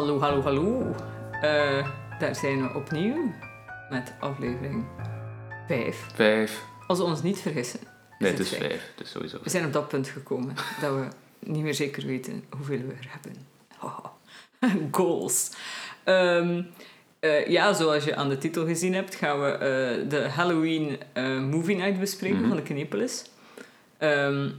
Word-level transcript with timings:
Hallo, 0.00 0.20
hallo, 0.20 0.42
hallo. 0.42 0.94
Eh, 1.42 1.88
daar 2.18 2.34
zijn 2.34 2.62
we 2.62 2.74
opnieuw 2.74 3.32
met 3.90 4.12
aflevering 4.20 4.84
5. 5.66 6.06
Vijf. 6.14 6.64
Als 6.86 6.98
we 6.98 7.04
ons 7.04 7.22
niet 7.22 7.38
vergissen. 7.40 7.80
Nee, 8.18 8.30
het 8.30 8.40
is 8.40 8.48
vijf. 8.48 8.60
vijf. 8.60 8.90
Het 8.96 9.04
is 9.06 9.10
sowieso 9.10 9.38
We 9.42 9.50
zijn 9.50 9.64
op 9.64 9.72
dat 9.72 9.88
punt 9.88 10.08
gekomen 10.08 10.54
dat 10.80 10.94
we 10.94 11.08
niet 11.38 11.62
meer 11.62 11.74
zeker 11.74 12.06
weten 12.06 12.44
hoeveel 12.56 12.78
we 12.78 12.92
er 13.00 13.08
hebben. 13.08 13.46
Goals. 14.96 15.50
Ehm, 16.04 16.62
eh, 17.18 17.46
ja, 17.46 17.72
zoals 17.72 18.04
je 18.04 18.16
aan 18.16 18.28
de 18.28 18.38
titel 18.38 18.66
gezien 18.66 18.94
hebt, 18.94 19.14
gaan 19.14 19.40
we 19.40 19.50
eh, 19.50 20.08
de 20.10 20.28
Halloween 20.28 20.98
Movie 21.50 21.76
Night 21.76 22.00
bespreken 22.00 22.38
Mhm. 22.38 22.48
van 22.48 22.56
de 22.56 22.62
Knepelis. 22.62 23.24
Ehm, 23.98 24.50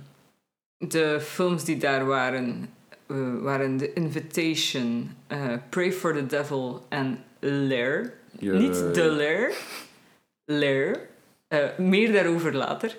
de 0.78 1.20
films 1.22 1.64
die 1.64 1.78
daar 1.78 2.06
waren, 2.06 2.70
eh, 3.12 3.42
waren 3.42 3.78
The 3.78 3.94
Invitation, 3.94 5.16
eh, 5.28 5.54
Pray 5.70 5.92
for 5.92 6.14
the 6.14 6.26
Devil 6.26 6.86
en 6.90 7.24
Lair. 7.40 8.14
Niet 8.40 8.94
The 8.94 9.04
Lair. 9.04 9.54
Lair. 10.46 11.00
Eh, 11.48 11.78
meer 11.78 12.12
daarover 12.12 12.56
later. 12.56 12.96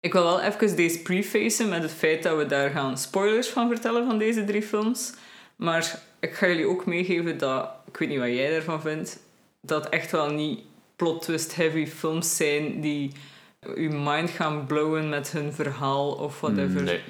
Ik 0.00 0.12
wil 0.12 0.22
wel 0.22 0.40
even 0.40 0.76
deze 0.76 1.02
prefacen 1.02 1.68
met 1.68 1.82
het 1.82 1.92
feit 1.92 2.22
dat 2.22 2.36
we 2.36 2.46
daar 2.46 2.70
gaan 2.70 2.98
spoilers 2.98 3.48
van 3.48 3.68
vertellen 3.68 4.06
van 4.06 4.18
deze 4.18 4.44
drie 4.44 4.62
films. 4.62 5.12
Maar 5.56 6.00
ik 6.20 6.34
ga 6.34 6.46
jullie 6.46 6.66
ook 6.66 6.86
meegeven 6.86 7.38
dat, 7.38 7.70
ik 7.86 7.96
weet 7.96 8.08
niet 8.08 8.18
wat 8.18 8.28
jij 8.28 8.50
daarvan 8.50 8.80
vindt, 8.80 9.18
dat 9.60 9.88
echt 9.88 10.10
wel 10.10 10.30
niet 10.30 10.60
plot 10.96 11.22
twist 11.22 11.54
heavy 11.54 11.86
films 11.86 12.36
zijn 12.36 12.80
die 12.80 13.12
je 13.76 13.88
mind 13.88 14.30
gaan 14.30 14.66
blowen 14.66 15.08
met 15.08 15.32
hun 15.32 15.52
verhaal 15.52 16.12
of 16.12 16.40
whatever. 16.40 16.82
Nee. 16.82 17.00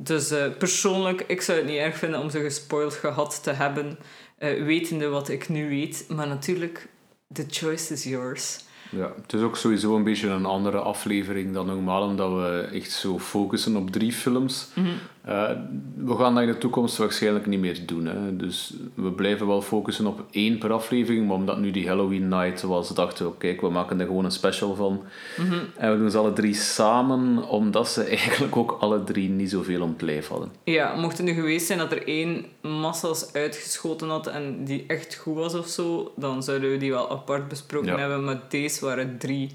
Dus 0.00 0.30
eh, 0.30 0.56
persoonlijk, 0.58 1.24
ik 1.26 1.40
zou 1.40 1.58
het 1.58 1.66
niet 1.66 1.78
erg 1.78 1.96
vinden 1.96 2.20
om 2.20 2.30
ze 2.30 2.40
gespoild 2.40 2.94
gehad 2.94 3.42
te 3.42 3.50
hebben, 3.50 3.98
eh, 4.38 4.64
wetende 4.64 5.08
wat 5.08 5.28
ik 5.28 5.48
nu 5.48 5.68
weet. 5.68 6.04
Maar 6.08 6.26
natuurlijk, 6.26 6.88
the 7.32 7.44
choice 7.48 7.92
is 7.92 8.04
yours. 8.04 8.58
Ja, 8.90 9.12
het 9.22 9.32
is 9.32 9.40
ook 9.40 9.56
sowieso 9.56 9.96
een 9.96 10.04
beetje 10.04 10.28
een 10.28 10.46
andere 10.46 10.78
aflevering 10.78 11.54
dan 11.54 11.66
normaal, 11.66 12.02
omdat 12.02 12.32
we 12.32 12.68
echt 12.72 12.90
zo 12.90 13.18
focussen 13.18 13.76
op 13.76 13.90
drie 13.90 14.12
films. 14.12 14.68
Mhm. 14.74 14.88
Eh, 15.28 15.50
we 15.96 16.16
gaan 16.16 16.34
dat 16.34 16.42
in 16.42 16.48
de 16.48 16.58
toekomst 16.58 16.96
waarschijnlijk 16.96 17.46
niet 17.46 17.60
meer 17.60 17.86
doen. 17.86 18.06
Hè. 18.06 18.36
Dus 18.36 18.74
we 18.94 19.12
blijven 19.12 19.46
wel 19.46 19.62
focussen 19.62 20.06
op 20.06 20.24
één 20.30 20.58
per 20.58 20.72
aflevering, 20.72 21.26
maar 21.26 21.36
omdat 21.36 21.58
nu 21.58 21.70
die 21.70 21.86
Halloween 21.88 22.28
night 22.28 22.62
was, 22.62 22.94
dachten 22.94 23.26
we, 23.26 23.32
kijk, 23.38 23.60
we 23.60 23.68
maken 23.68 24.00
er 24.00 24.06
gewoon 24.06 24.24
een 24.24 24.30
special 24.30 24.74
van. 24.74 25.02
Mhm. 25.36 25.54
En 25.76 25.92
we 25.92 25.98
doen 25.98 26.10
ze 26.10 26.18
alle 26.18 26.32
drie 26.32 26.54
samen, 26.54 27.48
omdat 27.48 27.88
ze 27.88 28.02
eigenlijk 28.18 28.56
ook 28.56 28.76
alle 28.80 29.04
drie 29.04 29.28
niet 29.28 29.50
zoveel 29.50 29.82
om 29.82 29.92
het 29.92 30.02
lijf 30.02 30.28
hadden. 30.28 30.50
Ja, 30.64 30.94
mocht 30.96 31.16
het 31.16 31.26
nu 31.26 31.32
geweest 31.32 31.66
zijn 31.66 31.78
dat 31.78 31.92
er 31.92 32.06
één 32.06 32.44
massas 32.60 33.32
uitgeschoten 33.32 34.08
had 34.08 34.26
en 34.26 34.64
die 34.64 34.84
echt 34.86 35.14
goed 35.14 35.34
was 35.34 35.54
of 35.54 35.66
zo, 35.66 36.12
dan 36.16 36.42
zouden 36.42 36.70
we 36.70 36.76
die 36.76 36.90
wel 36.90 37.10
apart 37.10 37.48
besproken 37.48 37.92
Ja. 37.92 37.98
hebben. 37.98 38.24
Maar 38.24 38.40
deze 38.48 38.84
waren 38.84 39.18
drie 39.18 39.50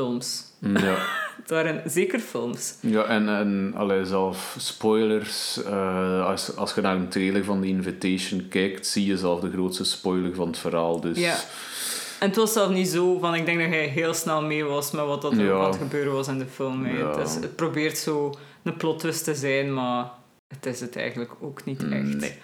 films. 0.00 0.44
Ja. 0.60 0.96
Het 1.42 1.50
waren 1.50 1.90
zeker 1.90 2.18
films. 2.18 2.74
Ja, 2.80 3.02
en, 3.04 3.28
en 3.28 3.72
allee, 3.76 4.04
zelf 4.04 4.54
spoilers. 4.58 5.62
eh, 5.64 6.26
als, 6.26 6.56
als 6.56 6.74
je 6.74 6.80
naar 6.80 6.96
een 6.96 7.08
trailer 7.08 7.44
van 7.44 7.60
The 7.60 7.66
Invitation 7.66 8.46
kijkt, 8.48 8.86
zie 8.86 9.06
je 9.06 9.16
zelf 9.18 9.40
de 9.40 9.50
grootste 9.50 9.84
spoiler 9.84 10.34
van 10.34 10.46
het 10.46 10.58
verhaal. 10.58 11.00
Dus 11.00 11.18
Ja. 11.18 11.34
En 12.20 12.28
het 12.28 12.36
was 12.36 12.52
zelf 12.52 12.70
niet 12.70 12.88
zo 12.88 13.18
van, 13.18 13.34
ik 13.34 13.46
denk 13.46 13.58
dat 13.60 13.68
hij 13.68 13.86
heel 13.86 14.14
snel 14.14 14.42
mee 14.42 14.64
was 14.64 14.90
met 14.90 15.04
wat 15.04 15.22
dat 15.22 15.32
er 15.32 15.44
Ja. 15.44 15.66
het 15.66 15.76
gebeuren 15.76 16.12
was 16.12 16.28
in 16.28 16.38
de 16.38 16.46
film. 16.46 16.86
Ja. 16.86 17.08
Het, 17.18 17.28
is- 17.28 17.34
het 17.34 17.56
probeert 17.56 17.98
zo 17.98 18.34
een 18.62 18.76
plot 18.76 18.98
twist 18.98 19.24
te 19.24 19.34
zijn, 19.34 19.74
maar 19.74 20.10
het 20.54 20.66
is 20.66 20.80
het 20.80 20.96
eigenlijk 20.96 21.30
ook 21.40 21.64
niet 21.64 21.82
echt. 21.82 21.90
Nee. 22.16 22.34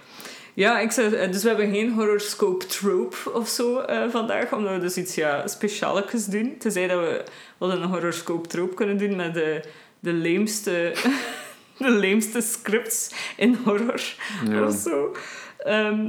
Ja, 0.55 0.81
ik 0.81 0.91
zou, 0.91 1.15
eh, 1.15 1.33
dus 1.33 1.43
we 1.43 1.49
hebben 1.49 1.71
geen 1.71 1.93
horoscope 1.93 2.67
trope 2.67 3.17
of 3.33 3.49
zo 3.49 3.79
eh, 3.79 4.11
vandaag, 4.11 4.53
omdat 4.53 4.73
we 4.75 4.81
dus 4.81 4.97
iets 4.97 5.15
ja, 5.15 5.47
speciaals 5.47 6.27
doen. 6.27 6.57
Tenzij 6.59 6.87
dat 6.87 7.01
we 7.01 7.25
wat 7.59 7.71
een 7.71 7.83
horoscope 7.83 8.49
trope 8.49 8.75
kunnen 8.75 8.99
doen 8.99 9.17
met 9.17 9.35
de, 9.35 9.63
de 10.01 10.13
leemste... 10.13 10.93
De 11.79 11.91
leemste 11.91 12.41
scripts 12.41 13.11
in 13.37 13.59
horror 13.65 14.03
Ja. 14.49 14.67
of 14.67 14.75
zo. 14.75 15.17
Ehm, 15.59 16.09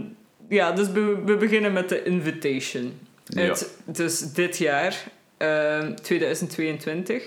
ja, 0.49 0.71
dus 0.71 0.91
we, 0.91 1.21
we 1.25 1.35
beginnen 1.37 1.73
met 1.73 1.89
de 1.89 2.03
Invitation. 2.03 2.99
Ja. 3.25 3.47
Uit, 3.47 3.77
dus 3.85 4.19
dit 4.19 4.57
jaar, 4.57 5.03
ehm, 5.37 5.95
2022. 5.95 7.23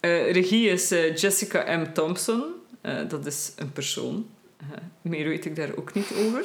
Eh, 0.00 0.32
regie 0.32 0.68
is 0.68 0.88
Jessica 1.14 1.76
M. 1.76 1.92
Thompson. 1.92 2.44
Dat 3.08 3.26
is 3.26 3.52
een 3.56 3.72
persoon. 3.72 4.26
Eh, 4.72 4.78
meer 5.02 5.28
weet 5.28 5.44
ik 5.44 5.56
daar 5.56 5.76
ook 5.76 5.94
niet 5.94 6.12
over. 6.26 6.44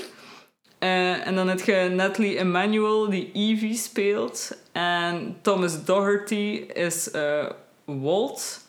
Eh, 0.80 1.28
en 1.28 1.35
dan 1.35 1.47
heb 1.47 1.59
je 1.59 1.91
Natalie 1.96 2.38
Emmanuel, 2.38 3.09
die 3.09 3.31
Evie 3.34 3.75
speelt. 3.75 4.57
En 4.72 5.38
Thomas 5.41 5.85
Doherty 5.85 6.66
is 6.74 7.12
eh, 7.12 7.50
Walt. 7.85 8.68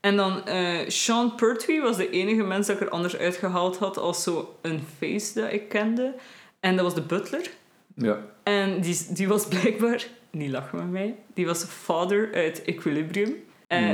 En 0.00 0.16
dan 0.16 0.42
Sean 0.88 1.34
Pertwee 1.34 1.80
was 1.80 1.96
de 1.96 2.10
enige 2.10 2.42
mens 2.42 2.66
dat 2.66 2.76
ik 2.76 2.82
er 2.82 2.88
anders 2.88 3.16
uitgehaald 3.16 3.76
had 3.76 3.96
als 3.98 4.22
zo 4.22 4.58
een 4.60 4.80
face 4.98 5.40
dat 5.40 5.52
ik 5.52 5.68
kende. 5.68 6.14
En 6.60 6.76
dat 6.76 6.84
was 6.84 6.94
de 6.94 7.02
butler. 7.02 7.50
Ja. 7.94 8.18
En 8.42 8.80
die, 8.80 9.06
die 9.08 9.28
was 9.28 9.46
blijkbaar, 9.48 10.06
niet 10.30 10.50
lachen 10.50 10.78
met 10.78 10.90
mij, 10.90 11.14
die 11.34 11.46
was 11.46 11.64
vader 11.64 12.34
uit 12.34 12.64
Equilibrium. 12.64 13.34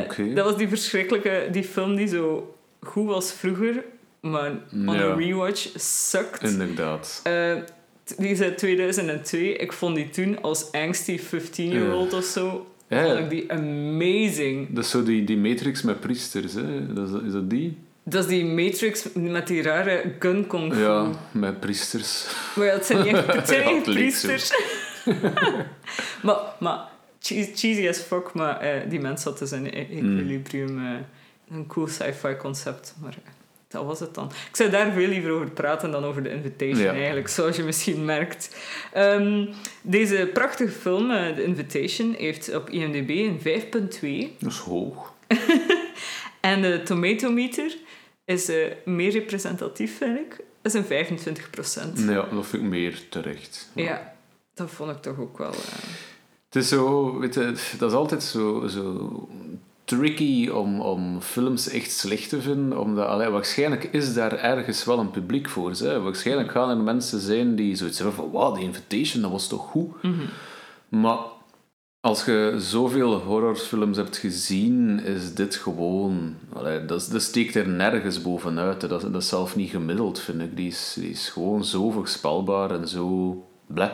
Oké. 0.05 0.33
Dat 0.33 0.45
was 0.45 0.57
die 0.57 0.69
verschrikkelijke, 0.69 1.49
die 1.51 1.65
film 1.65 1.97
die 1.97 2.09
zo 2.09 2.55
goed 2.81 3.07
was 3.07 3.33
vroeger, 3.33 3.85
maar 4.21 4.51
on 4.73 4.95
Ja. 4.95 5.03
a 5.11 5.15
rewatch 5.15 5.69
sucked. 5.75 6.51
Inderdaad. 6.51 7.21
Eh, 7.25 7.55
die 8.19 8.29
is 8.31 8.41
uit 8.41 8.59
2002. 8.59 9.57
Ik 9.57 9.73
vond 9.73 9.97
die 9.97 10.11
toen 10.11 10.43
als 10.43 10.73
angsty 10.73 11.19
15-year-old 11.19 12.13
of 12.13 12.25
zo, 12.25 12.67
Ja, 12.89 13.05
vond 13.05 13.19
ik 13.19 13.31
die 13.31 13.53
amazing. 13.53 14.75
Dat 14.75 14.85
is 14.85 14.91
zo 14.91 15.03
die, 15.03 15.25
die 15.25 15.37
Matrix 15.37 15.83
met 15.83 16.01
priesters, 16.01 16.53
hè? 16.55 16.93
Dat 16.93 17.09
is, 17.09 17.15
is 17.27 17.33
dat 17.33 17.51
die? 17.51 17.77
Dat 18.03 18.23
is 18.23 18.29
die 18.31 18.45
Matrix 18.45 19.07
met 19.15 19.47
die 19.47 19.63
rare 19.63 20.15
gun 20.19 20.47
kung 20.47 20.73
fu. 20.75 20.81
Ja, 20.81 21.11
met 21.31 21.61
priesters. 21.61 22.27
Maar 22.57 22.67
ja, 22.67 22.73
het 22.73 22.87
zijn 22.87 23.03
niet 23.05 23.15
echt, 23.15 23.33
het 23.33 23.49
zijn 23.49 23.75
Ja, 23.75 23.81
priesters. 23.81 24.51
maar, 26.23 26.37
maar 26.61 26.79
cheesy, 27.21 27.89
as 27.89 27.99
fuck, 27.99 28.33
maar 28.35 28.61
eh, 28.61 28.91
die 28.91 29.01
mens 29.01 29.25
had 29.25 29.39
dus 29.39 29.53
in 29.53 29.67
e- 29.67 29.71
equilibrium 29.71 30.79
eh, 30.79 30.93
een 31.51 31.67
cool 31.67 31.87
sci-fi 31.87 32.37
concept. 32.39 32.95
Maar 33.03 33.15
dat 33.69 33.85
was 33.85 34.01
het 34.01 34.15
dan. 34.15 34.31
Ik 34.51 34.57
zou 34.57 34.71
daar 34.71 34.93
veel 34.93 35.09
liever 35.09 35.31
over 35.31 35.51
praten 35.51 35.91
dan 35.91 36.05
over 36.05 36.23
de 36.23 36.31
Invitation 36.33 36.85
Ja. 36.85 36.93
eigenlijk, 36.93 37.29
zoals 37.29 37.57
je 37.57 37.63
misschien 37.63 38.05
merkt. 38.05 38.57
Ehm, 38.93 39.47
deze 39.83 40.31
prachtige 40.33 40.73
film, 40.73 41.11
eh, 41.11 41.35
The 41.35 41.45
Invitation, 41.45 42.15
heeft 42.19 42.55
op 42.55 42.71
IMDb 42.71 43.09
een 43.11 43.41
5.2. 43.41 44.35
Dat 44.41 44.53
is 44.53 44.59
hoog. 44.59 45.15
En 46.41 46.63
de 46.63 46.83
tomatometer 46.83 47.77
is 48.25 48.49
eh, 48.49 48.67
meer 48.85 49.11
representatief, 49.11 49.97
vind 49.99 50.19
ik. 50.19 50.37
Dat 50.63 50.75
is 50.75 50.81
een 50.81 50.85
25% 50.85 51.99
Ja, 52.07 52.29
dat 52.33 52.47
vind 52.47 52.63
ik 52.63 52.69
meer 52.69 53.03
terecht. 53.09 53.71
Ja, 53.75 54.15
dat 54.55 54.71
vond 54.71 54.91
ik 54.91 55.03
toch 55.03 55.19
ook 55.19 55.39
wel... 55.39 55.51
eh, 55.51 55.57
Het 56.51 56.57
is 56.63 56.69
zo, 56.69 57.19
weet 57.19 57.35
je, 57.35 57.53
dat 57.79 57.91
is 57.91 57.97
altijd 57.97 58.23
zo, 58.23 58.67
zo 58.67 59.29
tricky 59.89 60.49
om, 60.49 60.81
om 60.81 61.21
films 61.21 61.69
echt 61.69 61.91
slecht 61.91 62.29
te 62.29 62.41
vinden. 62.41 62.79
Omdat, 62.81 63.07
allee, 63.07 63.29
waarschijnlijk 63.29 63.85
is 63.85 64.15
daar 64.15 64.33
ergens 64.33 64.85
wel 64.85 64.99
een 64.99 65.11
publiek 65.11 65.49
voor. 65.49 65.71
Hè. 65.73 66.01
Waarschijnlijk 66.01 66.51
gaan 66.51 66.71
er 66.71 66.77
mensen 66.77 67.21
zijn 67.21 67.55
die 67.55 67.75
zoiets 67.77 67.99
hebben 67.99 68.17
van, 68.17 68.31
wauw, 68.31 68.55
die 68.55 68.65
Invitation, 68.65 69.23
dat 69.23 69.31
was 69.31 69.49
toch 69.49 69.67
goed? 69.71 69.91
Maar 70.89 71.19
als 72.01 72.25
je 72.25 72.55
zoveel 72.59 73.15
horrorfilms 73.21 73.97
hebt 73.97 74.17
gezien, 74.17 75.01
is 75.05 75.35
dit 75.35 75.55
gewoon... 75.57 76.35
Allee, 76.53 76.85
dat, 76.85 77.11
steekt 77.17 77.55
er 77.55 77.69
nergens 77.69 78.23
bovenuit. 78.23 78.83
hè. 78.83 78.89
Dat, 78.89 79.05
is- 79.05 79.11
dat 79.13 79.23
is 79.23 79.29
zelf 79.29 79.57
niet 79.57 79.71
gemiddeld, 79.71 80.21
vind 80.21 80.41
ik. 80.41 80.57
Die 80.57 80.69
is, 80.69 80.97
die 81.01 81.11
is 81.11 81.29
gewoon 81.29 81.65
zo 81.65 81.91
voorspelbaar 81.91 82.71
en 82.71 82.89
zo... 82.89 83.37
Bleh. 83.67 83.91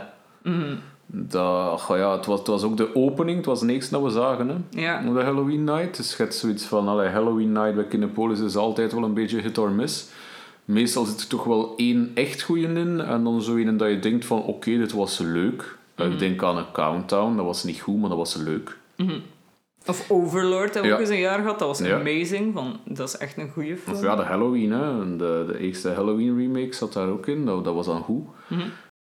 Dat, 1.06 1.80
goh 1.80 1.96
ja, 1.96 2.12
het, 2.16 2.26
was, 2.26 2.38
het 2.38 2.48
was 2.48 2.62
ook 2.62 2.76
de 2.76 2.94
opening, 2.94 3.36
het 3.36 3.46
was 3.46 3.60
het 3.60 3.70
eerste 3.70 3.90
dat 3.94 4.02
we 4.02 4.10
zagen. 4.10 4.48
Hè? 4.48 4.80
Ja. 4.80 5.00
De 5.12 5.22
Halloween 5.22 5.64
night. 5.64 5.96
Dus 5.96 6.10
je 6.16 6.22
hebt 6.22 6.34
zoiets 6.34 6.64
van, 6.64 6.88
allee, 6.88 7.08
Halloween 7.08 7.52
night 7.52 7.74
bij 7.74 7.84
Kinepolis 7.84 8.40
is 8.40 8.56
altijd 8.56 8.92
wel 8.92 9.02
een 9.04 9.14
beetje 9.14 9.40
hit 9.40 9.58
or 9.58 9.70
miss. 9.70 10.08
Meestal 10.64 11.04
zit 11.04 11.20
er 11.20 11.26
toch 11.28 11.44
wel 11.44 11.72
één 11.76 12.10
echt 12.14 12.42
goeie 12.42 12.66
in. 12.68 13.00
En 13.00 13.24
dan 13.24 13.42
zo 13.42 13.54
een 13.56 13.76
dat 13.76 13.88
je 13.88 13.98
denkt 13.98 14.24
van, 14.24 14.42
oké, 14.42 14.70
dit 14.76 14.92
was 14.92 15.18
leuk. 15.18 15.76
Ik 15.96 16.18
denk 16.18 16.42
aan 16.42 16.56
een 16.56 16.72
Countdown, 16.72 17.36
dat 17.36 17.44
was 17.44 17.64
niet 17.64 17.80
goed, 17.80 18.00
maar 18.00 18.08
dat 18.08 18.18
was 18.18 18.34
leuk. 18.36 18.76
Of 19.86 20.10
Overlord 20.10 20.74
hebben 20.74 20.82
we 20.82 20.88
Ja. 20.88 20.94
ook 20.94 21.00
eens 21.00 21.08
een 21.10 21.18
jaar 21.18 21.38
gehad. 21.40 21.58
Dat 21.58 21.68
was 21.68 21.78
Ja. 21.78 21.98
amazing. 21.98 22.52
Van, 22.54 22.76
dat 22.84 23.08
is 23.08 23.16
echt 23.16 23.38
een 23.38 23.50
goede 23.50 23.76
film. 23.76 23.96
Of 23.96 24.02
ja, 24.02 24.16
de 24.16 24.22
Halloween, 24.22 24.72
hè. 24.72 25.16
De, 25.16 25.44
de 25.46 25.58
eerste 25.58 25.88
Halloween 25.88 26.36
remake 26.38 26.72
zat 26.72 26.92
daar 26.92 27.08
ook 27.08 27.26
in. 27.26 27.44
Dat, 27.44 27.64
dat 27.64 27.74
was 27.74 27.86
dan 27.86 28.00
goed. 28.02 28.26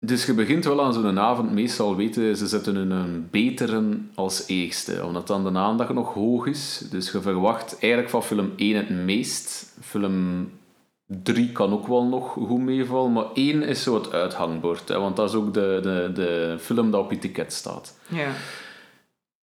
Dus 0.05 0.25
je 0.25 0.33
begint 0.33 0.65
wel 0.65 0.83
aan 0.83 0.93
zo'n 0.93 1.19
avond, 1.19 1.51
meestal 1.51 1.95
weten 1.95 2.37
ze 2.37 2.47
zetten 2.47 2.75
hun 2.75 2.91
een 2.91 3.27
betere 3.31 3.97
als 4.15 4.47
eerste, 4.47 5.05
omdat 5.05 5.27
dan 5.27 5.43
de 5.43 5.59
aandacht 5.59 5.93
nog 5.93 6.13
hoog 6.13 6.45
is. 6.45 6.87
Dus 6.89 7.11
je 7.11 7.21
verwacht 7.21 7.79
eigenlijk 7.79 8.11
van 8.11 8.23
film 8.23 8.51
1 8.55 8.75
het 8.75 8.89
meest. 8.89 9.73
Film 9.81 10.49
Drie 11.05 11.51
kan 11.51 11.73
ook 11.73 11.87
wel 11.87 12.05
nog 12.05 12.31
goed 12.31 12.61
meevallen, 12.61 13.11
maar 13.11 13.25
één 13.33 13.63
is 13.63 13.83
zo 13.83 13.93
het 13.93 14.11
uithangbord. 14.11 14.87
Hè, 14.87 14.99
want 14.99 15.15
dat 15.15 15.29
is 15.29 15.35
ook 15.35 15.53
de, 15.53 15.79
de, 15.81 16.11
de 16.13 16.55
film 16.59 16.91
dat 16.91 17.03
op 17.03 17.11
je 17.11 17.19
ticket 17.19 17.53
staat. 17.53 17.97
Ja. 18.07 18.31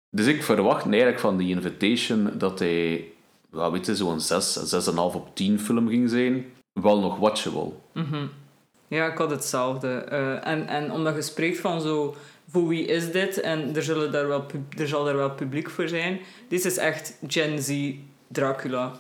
Dus 0.10 0.26
ik 0.26 0.44
verwacht 0.44 0.86
eigenlijk 0.86 1.20
van 1.20 1.38
die 1.38 1.50
Invitation 1.50 2.32
dat 2.38 2.60
hij, 2.60 3.06
wel 3.50 3.72
weet 3.72 3.86
je, 3.86 3.96
zo'n 3.96 4.20
6, 4.20 4.76
6,5 4.90 4.96
op 4.96 5.30
10 5.34 5.60
film 5.60 5.88
ging 5.88 6.10
zijn. 6.10 6.46
Wel 6.74 7.00
nog 7.00 7.18
watchable. 7.18 7.72
Mhm. 7.94 8.26
Ja, 8.96 9.12
ik 9.12 9.18
had 9.18 9.30
hetzelfde. 9.30 9.88
Eh, 9.88 10.48
en, 10.48 10.68
en 10.68 10.92
omdat 10.92 11.16
je 11.16 11.22
spreekt 11.22 11.60
van 11.60 11.82
zo, 11.82 12.16
voor 12.50 12.68
wie 12.68 12.86
is 12.86 13.12
dit? 13.12 13.40
En 13.40 13.76
er, 13.76 13.84
zullen 13.84 14.12
daar 14.12 14.28
wel, 14.28 14.46
er 14.78 14.88
zal 14.88 15.04
daar 15.04 15.16
wel 15.16 15.32
publiek 15.32 15.70
voor 15.70 15.88
zijn. 15.88 16.20
Dit 16.48 16.66
is 16.66 16.78
echt 16.78 17.18
Gen 17.28 17.62
Z 17.62 17.94
Dracula. 18.28 18.92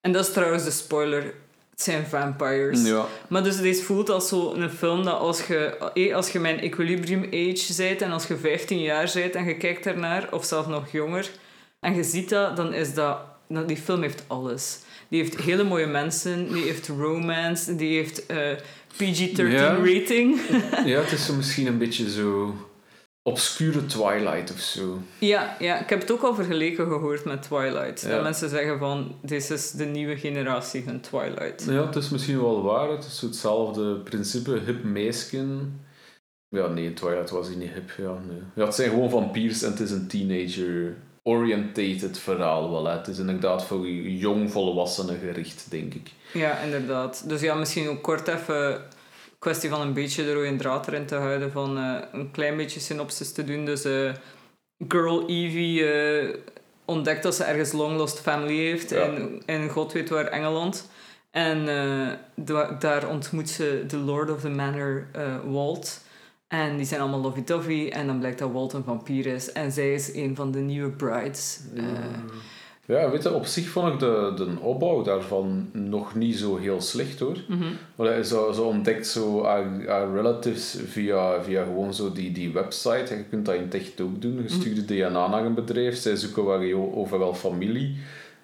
En 0.00 0.12
dat 0.12 0.26
is 0.26 0.32
trouwens 0.32 0.64
de 0.64 0.70
spoiler. 0.70 1.22
Het 1.70 1.82
zijn 1.82 2.06
vampires. 2.06 2.86
Ja. 2.86 3.06
Maar 3.28 3.42
dus 3.42 3.56
deze 3.56 3.82
voelt 3.82 4.10
als 4.10 4.28
zo 4.28 4.52
een 4.52 4.70
film 4.70 5.04
dat 5.04 5.18
als 5.18 5.46
je, 5.46 5.90
eh, 5.94 6.14
als 6.14 6.30
je 6.32 6.38
mijn 6.38 6.60
equilibrium 6.60 7.24
age 7.24 7.74
bent 7.76 8.02
en 8.02 8.10
als 8.10 8.26
je 8.26 8.36
15 8.36 8.80
jaar 8.80 9.10
bent 9.14 9.34
en 9.34 9.44
je 9.44 9.56
kijkt 9.56 9.84
daarnaar, 9.84 10.28
of 10.32 10.44
zelfs 10.44 10.68
nog 10.68 10.90
jonger, 10.92 11.30
en 11.80 11.94
je 11.94 12.02
ziet 12.02 12.28
dat, 12.28 12.56
dan 12.56 12.74
is 12.74 12.94
dat... 12.94 13.18
dat 13.48 13.68
die 13.68 13.76
film 13.76 14.02
heeft 14.02 14.24
alles. 14.26 14.78
Die 15.08 15.22
heeft 15.22 15.40
hele 15.40 15.64
mooie 15.64 15.86
mensen, 15.86 16.52
die 16.52 16.62
heeft 16.62 16.88
romance, 16.88 17.76
die 17.76 17.96
heeft 17.96 18.26
eh, 18.26 18.38
PG-13 18.96 19.50
Ja. 19.50 19.74
rating. 19.76 20.40
ja, 20.92 21.00
het 21.00 21.12
is 21.12 21.26
zo 21.26 21.34
misschien 21.34 21.66
een 21.66 21.78
beetje 21.78 22.10
zo 22.10 22.54
obscure 23.22 23.86
Twilight 23.86 24.52
of 24.52 24.58
zo. 24.60 24.98
ja, 25.18 25.56
ja, 25.58 25.80
ik 25.80 25.88
heb 25.88 26.00
het 26.00 26.12
ook 26.12 26.22
al 26.22 26.34
vergeleken 26.34 26.86
gehoord 26.86 27.24
met 27.24 27.42
Twilight. 27.42 28.00
Ja. 28.02 28.08
Dat 28.08 28.22
mensen 28.22 28.48
zeggen 28.48 28.78
van, 28.78 29.14
dit 29.22 29.50
is 29.50 29.70
de 29.70 29.84
nieuwe 29.84 30.16
generatie 30.16 30.82
van 30.84 31.00
Twilight. 31.00 31.64
Ja, 31.68 31.86
het 31.86 31.96
is 31.96 32.08
misschien 32.08 32.40
wel 32.40 32.62
waar. 32.62 32.90
Het 32.90 33.04
is 33.04 33.20
hetzelfde 33.20 33.94
principe. 33.96 34.60
Hip 34.66 34.84
meisken. 34.84 35.80
Ja, 36.48 36.66
nee, 36.68 36.92
Twilight 36.92 37.30
was 37.30 37.46
hij 37.46 37.56
niet 37.56 37.72
hip. 37.72 37.90
Ja, 37.98 38.18
nee. 38.28 38.42
ja, 38.54 38.64
het 38.64 38.74
zijn 38.74 38.90
gewoon 38.90 39.10
vampiers 39.10 39.62
en 39.62 39.70
het 39.70 39.80
is 39.80 39.90
een 39.90 40.06
teenager-orientated 41.38 42.18
verhaal 42.18 42.70
wel. 42.70 42.84
Hè. 42.86 42.96
Het 42.96 43.08
is 43.08 43.18
inderdaad 43.18 43.64
voor 43.64 43.88
jong 43.88 44.50
volwassenen 44.52 45.18
gericht, 45.18 45.66
denk 45.70 45.94
ik. 45.94 46.10
Ja, 46.32 46.58
inderdaad. 46.58 47.28
Dus 47.28 47.40
ja, 47.40 47.54
misschien 47.54 47.88
ook 47.88 48.02
kort 48.02 48.28
even 48.28 48.82
kwestie 49.38 49.70
van 49.70 49.80
een 49.80 49.92
beetje 49.92 50.24
de 50.24 50.32
rode 50.32 50.56
draad 50.56 50.88
erin 50.88 51.06
te 51.06 51.14
houden, 51.14 51.52
van 51.52 51.78
eh, 51.78 51.94
een 52.12 52.30
klein 52.30 52.56
beetje 52.56 52.80
synopsis 52.80 53.32
te 53.32 53.44
doen. 53.44 53.64
Dus 53.64 53.84
eh, 53.84 54.10
Girl 54.88 55.28
Evie 55.28 55.92
eh, 55.92 56.34
ontdekt 56.84 57.22
dat 57.22 57.34
ze 57.34 57.44
ergens 57.44 57.72
long 57.72 57.96
lost 57.96 58.20
family 58.20 58.56
heeft 58.56 58.90
Ja. 58.90 59.02
in, 59.04 59.42
in 59.46 59.68
god 59.68 59.92
weet 59.92 60.08
waar 60.08 60.26
Engeland. 60.26 60.88
En 61.30 61.64
da- 62.34 62.76
daar 62.78 63.08
ontmoet 63.08 63.48
ze 63.50 63.84
de 63.86 63.96
Lord 63.96 64.30
of 64.30 64.40
the 64.40 64.48
Manor, 64.48 65.06
Walt. 65.44 66.00
En 66.50 66.76
die 66.76 66.86
zijn 66.86 67.00
allemaal 67.00 67.20
lovey-dovey. 67.20 67.92
En 67.92 68.06
dan 68.06 68.18
blijkt 68.18 68.38
dat 68.38 68.52
Walt 68.52 68.72
een 68.72 68.84
vampier 68.84 69.26
is. 69.26 69.52
En 69.52 69.72
zij 69.72 69.92
is 69.94 70.14
een 70.14 70.36
van 70.36 70.50
de 70.50 70.58
nieuwe 70.58 70.90
brides. 70.90 71.60
Eh, 71.74 71.82
Ja, 72.86 73.10
weet 73.10 73.22
je, 73.22 73.32
op 73.34 73.46
zich 73.46 73.68
vond 73.68 73.92
ik 73.92 73.98
de, 73.98 74.32
de 74.36 74.56
opbouw 74.60 75.02
daarvan 75.02 75.68
nog 75.72 76.14
niet 76.14 76.36
zo 76.38 76.56
heel 76.56 76.80
slecht 76.80 77.18
hoor. 77.18 77.36
mhm. 77.48 77.64
Maar 77.96 78.06
hij 78.06 78.22
zo, 78.22 78.52
zo 78.52 78.62
ontdekt 78.62 79.06
zo 79.06 79.44
haar, 79.44 79.64
haar 79.86 80.12
relatives 80.14 80.76
via, 80.86 81.42
via 81.42 81.64
gewoon 81.64 81.94
zo 81.94 82.12
die, 82.12 82.32
die 82.32 82.52
website. 82.52 83.04
En 83.12 83.16
je 83.16 83.24
kunt 83.24 83.46
dat 83.46 83.54
in 83.54 83.62
het 83.62 83.74
echt 83.74 84.00
ook 84.00 84.22
doen. 84.22 84.42
Je 84.42 84.48
stuurt 84.48 84.88
DNA 84.88 85.28
naar 85.28 85.44
een 85.44 85.54
bedrijf. 85.54 85.96
Zij 85.96 86.16
zoeken 86.16 86.44
waar 86.44 86.64
je 86.64 86.94
overal 86.94 87.34
familie. 87.34 87.96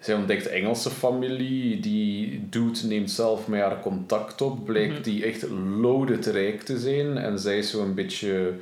Zij 0.07 0.15
ontdekt 0.15 0.47
Engelse 0.47 0.89
familie. 0.89 1.79
Die 1.79 2.47
dude 2.49 2.79
neemt 2.83 3.11
zelf 3.11 3.47
met 3.47 3.61
haar 3.61 3.79
contact 3.79 4.41
op. 4.41 4.65
Blijkt 4.65 5.03
die 5.03 5.25
echt 5.25 5.49
loaded 5.79 6.25
rijk 6.25 6.61
te 6.61 6.79
zijn. 6.79 7.17
En 7.17 7.39
zij 7.39 7.57
is 7.57 7.69
zo'n 7.69 7.93
beetje 7.93 8.53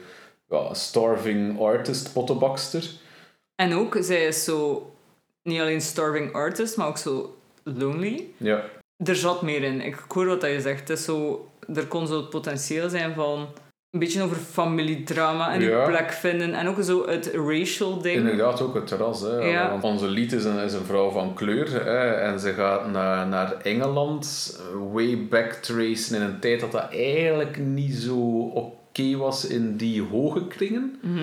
ja, 0.50 0.74
starving 0.74 1.60
artist 1.60 2.14
pottenbakster. 2.14 2.90
En 3.56 3.74
ook, 3.74 3.98
zij 4.00 4.26
is 4.26 4.44
zo 4.44 4.92
niet 5.44 5.60
alleen 5.60 5.82
starving 5.82 6.34
artist, 6.34 6.78
maar 6.78 6.88
ook 6.88 6.98
zo 6.98 7.38
lonely. 7.64 8.28
Ja. 8.38 8.64
Er 8.98 9.16
zat 9.16 9.42
meer 9.42 9.64
in. 9.64 9.82
Ik 9.82 10.04
hoor 10.08 10.26
wat 10.26 10.42
dat 10.42 10.52
je 10.52 10.62
zegt. 10.62 10.80
Het 10.80 10.98
is 10.98 11.06
zo, 11.06 11.50
er 11.76 11.88
kon 11.88 12.08
zo 12.08 12.18
het 12.18 12.30
potentieel 12.30 12.90
zijn 12.90 13.14
van 13.14 13.48
een 13.96 14.02
beetje 14.02 14.24
over 14.24 14.38
familiedrama 14.38 15.54
en 15.54 15.60
die 15.60 15.70
Ja. 15.70 15.86
plek 15.86 16.12
vinden. 16.12 16.54
En 16.54 16.68
ook 16.68 16.84
zo 16.84 17.08
het 17.08 17.32
racial 17.34 18.02
ding. 18.02 18.16
Inderdaad, 18.16 18.62
ook 18.62 18.76
het. 18.76 18.90
Hè. 18.90 19.38
Ja. 19.38 19.70
Want 19.70 19.84
onze 19.84 20.08
lied 20.08 20.32
is 20.32 20.44
een, 20.44 20.58
is 20.58 20.74
een 20.74 20.86
vrouw 20.86 21.10
van 21.10 21.34
kleur. 21.34 21.84
Hè. 21.86 22.12
En 22.12 22.40
ze 22.40 22.54
gaat 22.54 22.92
naar, 22.92 23.28
naar 23.28 23.54
Engeland, 23.64 24.60
way 24.92 25.28
backtracen 25.30 26.16
in 26.16 26.22
een 26.22 26.40
tijd 26.40 26.60
dat 26.60 26.72
dat 26.72 26.88
eigenlijk 26.92 27.58
niet 27.58 27.94
zo 27.94 28.40
oké 28.40 29.18
was 29.18 29.48
in 29.48 29.76
die 29.78 30.04
hoge 30.12 30.48
kringen. 30.48 31.00
Mhm. 31.02 31.20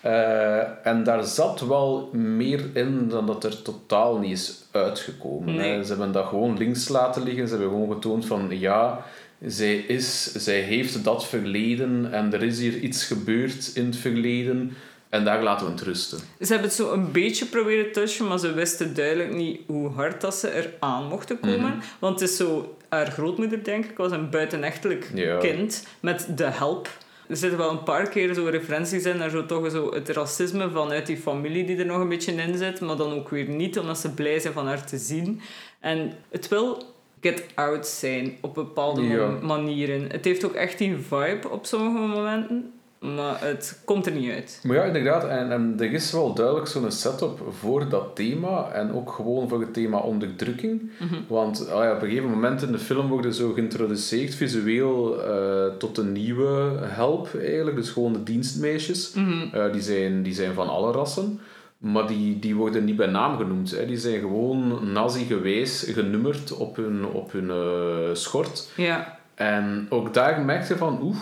Eh, 0.00 0.86
en 0.86 1.04
daar 1.04 1.24
zat 1.24 1.60
wel 1.60 2.08
meer 2.12 2.60
in 2.72 3.08
dan 3.08 3.26
dat 3.26 3.44
er 3.44 3.62
totaal 3.62 4.18
niet 4.18 4.32
is 4.32 4.64
uitgekomen. 4.72 5.54
Nee. 5.54 5.72
hè. 5.72 5.82
Ze 5.82 5.88
hebben 5.88 6.12
dat 6.12 6.26
gewoon 6.26 6.58
links 6.58 6.88
laten 6.88 7.22
liggen. 7.22 7.48
Ze 7.48 7.54
hebben 7.54 7.72
gewoon 7.72 7.92
getoond 7.92 8.26
van 8.26 8.46
ja, 8.50 9.04
zij, 9.46 9.76
is, 9.76 10.32
zij 10.32 10.60
heeft 10.60 11.04
dat 11.04 11.26
verleden 11.26 12.12
en 12.12 12.32
er 12.32 12.42
is 12.42 12.58
hier 12.58 12.78
iets 12.78 13.04
gebeurd 13.04 13.70
in 13.74 13.84
het 13.86 13.96
verleden. 13.96 14.76
En 15.08 15.24
daar 15.24 15.42
laten 15.42 15.66
we 15.66 15.72
het 15.72 15.80
rusten. 15.80 16.18
Ze 16.18 16.24
hebben 16.52 16.62
het 16.68 16.72
zo 16.76 16.92
een 16.92 17.12
beetje 17.12 17.46
proberen 17.46 17.92
touchen, 17.92 18.26
maar 18.26 18.38
ze 18.38 18.52
wisten 18.52 18.94
duidelijk 18.94 19.34
niet 19.34 19.60
hoe 19.66 19.88
hard 19.88 20.20
dat 20.20 20.34
ze 20.34 20.48
er 20.48 20.72
aan 20.80 21.08
mochten 21.08 21.40
komen. 21.40 21.58
Mhm. 21.60 21.78
Want 21.98 22.20
het 22.20 22.30
is 22.30 22.36
zo, 22.36 22.76
haar 22.88 23.10
grootmoeder, 23.10 23.64
denk 23.64 23.84
ik, 23.84 23.96
was 23.96 24.12
een 24.12 24.30
buitenechtelijk 24.30 25.10
Ja. 25.14 25.38
kind 25.38 25.86
met 26.00 26.26
de 26.36 26.44
help. 26.44 26.88
Er 27.28 27.36
zitten 27.36 27.58
wel 27.58 27.70
een 27.70 27.82
paar 27.82 28.08
keer 28.08 28.34
zo 28.34 28.44
referenties 28.44 29.04
in 29.04 29.16
naar 29.16 29.30
zo 29.30 29.46
toch 29.46 29.70
zo 29.70 29.94
het 29.94 30.08
racisme 30.08 30.70
vanuit 30.70 31.06
die 31.06 31.16
familie 31.16 31.64
die 31.64 31.76
er 31.76 31.86
nog 31.86 32.00
een 32.00 32.08
beetje 32.08 32.32
in 32.32 32.58
zit, 32.58 32.80
maar 32.80 32.96
dan 32.96 33.12
ook 33.12 33.28
weer 33.28 33.48
niet, 33.48 33.78
omdat 33.78 33.98
ze 33.98 34.10
blij 34.10 34.38
zijn 34.38 34.52
van 34.52 34.66
haar 34.66 34.86
te 34.86 34.98
zien. 34.98 35.40
En 35.80 36.12
het 36.30 36.48
wil 36.48 36.93
get 37.30 37.44
out 37.54 37.86
zijn 37.86 38.32
op 38.40 38.54
bepaalde 38.54 39.02
Ja. 39.02 39.28
manieren. 39.42 40.10
Het 40.10 40.24
heeft 40.24 40.44
ook 40.44 40.54
echt 40.54 40.78
die 40.78 40.96
vibe 40.96 41.48
op 41.50 41.66
sommige 41.66 42.06
momenten, 42.06 42.72
maar 42.98 43.40
het 43.40 43.80
komt 43.84 44.06
er 44.06 44.12
niet 44.12 44.30
uit. 44.30 44.60
Maar 44.62 44.76
ja, 44.76 44.82
inderdaad. 44.84 45.24
En, 45.24 45.52
en 45.52 45.74
er 45.78 45.92
is 45.92 46.12
wel 46.12 46.34
duidelijk 46.34 46.66
zo'n 46.66 46.90
setup 46.90 47.42
voor 47.60 47.88
dat 47.88 48.06
thema. 48.16 48.70
En 48.72 48.92
ook 48.94 49.12
gewoon 49.12 49.48
voor 49.48 49.60
het 49.60 49.74
thema 49.74 49.98
onderdrukking. 49.98 50.90
Want 51.28 51.68
ah 51.70 51.84
ja, 51.84 51.94
op 51.94 52.02
een 52.02 52.08
gegeven 52.08 52.30
moment 52.30 52.62
in 52.62 52.72
de 52.72 52.78
film 52.78 53.08
worden 53.08 53.34
zo 53.34 53.52
geïntroduceerd 53.52 54.34
visueel 54.34 55.22
eh, 55.24 55.66
tot 55.78 55.98
een 55.98 56.12
nieuwe 56.12 56.78
help 56.82 57.28
eigenlijk. 57.40 57.76
Dus 57.76 57.90
gewoon 57.90 58.12
de 58.12 58.22
dienstmeisjes. 58.22 59.12
Eh, 59.52 59.72
die, 59.72 59.82
zijn, 59.82 60.22
die 60.22 60.34
zijn 60.34 60.54
van 60.54 60.68
alle 60.68 60.92
rassen. 60.92 61.40
Maar 61.84 62.06
die, 62.06 62.38
die 62.38 62.54
worden 62.54 62.84
niet 62.84 62.96
bij 62.96 63.06
naam 63.06 63.36
genoemd. 63.36 63.70
Hè. 63.70 63.86
Die 63.86 63.96
zijn 63.96 64.20
gewoon 64.20 64.92
nazi-gewijs 64.92 65.82
genummerd 65.92 66.52
op 66.52 66.76
hun, 66.76 67.04
op 67.04 67.32
hun 67.32 67.50
eh, 67.50 68.14
schort. 68.14 68.70
Ja, 68.76 69.18
En 69.34 69.86
ook 69.88 70.14
daar 70.14 70.40
merk 70.40 70.68
je 70.68 70.76
van, 70.76 70.98
oeh, 71.02 71.16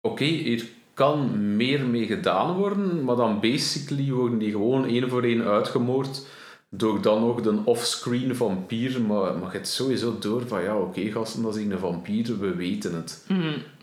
oké, 0.00 0.24
hier 0.24 0.66
kan 0.94 1.56
meer 1.56 1.86
mee 1.86 2.06
gedaan 2.06 2.56
worden, 2.56 3.04
maar 3.04 3.16
dan 3.16 3.40
basically 3.40 4.10
worden 4.10 4.38
die 4.38 4.50
gewoon 4.50 4.86
één 4.86 5.08
voor 5.08 5.22
één 5.22 5.44
uitgemoord 5.44 6.26
door 6.68 7.02
dan 7.02 7.20
nog 7.20 7.40
de 7.40 7.58
offscreen 7.64 8.36
vampier. 8.36 9.00
Maar, 9.00 9.34
maar 9.34 9.50
je 9.50 9.56
hebt 9.56 9.68
sowieso 9.68 10.18
door 10.18 10.46
van, 10.46 10.62
ja, 10.62 10.76
oké 10.76 11.00
gasten, 11.00 11.42
dat 11.42 11.56
is 11.56 11.64
een 11.64 11.78
vampier, 11.78 12.38
we 12.38 12.54
weten 12.54 12.94
het. 12.94 13.26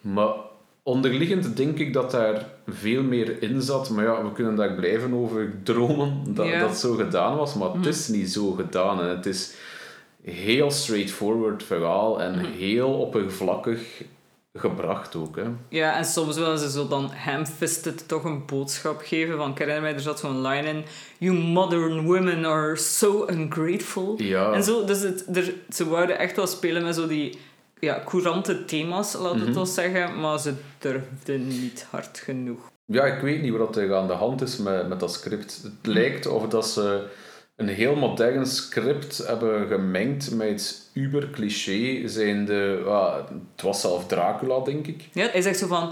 Maar 0.02 0.34
onderliggend 0.84 1.58
denk 1.58 1.78
ik 1.80 1.94
dat 1.94 2.12
daar 2.12 2.46
veel 2.68 3.04
meer 3.04 3.42
in 3.44 3.62
zat. 3.62 3.90
Maar 3.90 4.04
ja, 4.04 4.24
we 4.24 4.32
kunnen 4.32 4.56
daar 4.56 4.74
blijven 4.74 5.14
over 5.14 5.54
dromen 5.64 6.24
dat 6.28 6.48
Ja. 6.48 6.60
dat 6.60 6.78
zo 6.78 6.94
gedaan 6.94 7.38
was, 7.38 7.54
maar 7.54 7.74
het 7.74 7.86
is 7.86 8.08
niet 8.08 8.30
zo 8.32 8.52
gedaan. 8.52 9.02
En 9.02 9.08
het 9.10 9.26
is 9.26 9.54
heel 10.24 10.72
straightforward 10.72 11.64
verhaal 11.64 12.22
en 12.22 12.40
heel 12.40 12.94
oppervlakkig 12.94 14.04
gebracht 14.54 15.16
ook. 15.16 15.36
Hè. 15.36 15.44
Ja, 15.70 15.98
en 15.98 16.06
soms 16.06 16.36
willen 16.38 16.60
ze 16.60 16.72
zo 16.72 16.88
dan 16.88 17.12
ham-fisted 17.12 18.08
toch 18.08 18.24
een 18.24 18.46
boodschap 18.46 19.02
geven. 19.04 19.38
Van, 19.38 19.52
ik 19.52 19.58
herinner 19.58 19.82
mij, 19.84 19.94
er 19.94 20.00
zat 20.00 20.20
zo'n 20.20 20.42
line 20.42 20.68
in... 20.68 20.84
You 21.18 21.38
modern 21.38 22.06
women 22.06 22.46
are 22.46 22.76
so 22.76 23.26
ungrateful. 23.28 24.14
Ja. 24.18 24.52
En 24.54 24.64
zo, 24.64 24.86
dus 24.86 25.02
het, 25.02 25.26
er, 25.34 25.54
ze 25.70 25.90
wouden 25.90 26.20
echt 26.20 26.36
wel 26.36 26.48
spelen 26.48 26.84
met 26.84 26.96
zo 26.96 27.08
die 27.08 27.38
ja, 27.82 28.04
courante 28.06 28.66
thema's, 28.66 29.14
laten 29.14 29.40
we 29.40 29.46
het 29.46 29.56
wel 29.56 29.66
zeggen. 29.66 30.20
Maar 30.20 30.40
ze 30.40 30.54
durfden 30.78 31.48
niet 31.48 31.86
hard 31.90 32.18
genoeg. 32.18 32.72
Ja, 32.86 33.04
ik 33.06 33.22
weet 33.22 33.42
niet 33.42 33.58
wat 33.58 33.78
er 33.78 33.96
aan 33.96 34.08
de 34.08 34.14
hand 34.14 34.42
is 34.42 34.58
met, 34.58 34.88
met 34.88 35.00
dat 35.00 35.14
script. 35.14 35.60
Het 35.64 35.94
lijkt 35.94 36.26
of 36.26 36.48
dat 36.48 36.68
ze 36.68 37.08
een 37.56 37.68
heel 37.68 37.96
modern 37.96 38.46
script 38.46 39.18
hebben 39.18 39.68
gemengd 39.68 40.32
met 40.36 40.50
iets 40.50 40.90
uber 40.94 41.30
cliché. 41.30 42.08
Zijnde, 42.08 42.54
het 43.52 43.62
was 43.62 43.82
zelf 43.82 44.08
Dracula, 44.08 44.60
denk 44.60 44.88
ik. 44.88 45.10
Ja, 45.14 45.28
hij 45.32 45.42
zegt 45.42 45.60
zo 45.60 45.68
van... 45.68 45.92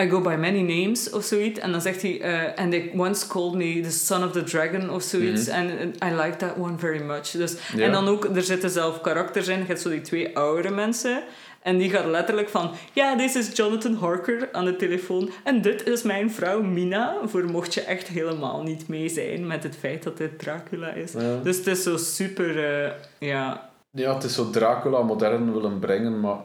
I 0.00 0.10
go 0.10 0.20
by 0.20 0.34
many 0.34 0.60
names 0.60 1.10
of 1.10 1.24
zoiets. 1.24 1.58
En 1.58 1.72
dan 1.72 1.80
zegt 1.80 2.02
hij, 2.02 2.20
uh, 2.20 2.62
and 2.64 2.70
they 2.70 2.92
once 2.96 3.26
called 3.26 3.54
me 3.54 3.80
the 3.80 3.90
son 3.90 4.24
of 4.24 4.32
the 4.32 4.42
dragon 4.42 4.90
of 4.90 5.02
zoiets. 5.02 5.46
En 5.46 5.94
I 6.04 6.14
like 6.14 6.36
that 6.36 6.56
one 6.58 6.78
very 6.78 7.02
much. 7.02 7.30
Dus, 7.30 7.56
En 7.78 7.92
dan 7.92 8.08
ook, 8.08 8.24
er 8.24 8.42
zitten 8.42 8.70
zelf 8.70 9.00
karakters 9.00 9.48
in. 9.48 9.58
Je 9.58 9.64
hebt 9.64 9.80
zo 9.80 9.88
die 9.88 10.00
twee 10.00 10.36
oudere 10.36 10.74
mensen. 10.74 11.22
En 11.62 11.78
die 11.78 11.90
gaat 11.90 12.06
letterlijk 12.06 12.48
van, 12.48 12.70
ja, 12.92 13.16
dit 13.16 13.34
is 13.34 13.56
Jonathan 13.56 13.94
Harker 13.94 14.48
aan 14.52 14.64
de 14.64 14.76
telefoon. 14.76 15.30
En 15.44 15.62
dit 15.62 15.86
is 15.86 16.02
mijn 16.02 16.30
vrouw 16.30 16.62
Mina, 16.62 17.16
voor 17.24 17.44
mocht 17.44 17.74
je 17.74 17.80
echt 17.80 18.08
helemaal 18.08 18.62
niet 18.62 18.88
mee 18.88 19.08
zijn 19.08 19.46
met 19.46 19.62
het 19.62 19.76
feit 19.76 20.02
dat 20.02 20.16
dit 20.16 20.38
Dracula 20.38 20.92
is. 20.92 21.12
Dus 21.42 21.56
het 21.56 21.66
is 21.66 21.82
zo 21.82 21.96
super, 21.96 22.56
uh, 22.84 22.90
ja... 23.18 23.70
Ja, 23.92 24.14
het 24.14 24.24
is 24.24 24.34
zo 24.34 24.50
Dracula 24.50 25.02
modern 25.02 25.52
willen 25.52 25.78
brengen, 25.78 26.20
maar 26.20 26.38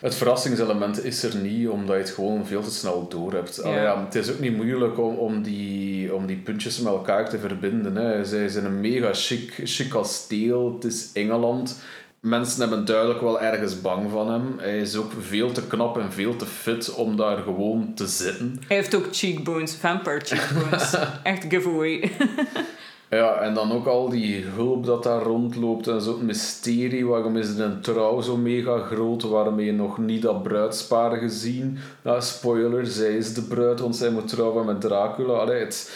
het 0.00 0.14
verrassingselement 0.14 1.04
is 1.04 1.22
er 1.22 1.36
niet, 1.36 1.68
omdat 1.68 1.96
je 1.96 2.02
het 2.02 2.10
gewoon 2.10 2.46
veel 2.46 2.62
te 2.62 2.70
snel 2.70 3.08
door 3.08 3.32
hebt. 3.32 3.60
Ja. 3.64 3.82
ja. 3.82 4.04
het 4.04 4.14
is 4.14 4.30
ook 4.30 4.38
niet 4.38 4.56
moeilijk 4.56 4.98
om, 4.98 5.16
om, 5.16 5.42
die, 5.42 6.14
om 6.14 6.26
die 6.26 6.36
puntjes 6.36 6.78
met 6.78 6.92
elkaar 6.92 7.28
te 7.28 7.38
verbinden. 7.38 7.96
Hè. 7.96 8.24
Zij 8.24 8.48
zijn 8.48 8.64
een 8.64 8.80
mega 8.80 9.12
chic, 9.12 9.60
chic 9.64 9.88
kasteel, 9.88 10.74
het 10.74 10.84
is 10.84 11.10
Engeland. 11.12 11.82
Mensen 12.20 12.60
hebben 12.60 12.84
duidelijk 12.84 13.20
wel 13.20 13.40
ergens 13.40 13.80
bang 13.80 14.10
van 14.10 14.30
hem. 14.30 14.54
Hij 14.58 14.78
is 14.78 14.96
ook 14.96 15.12
veel 15.20 15.52
te 15.52 15.66
knap 15.66 15.98
en 15.98 16.12
veel 16.12 16.36
te 16.36 16.46
fit 16.46 16.94
om 16.94 17.16
daar 17.16 17.36
gewoon 17.36 17.94
te 17.94 18.06
zitten. 18.06 18.60
Hij 18.66 18.76
heeft 18.76 18.94
ook 18.94 19.06
cheekbones, 19.10 19.74
vampire 19.74 20.20
cheekbones. 20.20 20.96
Echt 21.22 21.44
giveaway. 21.48 22.00
Ja, 23.10 23.40
en 23.40 23.54
dan 23.54 23.72
ook 23.72 23.86
al 23.86 24.08
die 24.08 24.44
hulp 24.44 24.86
dat 24.86 25.02
daar 25.02 25.22
rondloopt 25.22 25.86
en 25.86 26.00
zo'n 26.00 26.24
mysterie. 26.24 27.06
Waarom 27.06 27.36
is 27.36 27.48
een 27.48 27.80
trouw 27.80 28.20
zo 28.20 28.36
mega 28.36 28.78
groot? 28.78 29.22
Waarom 29.22 29.60
je 29.60 29.72
nog 29.72 29.98
niet 29.98 30.22
dat 30.22 30.42
bruidspaar 30.42 31.16
gezien? 31.16 31.78
Nou, 32.02 32.22
spoiler, 32.22 32.86
zij 32.86 33.16
is 33.16 33.34
de 33.34 33.42
bruid, 33.42 33.80
want 33.80 33.96
zij 33.96 34.10
moet 34.10 34.28
trouwen 34.28 34.66
met 34.66 34.80
Dracula. 34.80 35.32
Allee, 35.32 35.60
het 35.60 35.92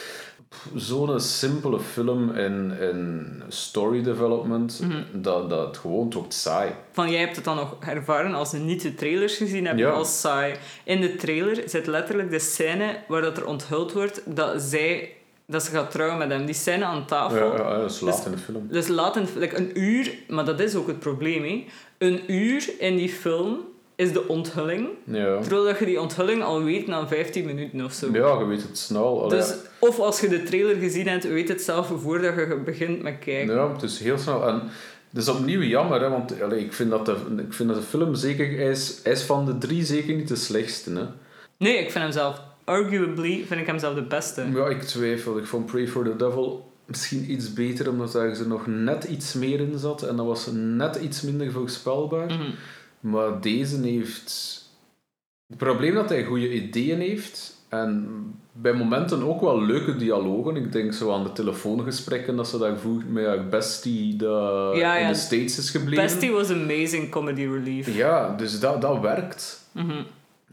zo'n 0.75 1.21
simpele 1.21 1.81
film 1.81 2.31
in, 2.37 2.79
in 2.81 3.43
story 3.49 4.03
development 4.03 4.81
mhm. 4.83 5.03
dat, 5.13 5.51
dat 5.51 5.77
gewoon 5.77 6.09
toch 6.09 6.27
saai. 6.29 6.71
Van 6.93 7.11
jij 7.11 7.21
hebt 7.21 7.37
het 7.37 7.45
dan 7.45 7.57
nog 7.57 7.77
ervaren 7.81 8.35
als 8.35 8.51
je 8.51 8.59
niet 8.59 8.83
de 8.83 8.95
trailers 8.95 9.37
gezien 9.37 9.67
hebt 9.67 9.85
als 9.85 10.21
saai. 10.21 10.55
In 10.85 11.01
de 11.01 11.17
trailer 11.17 11.63
zit 11.67 11.87
letterlijk 11.87 12.31
de 12.31 12.39
scène 12.39 12.97
waar 13.09 13.23
dat 13.23 13.37
er 13.37 13.47
onthuld 13.47 13.93
wordt 13.93 14.37
dat 14.37 14.63
zij 14.63 15.13
dat 15.47 15.63
ze 15.63 15.71
gaat 15.71 15.91
trouwen 15.91 16.19
met 16.19 16.31
hem. 16.31 16.47
Die 16.47 16.55
scène 16.55 16.85
aan 16.85 17.07
tafel. 17.07 17.37
Ja, 17.37 17.57
ja 17.57 17.79
dat 17.79 17.91
is 17.91 18.01
laat 18.01 18.17
dus, 18.17 18.25
in 18.25 18.33
de 18.33 18.39
film. 18.39 18.67
Dus 18.71 18.89
laat 18.89 19.17
in 19.17 19.27
like 19.37 19.57
een 19.57 19.81
uur, 19.81 20.15
maar 20.29 20.45
dat 20.45 20.61
is 20.61 20.75
ook 20.75 20.87
het 20.87 20.99
probleem. 20.99 21.43
Hè. 21.43 21.67
Een 21.99 22.33
uur 22.33 22.71
in 22.79 22.97
die 22.97 23.09
film 23.09 23.59
is 23.97 24.13
de 24.13 24.29
onthulling. 24.29 24.89
Ja. 25.05 25.41
Terwijl 25.41 25.65
dat 25.65 25.79
je 25.79 25.85
die 25.85 26.01
onthulling 26.01 26.43
al 26.43 26.63
weet 26.63 26.87
na 26.87 27.07
15 27.07 27.45
minuten 27.45 27.85
of 27.85 27.93
zo. 27.93 28.09
Ja, 28.13 28.39
je 28.39 28.45
weet 28.45 28.63
het 28.63 28.79
snel. 28.79 29.29
dus, 29.29 29.55
of 29.79 29.99
als 29.99 30.21
je 30.21 30.29
de 30.29 30.43
trailer 30.43 30.77
gezien 30.77 31.09
hebt, 31.09 31.29
weet 31.29 31.49
het 31.49 31.63
zelf 31.63 31.93
voordat 31.97 32.35
je 32.35 32.61
begint 32.65 33.03
met 33.03 33.19
kijken. 33.19 33.55
Ja, 33.55 33.73
het 33.73 33.83
is 33.83 33.99
heel 33.99 34.19
snel. 34.19 34.49
En 34.49 34.63
het 35.11 35.23
is 35.23 35.29
opnieuw 35.29 35.63
jammer, 35.63 36.01
hè, 36.01 36.09
want 36.09 36.43
allee, 36.43 36.65
ik, 36.65 36.73
vind 36.73 36.91
dat 36.91 37.07
de, 37.07 37.17
ik 37.37 37.53
vind 37.53 37.69
dat 37.69 37.79
de 37.79 37.85
film 37.85 38.15
zeker... 38.15 38.59
Is, 38.59 39.03
is 39.03 39.23
van 39.23 39.47
de 39.47 39.59
drie 39.59 39.85
zeker 39.85 40.15
niet 40.15 40.29
de 40.29 40.37
slechtste. 40.37 40.91
Hè. 40.91 41.05
Nee, 41.57 41.79
ik 41.79 41.91
vind 41.91 42.05
hem 42.05 42.13
zelf 42.13 42.41
arguably 42.65 43.45
vind 43.47 43.61
ik 43.61 43.67
hem 43.67 43.79
zelf 43.79 43.95
de 43.95 44.03
beste. 44.03 44.51
Ja, 44.53 44.67
ik 44.67 44.83
twijfel. 44.83 45.39
Ik 45.39 45.47
vond 45.47 45.67
Pray 45.67 45.89
for 45.89 46.05
the 46.05 46.17
Devil 46.17 46.73
misschien 46.85 47.31
iets 47.31 47.53
beter, 47.53 47.89
omdat 47.89 48.13
daar 48.13 48.29
er 48.29 48.47
nog 48.49 48.67
net 48.67 49.05
iets 49.05 49.35
meer 49.35 49.61
in 49.61 49.79
zat. 49.79 50.03
En 50.03 50.17
dat 50.17 50.27
was 50.27 50.49
net 50.53 50.97
iets 50.97 51.23
minder 51.23 51.53
voorspelbaar. 51.53 52.27
Mhm. 52.27 52.51
Maar 53.01 53.41
deze 53.41 53.81
heeft... 53.81 54.63
Het 55.47 55.59
probleem 55.59 55.95
dat 55.95 56.09
hij 56.09 56.25
goede 56.25 56.53
ideeën 56.53 57.01
heeft. 57.01 57.57
En 57.69 58.09
bij 58.53 58.73
momenten 58.73 59.23
ook 59.23 59.41
wel 59.41 59.63
leuke 59.63 59.97
dialogen. 59.97 60.57
Ik 60.57 60.73
denk 60.73 60.93
zo 60.93 61.13
aan 61.13 61.25
de 61.25 61.33
telefoongesprekken 61.33 62.37
dat 62.37 62.49
ze 62.49 62.59
daar 62.59 62.79
voert 62.79 63.13
met 63.13 63.51
Bestie 63.51 64.17
dat 64.17 64.75
in 64.75 65.09
de 65.09 65.15
States 65.15 65.59
is 65.59 65.71
gebleven. 65.71 66.05
Bestie 66.05 66.33
was 66.33 66.51
amazing 66.51 67.11
comedy 67.11 67.43
relief. 67.47 67.97
Ja, 67.97 68.35
dus 68.37 68.61
dat, 68.61 68.81
dat 68.81 69.01
werkt. 69.01 69.69
Mhm. 69.73 70.03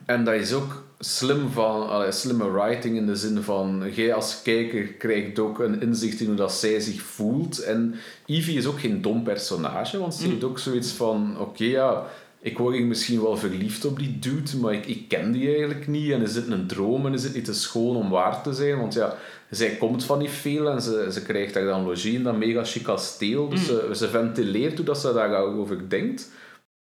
En 0.06 0.24
dat 0.24 0.34
is 0.34 0.54
ook 0.54 0.84
slim 1.00 1.50
van, 1.50 1.90
allee, 1.90 2.12
slimme 2.12 2.52
writing 2.52 2.96
in 2.96 3.06
de 3.06 3.16
zin 3.16 3.42
van, 3.42 3.84
jij 3.94 4.14
als 4.14 4.42
kijker 4.42 4.88
krijgt 4.88 5.40
ook 5.40 5.60
een 5.60 5.82
inzicht 5.82 6.20
in 6.20 6.28
hoe 6.28 6.36
dat 6.36 6.54
zij 6.54 6.80
zich 6.80 7.02
voelt. 7.02 7.60
En 7.60 7.96
Evie 8.26 8.58
is 8.58 8.66
ook 8.66 8.80
geen 8.80 9.02
dom 9.02 9.24
personage, 9.24 10.00
want 10.00 10.14
ze 10.16 10.24
mm. 10.26 10.30
heeft 10.32 10.44
ook 10.44 10.60
zoiets 10.60 10.92
van, 10.92 11.40
oké 11.40 11.64
ja, 11.64 12.08
ik 12.40 12.58
word 12.58 12.80
misschien 12.80 13.22
wel 13.22 13.38
verliefd 13.38 13.86
op 13.86 14.00
die 14.00 14.20
dude, 14.20 14.58
maar 14.58 14.74
ik, 14.74 14.86
ik 14.86 15.08
ken 15.08 15.32
die 15.32 15.48
eigenlijk 15.50 15.88
niet. 15.88 16.12
En 16.12 16.22
is 16.22 16.36
het 16.36 16.48
een 16.48 16.68
droom 16.68 17.06
en 17.06 17.14
is 17.14 17.24
het 17.24 17.34
niet 17.34 17.46
te 17.46 17.54
schoon 17.54 17.96
om 17.96 18.10
waar 18.10 18.44
te 18.44 18.54
zijn? 18.54 18.78
Want 18.78 18.94
ja, 18.94 19.16
zij 19.50 19.76
komt 19.76 20.04
van 20.04 20.20
niet 20.20 20.30
veel 20.30 20.70
en 20.70 20.82
ze, 20.82 21.10
ze 21.12 21.22
krijgt 21.22 21.54
daar 21.54 21.66
dan 21.66 21.86
logie 21.86 22.14
in 22.14 22.24
dat 22.24 22.38
mega 22.38 22.64
chic 22.64 22.84
kasteel. 22.84 23.50
Dus 23.50 23.60
mm. 23.60 23.66
ze, 23.66 23.90
ze 23.96 24.10
ventileert 24.10 24.78
hoe 24.78 24.86
dat 24.86 25.00
ze 25.00 25.14
daarover 25.14 25.90
denkt. 25.90 26.32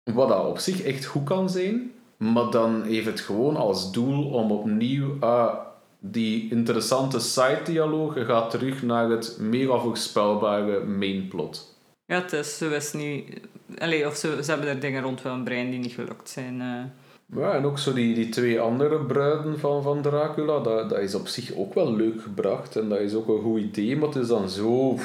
Wat 0.03 0.29
dat 0.29 0.45
op 0.45 0.59
zich 0.59 0.81
echt 0.81 1.05
goed 1.05 1.23
kan 1.23 1.49
zijn. 1.49 1.91
Maar 2.21 2.49
dan 2.49 2.83
heeft 2.83 3.05
het 3.05 3.19
gewoon 3.19 3.55
als 3.55 3.91
doel 3.91 4.29
om 4.29 4.51
opnieuw 4.51 5.17
uh, 5.21 5.53
die 5.99 6.51
interessante 6.51 7.19
side-dialoog 7.19 8.25
gaat 8.25 8.49
terug 8.49 8.83
naar 8.83 9.09
het 9.09 9.37
mega 9.39 9.77
voorspelbare 9.77 10.85
mainplot. 10.85 11.75
Ja, 12.05 12.21
het 12.21 12.33
is, 12.33 12.57
ze 12.57 12.67
wist 12.67 12.93
niet... 12.93 13.39
Allee, 13.77 14.07
of 14.07 14.15
ze, 14.15 14.43
ze 14.43 14.51
hebben 14.51 14.69
er 14.69 14.79
dingen 14.79 15.03
rond 15.03 15.21
wel 15.21 15.33
een 15.33 15.43
brein 15.43 15.69
die 15.69 15.79
niet 15.79 15.93
gelukt 15.93 16.29
zijn. 16.29 16.59
Uh. 16.59 17.39
Ja, 17.41 17.53
en 17.53 17.65
ook 17.65 17.79
zo 17.79 17.93
die, 17.93 18.15
die 18.15 18.29
twee 18.29 18.59
andere 18.59 19.05
bruiden 19.05 19.59
van, 19.59 19.83
van 19.83 20.01
Dracula, 20.01 20.59
dat, 20.59 20.89
dat 20.89 20.99
is 20.99 21.15
op 21.15 21.27
zich 21.27 21.55
ook 21.55 21.73
wel 21.73 21.95
leuk 21.95 22.21
gebracht. 22.21 22.75
En 22.75 22.89
dat 22.89 22.99
is 22.99 23.13
ook 23.13 23.27
een 23.27 23.41
goed 23.41 23.59
idee, 23.59 23.97
maar 23.97 24.07
het 24.07 24.17
is 24.17 24.27
dan 24.27 24.49
zo, 24.49 24.97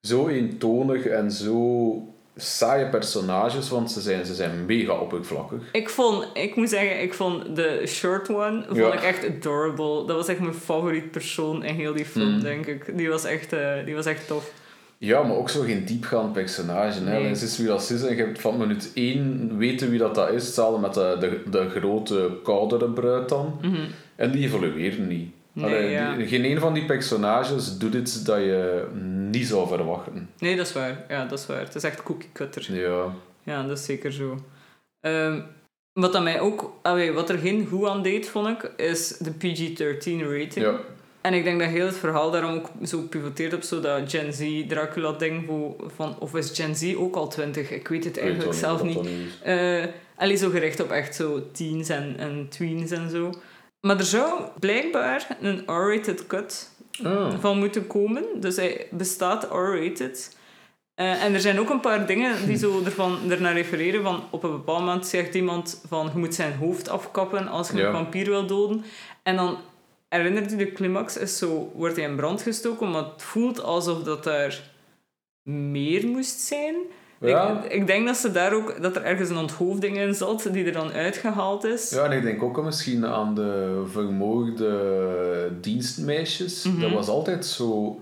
zo 0.00 0.28
eentonig 0.28 1.06
en 1.06 1.30
zo 1.30 1.94
saaie 2.42 2.88
personages, 2.88 3.68
want 3.68 3.92
ze 3.92 4.00
zijn, 4.00 4.26
ze 4.26 4.34
zijn 4.34 4.66
mega 4.66 4.92
oppervlakkig. 4.92 5.62
Ik 5.72 5.88
vond, 5.88 6.26
ik 6.34 6.56
moet 6.56 6.68
zeggen, 6.68 7.02
ik 7.02 7.14
vond 7.14 7.56
de 7.56 7.82
short 7.86 8.28
one 8.28 8.64
vond 8.68 8.94
ik 8.94 9.02
echt 9.02 9.28
adorable. 9.28 10.06
Dat 10.06 10.16
was 10.16 10.28
echt 10.28 10.40
mijn 10.40 10.54
favoriet 10.54 11.10
persoon 11.10 11.64
in 11.64 11.74
heel 11.74 11.94
die 11.94 12.04
film, 12.04 12.34
mm. 12.34 12.40
denk 12.40 12.66
ik. 12.66 12.96
Die 12.96 13.08
was 13.08 13.24
echt, 13.24 13.52
uh, 13.52 13.84
die 13.84 13.94
was 13.94 14.06
echt 14.06 14.26
tof. 14.26 14.50
Ja, 14.98 15.22
maar 15.22 15.36
ook 15.36 15.50
zo 15.50 15.62
geen 15.62 15.84
diepgaand 15.84 16.32
personage. 16.32 16.98
Hè. 16.98 17.20
Nee. 17.20 17.30
is 17.30 17.58
wie 17.58 17.66
dat 17.66 17.90
is 17.90 18.02
en 18.02 18.16
je 18.16 18.22
hebt 18.22 18.40
van 18.40 18.56
minuut 18.56 18.90
1 18.94 19.58
weten 19.58 19.90
wie 19.90 19.98
dat, 19.98 20.14
dat 20.14 20.30
is. 20.30 20.44
Hetzelfde 20.44 20.80
met 20.80 20.94
de, 20.94 21.16
de, 21.20 21.50
de 21.50 21.68
grote, 21.68 22.30
koudere 22.42 22.90
bruid 22.90 23.28
dan. 23.28 23.58
Mhm. 23.62 23.80
En 24.16 24.30
die 24.30 24.44
evolueren 24.44 25.06
niet. 25.06 25.32
Nee, 25.60 26.26
geen 26.26 26.44
een 26.44 26.58
van 26.58 26.74
die 26.74 26.84
personages 26.84 27.78
doet 27.78 27.94
iets 27.94 28.24
dat 28.24 28.38
je 28.38 28.86
niet 29.30 29.46
zou 29.46 29.68
verwachten. 29.68 30.30
Nee, 30.38 30.56
dat 30.56 30.66
is 30.66 30.72
waar. 30.72 31.04
Ja, 31.08 31.24
dat 31.24 31.38
is 31.38 31.46
waar. 31.46 31.60
Het 31.60 31.74
is 31.74 31.82
echt 31.82 32.02
cookie 32.02 32.30
cutter. 32.32 32.74
Ja. 32.74 33.14
Ja, 33.42 33.62
dat 33.62 33.78
is 33.78 33.84
zeker 33.84 34.12
zo. 34.12 34.38
Um, 35.00 35.44
wat, 35.92 36.12
dat 36.12 36.22
mij 36.22 36.40
ook, 36.40 36.72
allee, 36.82 37.12
wat 37.12 37.30
er 37.30 37.38
geen 37.38 37.66
goed 37.66 37.88
aan 37.88 38.02
deed, 38.02 38.28
vond 38.28 38.48
ik, 38.48 38.70
is 38.76 39.08
de 39.08 39.30
PG-13 39.30 40.22
rating. 40.22 40.64
Ja. 40.64 40.80
En 41.20 41.34
ik 41.34 41.44
denk 41.44 41.60
dat 41.60 41.68
heel 41.68 41.86
het 41.86 41.96
verhaal 41.96 42.30
daarom 42.30 42.54
ook 42.54 42.68
zo 42.86 43.00
pivoteert 43.00 43.54
op 43.54 43.62
zo 43.62 43.80
dat 43.80 44.10
Gen 44.10 44.32
Z 44.32 44.66
Dracula 44.68 45.12
ding 45.12 45.50
van 45.96 46.18
of 46.18 46.34
is 46.34 46.50
Gen 46.50 46.76
Z 46.76 46.94
ook 46.96 47.14
al 47.14 47.28
20? 47.28 47.70
Ik 47.70 47.88
weet 47.88 48.04
het 48.04 48.18
eigenlijk 48.18 48.54
zelf 48.54 48.82
niet. 48.82 49.08
Uh, 49.46 49.84
alleen 50.16 50.38
zo 50.38 50.50
gericht 50.50 50.80
op 50.80 50.90
echt 50.90 51.14
zo 51.14 51.50
teens 51.52 51.88
en, 51.88 52.14
en 52.18 52.46
tweens 52.48 52.90
en 52.90 53.10
zo. 53.10 53.32
Maar 53.80 53.98
er 53.98 54.04
zou 54.04 54.42
blijkbaar 54.58 55.36
een 55.40 55.62
R-rated 55.66 56.26
cut 56.26 56.70
oh. 57.04 57.38
van 57.40 57.58
moeten 57.58 57.86
komen. 57.86 58.24
Dus 58.40 58.56
hij 58.56 58.86
bestaat 58.90 59.44
R-rated. 59.44 60.38
Uh, 60.96 61.22
en 61.24 61.34
er 61.34 61.40
zijn 61.40 61.60
ook 61.60 61.70
een 61.70 61.80
paar 61.80 62.06
dingen 62.06 62.46
die 62.46 62.56
zo 62.56 62.80
ervan, 62.84 63.30
ernaar 63.30 63.52
refereren. 63.52 64.02
Van 64.02 64.24
op 64.30 64.42
een 64.42 64.50
bepaald 64.50 64.78
moment 64.78 65.06
zegt 65.06 65.34
iemand 65.34 65.82
van 65.88 66.10
je 66.12 66.18
moet 66.18 66.34
zijn 66.34 66.56
hoofd 66.56 66.88
afkappen 66.88 67.48
als 67.48 67.70
je 67.70 67.82
een 67.82 67.92
vampier 67.92 68.26
wil 68.26 68.46
doden. 68.46 68.84
En 69.22 69.36
dan 69.36 69.58
herinnert 70.08 70.52
u 70.52 70.56
de 70.56 70.72
climax 70.72 71.16
is 71.16 71.38
zo, 71.38 71.72
wordt 71.74 71.96
hij 71.96 72.04
in 72.04 72.16
brand 72.16 72.42
gestoken, 72.42 72.90
maar 72.90 73.04
het 73.04 73.22
voelt 73.22 73.62
alsof 73.62 74.02
dat 74.02 74.26
er 74.26 74.70
meer 75.42 76.06
moest 76.06 76.40
zijn. 76.40 76.74
Ja. 77.28 77.62
Ik, 77.64 77.72
ik, 77.72 77.86
denk 77.86 78.06
dat, 78.06 78.16
ze 78.16 78.32
daar 78.32 78.52
ook, 78.52 78.82
dat 78.82 78.96
er 78.96 79.02
ergens 79.02 79.28
een 79.28 79.36
onthoofding 79.36 79.96
in 79.96 80.14
zat 80.14 80.48
die 80.52 80.64
er 80.64 80.72
dan 80.72 80.92
uitgehaald 80.92 81.64
is. 81.64 81.90
Ja, 81.90 82.04
en 82.04 82.12
ik 82.12 82.22
denk 82.22 82.42
ook 82.42 82.62
misschien 82.62 83.06
aan 83.06 83.34
de 83.34 83.82
vermoorde 83.86 85.52
dienstmeisjes. 85.60 86.64
Mhm. 86.64 86.80
Dat 86.80 86.90
was 86.90 87.08
altijd 87.08 87.46
zo 87.46 88.00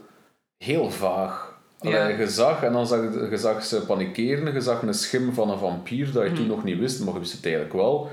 heel 0.56 0.90
vaag. 0.90 1.56
Ja. 1.80 2.06
je 2.06 2.28
zag, 2.28 2.62
en 2.62 2.72
dan 2.72 2.86
zag 2.86 3.00
je, 3.30 3.36
zag 3.36 3.64
ze 3.64 3.80
panikeren, 3.80 4.52
je 4.52 4.60
zag 4.60 4.82
een 4.82 4.94
schim 4.94 5.32
van 5.32 5.50
een 5.50 5.58
vampier 5.58 6.12
dat 6.12 6.24
je 6.24 6.32
toen 6.32 6.46
mhm. 6.46 6.54
nog 6.54 6.64
niet 6.64 6.78
wist, 6.78 7.04
maar 7.04 7.14
je 7.14 7.20
wist 7.20 7.32
het 7.32 7.44
eigenlijk 7.44 7.74
wel. 7.74 8.10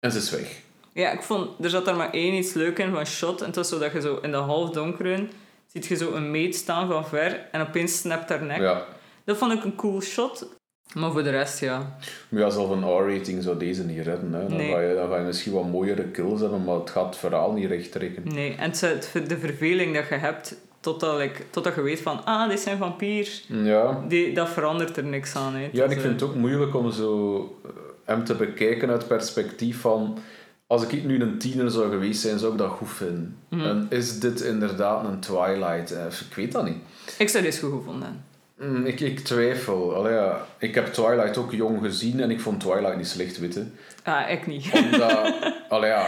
En 0.00 0.12
ze 0.12 0.18
is 0.18 0.30
weg. 0.30 0.62
Ja, 0.92 1.10
ik 1.10 1.22
vond, 1.22 1.64
er 1.64 1.70
zat 1.70 1.84
daar 1.84 1.96
maar 1.96 2.10
één 2.10 2.34
iets 2.34 2.52
leuk 2.52 2.78
in 2.78 2.92
van 2.92 3.06
shot. 3.06 3.40
En 3.40 3.46
het 3.46 3.56
was 3.56 3.68
zo 3.68 3.78
dat 3.78 3.92
je 3.92 4.00
zo 4.00 4.18
in 4.22 4.30
de 4.30 4.36
halfdonkere 4.36 5.26
ziet 5.72 5.86
je 5.86 5.96
zo 5.96 6.12
een 6.12 6.30
meet 6.30 6.54
staan 6.54 6.88
van 6.88 7.06
ver 7.06 7.48
en 7.52 7.60
opeens 7.60 7.98
snapt 7.98 8.28
haar 8.28 8.42
nek. 8.42 8.60
Ja. 8.60 8.84
Dat 9.24 9.36
vond 9.36 9.52
ik 9.52 9.64
een 9.64 9.74
cool 9.76 10.00
shot. 10.00 10.48
Maar 10.94 11.12
voor 11.12 11.22
de 11.22 11.30
rest, 11.30 11.60
ja. 11.60 11.96
Maar 12.28 12.40
ja, 12.40 12.50
zelf 12.50 12.70
een 12.70 12.96
R-rating 12.96 13.42
zou 13.42 13.58
deze 13.58 13.84
niet 13.84 14.00
redden. 14.06 14.32
Hè. 14.32 14.46
Dan, 14.48 14.56
Nee. 14.56 14.70
ga 14.72 14.80
je, 14.80 14.94
dan 14.94 15.08
ga 15.08 15.16
je 15.18 15.24
misschien 15.24 15.52
wat 15.52 15.64
mooiere 15.70 16.04
kills 16.04 16.40
hebben, 16.40 16.64
maar 16.64 16.74
het 16.74 16.90
gaat 16.90 17.04
het 17.06 17.16
verhaal 17.16 17.52
niet 17.52 17.66
recht 17.68 17.92
trekken. 17.92 18.22
Nee, 18.34 18.54
en 18.54 18.70
het 18.70 19.10
de 19.28 19.38
verveling 19.38 19.94
dat 19.94 20.08
je 20.08 20.14
hebt, 20.14 20.56
totdat, 20.80 21.18
like, 21.18 21.42
totdat 21.50 21.74
je 21.74 21.80
weet 21.80 22.00
van, 22.00 22.24
ah, 22.24 22.48
dit 22.48 22.60
zijn 22.60 22.78
vampiers, 22.78 23.44
Ja, 23.48 24.04
die, 24.08 24.34
dat 24.34 24.48
verandert 24.48 24.96
er 24.96 25.04
niks 25.04 25.34
aan. 25.36 25.54
Hè. 25.54 25.68
ja 25.72 25.84
en 25.84 25.90
ik 25.90 26.00
vind 26.00 26.20
het 26.20 26.28
ook 26.30 26.34
moeilijk 26.34 26.74
om 26.74 26.90
zo 26.90 27.38
eh, 27.64 27.70
hem 28.04 28.24
te 28.24 28.34
bekijken 28.34 28.90
uit 28.90 29.06
perspectief 29.08 29.80
van... 29.80 30.18
Als 30.66 30.86
ik 30.86 31.04
nu 31.04 31.20
een 31.20 31.38
tiener 31.38 31.70
zou 31.70 31.90
geweest 31.90 32.20
zijn, 32.20 32.38
zou 32.38 32.52
ik 32.52 32.58
dat 32.58 32.70
goed 32.70 32.90
vinden. 32.90 33.36
Mhm. 33.48 33.60
En 33.66 33.86
is 33.90 34.20
dit 34.20 34.40
inderdaad 34.40 35.04
een 35.04 35.20
Twilight? 35.20 35.90
Eh, 35.92 36.04
Ik 36.28 36.34
weet 36.34 36.52
dat 36.52 36.64
niet. 36.64 36.76
eh, 37.06 37.12
Ik 37.18 37.28
zou 37.28 37.44
dit 37.44 37.58
goed 37.58 37.72
gevonden. 37.72 38.24
Mm, 38.58 38.86
Ik, 38.86 39.00
ik 39.00 39.20
twijfel. 39.20 39.94
Allee, 39.94 40.12
ja. 40.12 40.46
Ik 40.58 40.74
heb 40.74 40.86
Twilight 40.86 41.36
ook 41.36 41.52
jong 41.52 41.82
gezien 41.82 42.20
en 42.20 42.30
ik 42.30 42.40
vond 42.40 42.60
Twilight 42.60 42.96
niet 42.96 43.08
slecht, 43.08 43.38
witte. 43.38 43.66
Ah, 44.02 44.30
ik 44.30 44.46
niet. 44.46 44.70
Omdat, 44.72 45.34
allee, 45.68 45.90
ja, 45.90 46.06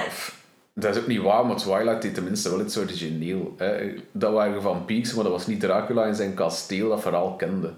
dat 0.75 0.95
is 0.97 1.01
ook 1.03 1.07
niet 1.07 1.21
waar, 1.21 1.47
maar 1.47 1.57
Twilight 1.57 2.03
deed 2.03 2.15
tenminste 2.15 2.51
wel 2.51 2.61
iets 2.61 2.79
origineel. 2.79 3.55
Hè. 3.57 3.95
Dat 4.13 4.33
waren 4.33 4.63
vampiers, 4.63 5.15
maar 5.15 5.25
dat 5.25 5.33
was 5.33 5.47
niet 5.47 5.61
Dracula 5.61 6.05
in 6.05 6.15
zijn 6.15 6.35
kasteel 6.35 6.89
dat 6.89 7.03
verhaal 7.03 7.35
kende. 7.35 7.73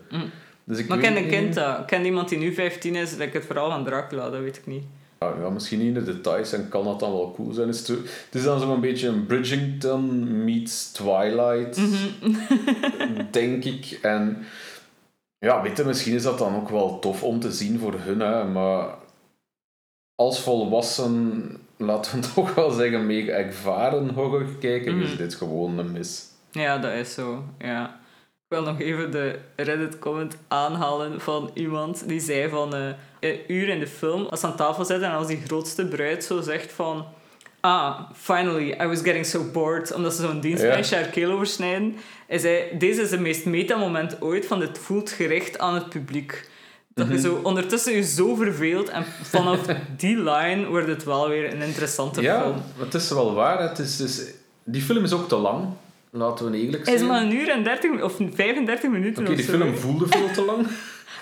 Dus 0.65 0.79
ik 0.79 0.85
Mm. 0.85 0.89
Maar 0.89 0.99
ik 0.99 1.05
weet 1.05 1.15
ken 1.15 1.17
een 1.17 1.29
kind 1.29 1.55
dat. 1.55 1.79
Ik 1.79 1.87
ken 1.87 2.05
iemand 2.05 2.29
die 2.29 2.39
nu 2.39 2.55
15 2.55 2.95
is, 2.95 3.17
like 3.17 3.37
het 3.37 3.47
verhaal 3.47 3.71
van 3.71 3.85
Dracula, 3.85 4.31
dat 4.31 4.41
weet 4.41 4.57
ik 4.57 4.67
niet. 4.67 4.85
Ja, 5.19 5.49
misschien 5.51 5.79
niet 5.79 5.89
in 5.89 5.95
de 6.05 6.05
details 6.05 6.53
en 6.53 6.69
kan 6.69 6.85
dat 6.85 7.01
dan 7.01 7.13
wel 7.13 7.33
cool 7.37 7.53
zijn. 7.53 7.69
Het 7.69 7.77
is, 7.77 7.89
het 7.89 8.35
is 8.35 8.43
dan 8.43 8.61
zo'n 8.61 8.81
beetje 8.81 9.09
een 9.09 9.27
Bridgerton 9.27 10.45
meets 10.45 10.93
Twilight, 10.93 11.77
Mhm. 11.77 12.35
denk 13.31 13.65
ik. 13.65 13.99
En 14.03 14.45
ja, 15.39 15.63
weet 15.63 15.77
je, 15.77 15.85
misschien 15.85 16.15
is 16.15 16.23
dat 16.23 16.39
dan 16.39 16.57
ook 16.57 16.69
wel 16.69 16.99
tof 16.99 17.23
om 17.23 17.41
te 17.41 17.53
zien 17.53 17.79
voor 17.79 17.95
hun, 17.99 18.21
hè, 18.21 18.45
maar 18.45 18.95
als 20.15 20.41
volwassen, 20.41 21.43
laten 21.77 22.21
we 22.21 22.27
toch 22.35 22.55
wel 22.55 22.71
zeggen, 22.71 23.07
mega 23.07 23.33
ervaren 23.33 24.09
horror 24.11 24.47
kijken, 24.61 24.95
Mhm. 24.95 25.03
is 25.05 25.17
dit 25.17 25.35
gewoon 25.35 25.79
een 25.79 25.93
mis. 25.93 26.27
Ja, 26.51 26.79
dat 26.79 26.93
is 26.93 27.15
zo. 27.15 27.43
Ja. 27.59 28.01
Ik 28.51 28.57
wil 28.57 28.63
nog 28.63 28.81
even 28.81 29.11
de 29.11 29.39
Reddit-comment 29.57 30.37
aanhalen 30.49 31.21
van 31.21 31.51
iemand 31.55 32.09
die 32.09 32.21
zei 32.21 32.49
van 32.49 32.75
eh, 32.75 32.87
een 33.21 33.39
uur 33.47 33.69
in 33.69 33.79
de 33.79 33.87
film, 33.87 34.27
als 34.27 34.41
ze 34.41 34.47
aan 34.47 34.57
tafel 34.57 34.85
zitten 34.85 35.09
en 35.09 35.15
als 35.15 35.27
die 35.27 35.41
grootste 35.47 35.87
bruid 35.87 36.25
zo 36.25 36.41
zegt 36.41 36.73
van 36.73 37.07
ah, 37.61 38.01
finally, 38.15 38.71
I 38.83 38.87
was 38.87 39.01
getting 39.03 39.27
so 39.27 39.43
bored, 39.53 39.93
omdat 39.95 40.15
ze 40.15 40.23
zo'n 40.23 40.41
dienstmeisje 40.41 40.95
haar 40.95 41.05
keel 41.05 41.31
oversnijden. 41.33 41.97
Hij 42.27 42.39
zei, 42.39 42.79
deze 42.79 43.03
is 43.03 43.11
het 43.11 43.21
meest 43.21 43.45
meta-moment 43.45 44.23
ooit 44.23 44.47
van 44.47 44.61
dit 44.61 44.79
voelt 44.79 45.11
gericht 45.11 45.59
aan 45.59 45.75
het 45.75 45.89
publiek. 45.89 46.49
Dat 46.95 47.09
je 47.09 47.21
zo 47.21 47.41
ondertussen 47.43 47.93
je 47.95 48.03
zo 48.03 48.35
verveelt 48.35 48.89
en 48.89 49.05
vanaf 49.23 49.61
die 49.97 50.17
line 50.23 50.67
wordt 50.67 50.89
het 50.89 51.05
wel 51.05 51.29
weer 51.29 51.53
een 51.53 51.63
interessante 51.63 52.21
Ja, 52.23 52.43
film. 52.43 52.63
het 52.79 52.95
is 52.95 53.11
wel 53.11 53.35
waar. 53.35 53.63
Het 53.69 53.79
is, 53.79 53.97
dus, 53.97 54.23
die 54.65 54.83
film 54.83 55.05
is 55.05 55.13
ook 55.13 55.29
te 55.29 55.37
lang, 55.37 55.65
laten 56.11 56.51
we 56.51 56.59
eerlijk 56.59 56.87
Hij 56.87 56.97
zijn. 56.99 57.11
is 57.11 57.17
maar 57.17 57.23
een 57.23 57.35
uur 57.35 57.49
en 57.51 57.65
30 57.65 58.03
of 58.03 58.17
35 58.35 58.91
minuten 58.91 59.23
Oké, 59.23 59.31
of 59.33 59.37
die 59.37 59.47
film 59.47 59.75
voelde 59.75 60.07
veel 60.09 60.31
te 60.35 60.45
lang. 60.45 60.67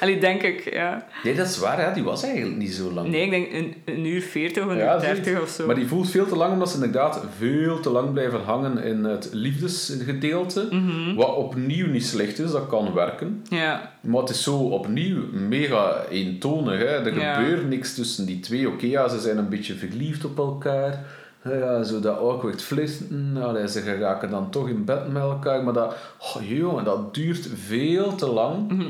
Allee, 0.00 0.18
denk 0.20 0.42
ik, 0.42 0.72
ja. 0.74 1.06
Nee, 1.22 1.34
dat 1.34 1.46
is 1.46 1.58
waar, 1.58 1.86
hè. 1.86 1.92
die 1.94 2.02
was 2.02 2.22
eigenlijk 2.22 2.56
niet 2.56 2.72
zo 2.72 2.92
lang. 2.92 3.08
Nee, 3.08 3.22
ik 3.24 3.30
denk 3.30 3.52
een, 3.52 3.74
een 3.84 4.06
uur 4.06 4.20
40 4.20 4.64
of 4.64 4.70
een 4.70 4.76
Ja, 4.76 4.94
uur 4.94 5.00
30 5.00 5.24
zoiets. 5.24 5.42
of 5.42 5.48
zo. 5.48 5.66
Maar 5.66 5.74
die 5.74 5.86
voelt 5.86 6.10
veel 6.10 6.26
te 6.26 6.36
lang, 6.36 6.52
omdat 6.52 6.68
ze 6.68 6.74
inderdaad 6.74 7.24
veel 7.38 7.80
te 7.80 7.90
lang 7.90 8.12
blijven 8.12 8.40
hangen 8.42 8.82
in 8.84 9.04
het 9.04 9.28
liefdesgedeelte. 9.32 10.68
Mhm. 10.70 11.14
Wat 11.14 11.34
opnieuw 11.36 11.86
niet 11.86 12.06
slecht 12.06 12.38
is, 12.38 12.50
dat 12.50 12.66
kan 12.66 12.92
werken. 12.94 13.42
Ja, 13.48 13.92
Maar 14.00 14.20
het 14.20 14.30
is 14.30 14.42
zo 14.42 14.56
opnieuw 14.56 15.18
mega 15.32 16.04
eentonig. 16.10 16.78
Hè. 16.78 16.84
Er 16.84 17.18
Ja. 17.18 17.34
gebeurt 17.34 17.68
niks 17.68 17.94
tussen 17.94 18.26
die 18.26 18.40
twee. 18.40 18.68
Oké, 18.68 18.86
ja, 18.86 19.08
ze 19.08 19.20
zijn 19.20 19.38
een 19.38 19.48
beetje 19.48 19.74
verliefd 19.74 20.24
op 20.24 20.38
elkaar. 20.38 21.04
Ja, 21.48 21.82
zo 21.82 22.00
dat 22.00 22.18
awkward 22.18 22.62
flirten. 22.62 23.36
Allee, 23.42 23.68
ze 23.68 23.80
geraken 23.80 24.30
dan 24.30 24.50
toch 24.50 24.68
in 24.68 24.84
bed 24.84 25.12
met 25.12 25.22
elkaar. 25.22 25.64
Maar 25.64 25.72
dat, 25.74 25.94
oh, 26.18 26.48
jongen, 26.48 26.84
dat 26.84 27.14
duurt 27.14 27.48
veel 27.66 28.14
te 28.14 28.26
lang. 28.26 28.70
Mhm. 28.72 28.86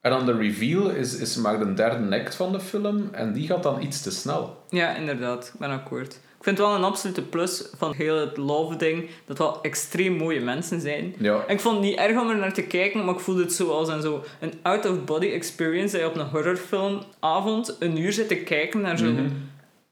En 0.00 0.10
dan 0.10 0.26
de 0.26 0.36
reveal 0.36 0.90
is, 0.90 1.16
is 1.18 1.36
maar 1.36 1.58
de 1.58 1.74
derde 1.74 2.20
act 2.20 2.34
van 2.34 2.52
de 2.52 2.60
film. 2.60 3.08
En 3.12 3.32
die 3.32 3.46
gaat 3.46 3.62
dan 3.62 3.82
iets 3.82 4.02
te 4.02 4.10
snel. 4.10 4.56
ja, 4.68 4.96
inderdaad. 4.96 5.50
Ik 5.54 5.60
ben 5.60 5.70
akkoord. 5.70 6.12
Ik 6.38 6.46
vind 6.46 6.58
het 6.58 6.66
wel 6.66 6.76
een 6.76 6.84
absolute 6.84 7.22
plus 7.22 7.64
van 7.76 7.92
heel 7.94 8.16
het 8.16 8.36
love-ding, 8.36 9.08
dat 9.26 9.38
wel 9.38 9.58
extreem 9.62 10.12
mooie 10.16 10.40
mensen 10.40 10.80
zijn. 10.80 11.14
Ja. 11.18 11.44
En 11.46 11.54
ik 11.54 11.60
vond 11.60 11.74
het 11.76 11.84
niet 11.84 11.96
erg 11.98 12.20
om 12.20 12.28
er 12.30 12.36
naar 12.36 12.52
te 12.52 12.62
kijken, 12.62 13.04
maar 13.04 13.14
ik 13.14 13.20
voelde 13.20 13.42
het 13.42 13.52
zo 13.52 13.70
als 13.70 13.88
een, 13.88 14.02
zo 14.02 14.24
een 14.40 14.52
out-of-body 14.62 15.26
experience 15.26 15.92
dat 15.92 16.00
je 16.00 16.06
op 16.12 16.16
een 16.16 16.30
horrorfilmavond 16.30 17.76
een 17.78 17.98
uur 18.00 18.12
zit 18.12 18.28
te 18.28 18.36
kijken 18.36 18.80
naar 18.80 18.98
zo'n 18.98 19.12
Mhm. 19.12 19.32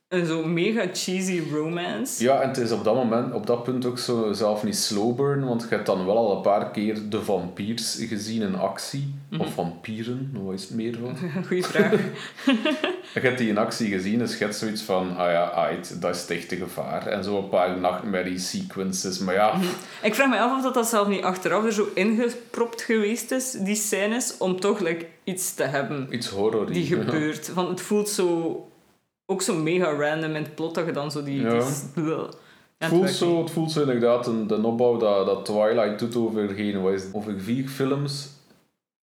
Een 0.09 0.27
zo 0.27 0.45
mega 0.45 0.85
cheesy 0.93 1.43
romance. 1.53 2.25
Ja, 2.25 2.41
en 2.41 2.49
het 2.49 2.57
is 2.57 2.71
op 2.71 2.85
dat 2.85 2.95
moment, 2.95 3.35
op 3.35 3.47
dat 3.47 3.63
punt 3.63 3.87
ook 3.87 3.99
zo 3.99 4.33
zelf 4.33 4.65
niet 4.65 4.77
slow 4.77 5.17
burn, 5.17 5.45
want 5.45 5.63
je 5.63 5.69
hebt 5.69 5.87
dan 5.87 6.07
wel 6.07 6.17
al 6.17 6.37
een 6.37 6.43
paar 6.43 6.71
keer 6.71 7.09
de 7.09 7.23
vampiers 7.23 7.97
gezien 8.01 8.43
in 8.43 8.55
actie. 8.55 9.15
Mhm. 9.31 9.41
Of 9.41 9.53
vampieren, 9.55 10.31
wat 10.43 10.55
is 10.55 10.63
het 10.63 10.75
meer 10.75 10.99
van? 11.01 11.17
Goeie 11.47 11.65
vraag. 11.65 11.93
Je 13.15 13.21
hebt 13.21 13.39
die 13.39 13.49
in 13.49 13.59
actie 13.59 13.91
gezien, 13.91 14.19
dus 14.19 14.39
je 14.39 14.45
hebt 14.45 14.57
zoiets 14.57 14.83
van, 14.83 15.17
ah 15.17 15.31
ja, 15.31 15.51
ait, 15.51 16.01
dat 16.01 16.15
is 16.15 16.21
het 16.21 16.31
echte 16.31 16.57
gevaar. 16.57 17.07
En 17.07 17.25
zo 17.25 17.39
een 17.39 17.49
paar 17.49 17.79
nachtmerrie 17.79 18.39
sequences, 18.39 19.19
maar 19.19 19.35
ja, 19.35 19.55
Ik 20.03 20.15
vraag 20.15 20.29
me 20.29 20.39
af 20.39 20.57
of 20.57 20.63
dat, 20.63 20.75
dat 20.75 20.87
zelf 20.87 21.09
niet 21.09 21.23
achteraf 21.23 21.65
er 21.65 21.73
zo 21.73 21.89
ingepropt 21.95 22.83
geweest 22.83 23.31
is, 23.31 23.51
die 23.51 23.75
scènes, 23.75 24.37
om 24.39 24.61
toch 24.61 24.81
like, 24.81 25.07
iets 25.25 25.55
te 25.55 25.63
hebben 25.63 26.07
iets 26.11 26.29
horror. 26.29 26.73
die 26.73 26.87
gebeurt. 26.87 27.55
Want 27.55 27.69
het 27.69 27.81
voelt 27.81 28.09
zo... 28.09 28.63
Ook 29.31 29.43
zo 29.43 29.55
mega 29.55 29.91
random 29.91 30.35
in 30.35 30.43
het 30.43 30.55
plot 30.55 30.75
dat 30.75 30.87
je 30.87 30.93
dan 30.93 31.11
zo 31.11 31.23
die... 31.23 31.41
Ja. 31.41 31.51
die 31.95 32.05
Het 32.79 32.89
voelt, 32.89 33.11
zo, 33.11 33.41
het 33.41 33.51
voelt 33.51 33.73
zo 33.73 33.81
inderdaad 33.81 34.27
een, 34.27 34.47
de 34.47 34.63
opbouw 34.63 34.97
dat, 34.97 35.27
dat 35.27 35.45
Twilight 35.45 35.99
doet 35.99 36.17
over, 36.17 36.49
geen, 36.49 36.83
wat 36.83 36.93
is 36.93 37.03
het, 37.03 37.15
over 37.15 37.41
vier 37.41 37.69
films, 37.69 38.29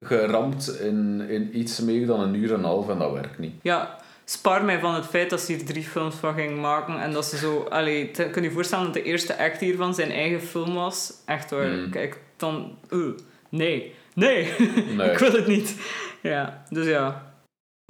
geramd 0.06 0.80
in, 0.80 1.22
in 1.30 1.58
iets 1.60 1.80
meer 1.80 2.06
dan 2.08 2.20
een 2.20 2.34
uur 2.36 2.52
en 2.54 2.60
een 2.60 2.64
half 2.66 2.90
en 2.90 2.98
dat 2.98 3.12
werkt 3.12 3.40
niet. 3.40 3.54
Ja, 3.62 4.00
spaar 4.26 4.64
mij 4.66 4.80
van 4.80 4.94
het 4.96 5.06
feit 5.06 5.30
dat 5.30 5.42
ze 5.42 5.54
hier 5.54 5.66
drie 5.66 5.84
films 5.84 6.16
van 6.16 6.34
ging 6.34 6.62
maken 6.62 7.02
en 7.02 7.12
dat 7.12 7.26
ze 7.26 7.38
zo... 7.38 7.66
Allee, 7.70 8.12
te- 8.12 8.30
kun 8.30 8.42
je 8.42 8.48
je 8.48 8.54
voorstellen 8.54 8.86
dat 8.86 8.94
de 8.94 9.04
eerste 9.04 9.38
act 9.38 9.60
hiervan 9.60 9.94
zijn 9.94 10.12
eigen 10.12 10.42
film 10.42 10.74
was? 10.74 11.14
Echt 11.26 11.52
waar. 11.52 11.68
Mm. 11.68 11.90
Kijk, 11.90 12.20
dan... 12.38 12.78
uh, 12.90 13.12
nee. 13.50 13.94
Nee. 14.14 14.54
Nee. 14.98 15.12
ik 15.12 15.18
wil 15.18 15.32
het 15.32 15.48
niet. 15.48 15.76
Ja, 16.22 16.64
dus 16.70 16.88
ja. 16.88 17.34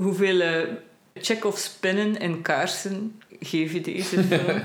Hoeveel 0.02 0.36
uh, 0.42 0.62
check-off 1.22 1.58
spinnen 1.58 2.20
en 2.20 2.42
kaarsen 2.42 3.22
geef 3.40 3.74
je 3.74 3.82
deze 3.82 4.24
film? 4.24 4.62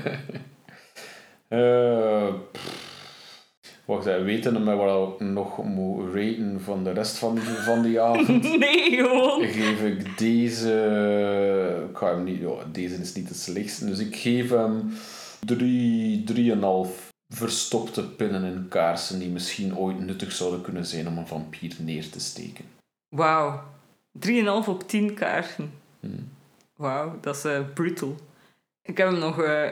Eh, 1.47 2.33
pff. 2.51 3.83
wacht, 3.85 4.05
weten 4.05 4.63
met 4.63 4.77
wat 4.77 5.13
ik 5.13 5.27
nog 5.27 5.63
moet 5.63 6.13
raten 6.13 6.61
van 6.61 6.83
de 6.83 6.91
rest 6.91 7.17
van, 7.17 7.37
van 7.37 7.81
die 7.81 8.01
avond, 8.09 8.57
nee, 8.57 8.95
gewoon. 8.95 9.41
geef 9.41 9.81
ik 9.81 10.17
deze... 10.17 11.87
Ik 11.89 11.97
ga 11.97 12.15
hem 12.15 12.23
niet... 12.23 12.41
Deze 12.71 12.95
is 12.95 13.13
niet 13.13 13.29
het 13.29 13.37
slechtste, 13.37 13.85
dus 13.85 13.99
ik 13.99 14.15
geef 14.15 14.49
hem 14.49 14.93
drie, 15.39 16.23
drieënhalf 16.23 17.09
verstopte 17.33 18.03
pinnen 18.03 18.43
en 18.43 18.65
kaarsen 18.69 19.19
die 19.19 19.29
misschien 19.29 19.77
ooit 19.77 19.99
nuttig 19.99 20.31
zouden 20.31 20.61
kunnen 20.61 20.85
zijn 20.85 21.07
om 21.07 21.17
een 21.17 21.27
vampier 21.27 21.75
neer 21.79 22.09
te 22.09 22.19
steken. 22.19 22.65
Wauw. 23.15 23.63
3,5 24.27 24.67
op 24.67 24.87
10 24.87 25.13
kaarten. 25.13 25.71
Hmm. 25.99 26.29
Wauw, 26.81 27.17
dat 27.21 27.35
is 27.35 27.43
eh, 27.43 27.59
brutal. 27.73 28.15
Ik 28.83 28.97
heb 28.97 29.07
hem 29.09 29.19
nog 29.19 29.41
eh 29.41 29.67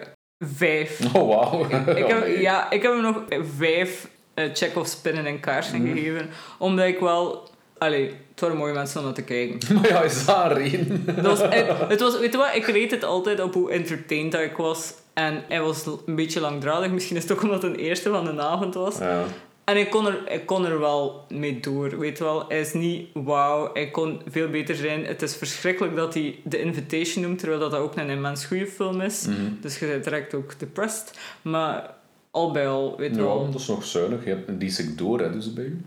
vijf. 0.45 0.99
Oh, 1.15 1.27
wauw. 1.35 1.63
Ik 1.65 1.71
heb, 2.07 2.21
Oh. 2.23 2.41
Ja, 2.47 2.69
ik 2.71 2.81
heb 2.81 2.91
hem 2.91 3.01
nog 3.01 3.23
vijf 3.57 4.07
eh 4.33 4.49
check-off 4.53 4.89
spinnen 4.89 5.25
en 5.25 5.39
kaarsen 5.39 5.81
Mhm. 5.81 5.93
gegeven. 5.95 6.29
Omdat 6.57 6.85
ik 6.85 6.99
wel... 6.99 7.47
Allee, 7.77 8.05
het 8.29 8.39
waren 8.39 8.57
mooie 8.57 8.73
mensen 8.73 8.99
om 8.99 9.05
naar 9.05 9.13
te 9.13 9.23
kijken. 9.23 9.59
Maar 9.75 9.87
ja, 9.87 10.01
is 10.01 10.25
dat 10.25 10.51
een? 10.57 11.03
Het 11.05 11.25
was, 11.25 11.39
het, 11.41 11.67
het 11.89 11.99
was, 11.99 12.19
weet 12.19 12.31
je 12.31 12.37
wat, 12.37 12.55
ik 12.55 12.65
reed 12.65 12.91
het 12.91 13.03
altijd 13.03 13.39
op 13.41 13.53
hoe 13.53 13.71
entertained 13.71 14.31
dat 14.31 14.41
ik 14.41 14.57
was. 14.57 14.93
En 15.13 15.43
hij 15.47 15.61
was 15.61 15.85
een 16.05 16.15
beetje 16.15 16.39
langdradig. 16.39 16.91
Misschien 16.91 17.15
is 17.17 17.23
het 17.23 17.31
ook 17.31 17.41
omdat 17.41 17.61
het 17.61 17.73
een 17.73 17.79
eerste 17.79 18.09
van 18.09 18.25
de 18.35 18.41
avond 18.41 18.73
was. 18.73 18.97
Ja. 18.97 19.23
En 19.69 19.77
ik 19.77 19.89
kon, 19.89 20.07
er, 20.07 20.31
ik 20.31 20.45
kon 20.45 20.65
er 20.65 20.79
wel 20.79 21.25
mee 21.29 21.59
door, 21.59 21.99
weet 21.99 22.17
je 22.17 22.23
wel. 22.23 22.45
Hij 22.47 22.59
is 22.59 22.73
niet 22.73 23.07
wauw, 23.13 23.69
hij 23.73 23.89
kon 23.89 24.21
veel 24.27 24.49
beter 24.49 24.75
zijn. 24.75 25.05
Het 25.05 25.21
is 25.21 25.35
verschrikkelijk 25.35 25.95
dat 25.95 26.13
hij 26.13 26.39
The 26.49 26.59
Invitation 26.59 27.23
noemt, 27.23 27.39
terwijl 27.39 27.59
dat 27.59 27.73
ook 27.73 27.95
een 27.95 28.09
immens 28.09 28.45
goede 28.45 28.67
film 28.67 29.01
is. 29.01 29.25
Mhm. 29.25 29.35
Dus 29.61 29.79
je 29.79 29.85
bent 29.87 30.03
direct 30.03 30.33
ook 30.33 30.59
depressed. 30.59 31.19
Maar 31.41 31.93
al 32.31 32.51
bij 32.51 32.67
al, 32.67 32.97
weet 32.97 33.15
je 33.15 33.21
Ja, 33.21 33.27
wel... 33.27 33.45
dat 33.51 33.61
is 33.61 33.67
nog 33.67 33.85
zuinig. 33.85 34.23
Je 34.23 34.29
hebt 34.29 34.61
een 34.61 34.71
sector, 34.71 35.19
hè, 35.19 35.31
dus 35.31 35.53
bij 35.53 35.63
u. 35.63 35.81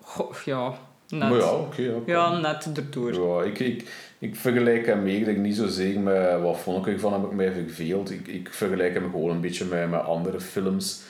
Goh, 0.00 0.34
ja, 0.44 0.74
net. 1.08 1.28
Maar 1.28 1.38
ja, 1.38 1.52
oké. 1.52 1.94
ja, 2.06 2.38
net 2.38 2.70
erdoor. 2.76 3.14
Ja, 3.14 3.44
ik, 3.44 3.58
ik, 3.58 3.88
ik 4.18 4.36
vergelijk 4.36 4.86
hem 4.86 5.04
denk 5.04 5.38
niet 5.38 5.56
zozeer 5.56 6.00
met 6.00 6.40
wat 6.40 6.58
vond 6.58 6.86
ik 6.86 6.92
ervan, 6.92 7.12
heb 7.12 7.24
ik 7.24 7.32
mij 7.32 7.52
verveeld. 7.52 8.10
Ik, 8.10 8.26
ik 8.26 8.48
vergelijk 8.52 8.94
hem 8.94 9.10
gewoon 9.10 9.30
een 9.30 9.40
beetje 9.40 9.64
met, 9.64 9.90
met 9.90 10.02
andere 10.02 10.40
films. 10.40 11.00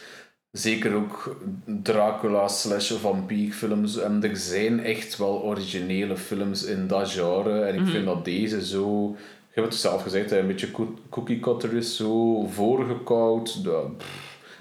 Zeker 0.52 0.94
ook 0.94 1.36
Dracula 1.82 2.48
slash 2.48 2.92
vampierfilms. 2.92 3.98
En 3.98 4.24
er 4.24 4.36
zijn 4.36 4.84
echt 4.84 5.16
wel 5.16 5.42
originele 5.42 6.16
films 6.16 6.64
in 6.64 6.86
dat 6.86 7.10
genre. 7.10 7.60
En 7.60 7.74
ik 7.74 7.86
vind 7.86 8.06
dat 8.06 8.24
deze 8.24 8.66
zo... 8.66 9.16
Je 9.52 9.60
hebt 9.60 9.72
het 9.72 9.82
zelf 9.82 10.02
gezegd, 10.02 10.30
een 10.30 10.46
beetje 10.46 10.70
cookie 11.08 11.40
cutter 11.40 11.72
is, 11.72 11.96
zo 11.96 12.46
voorgekoud. 12.46 13.62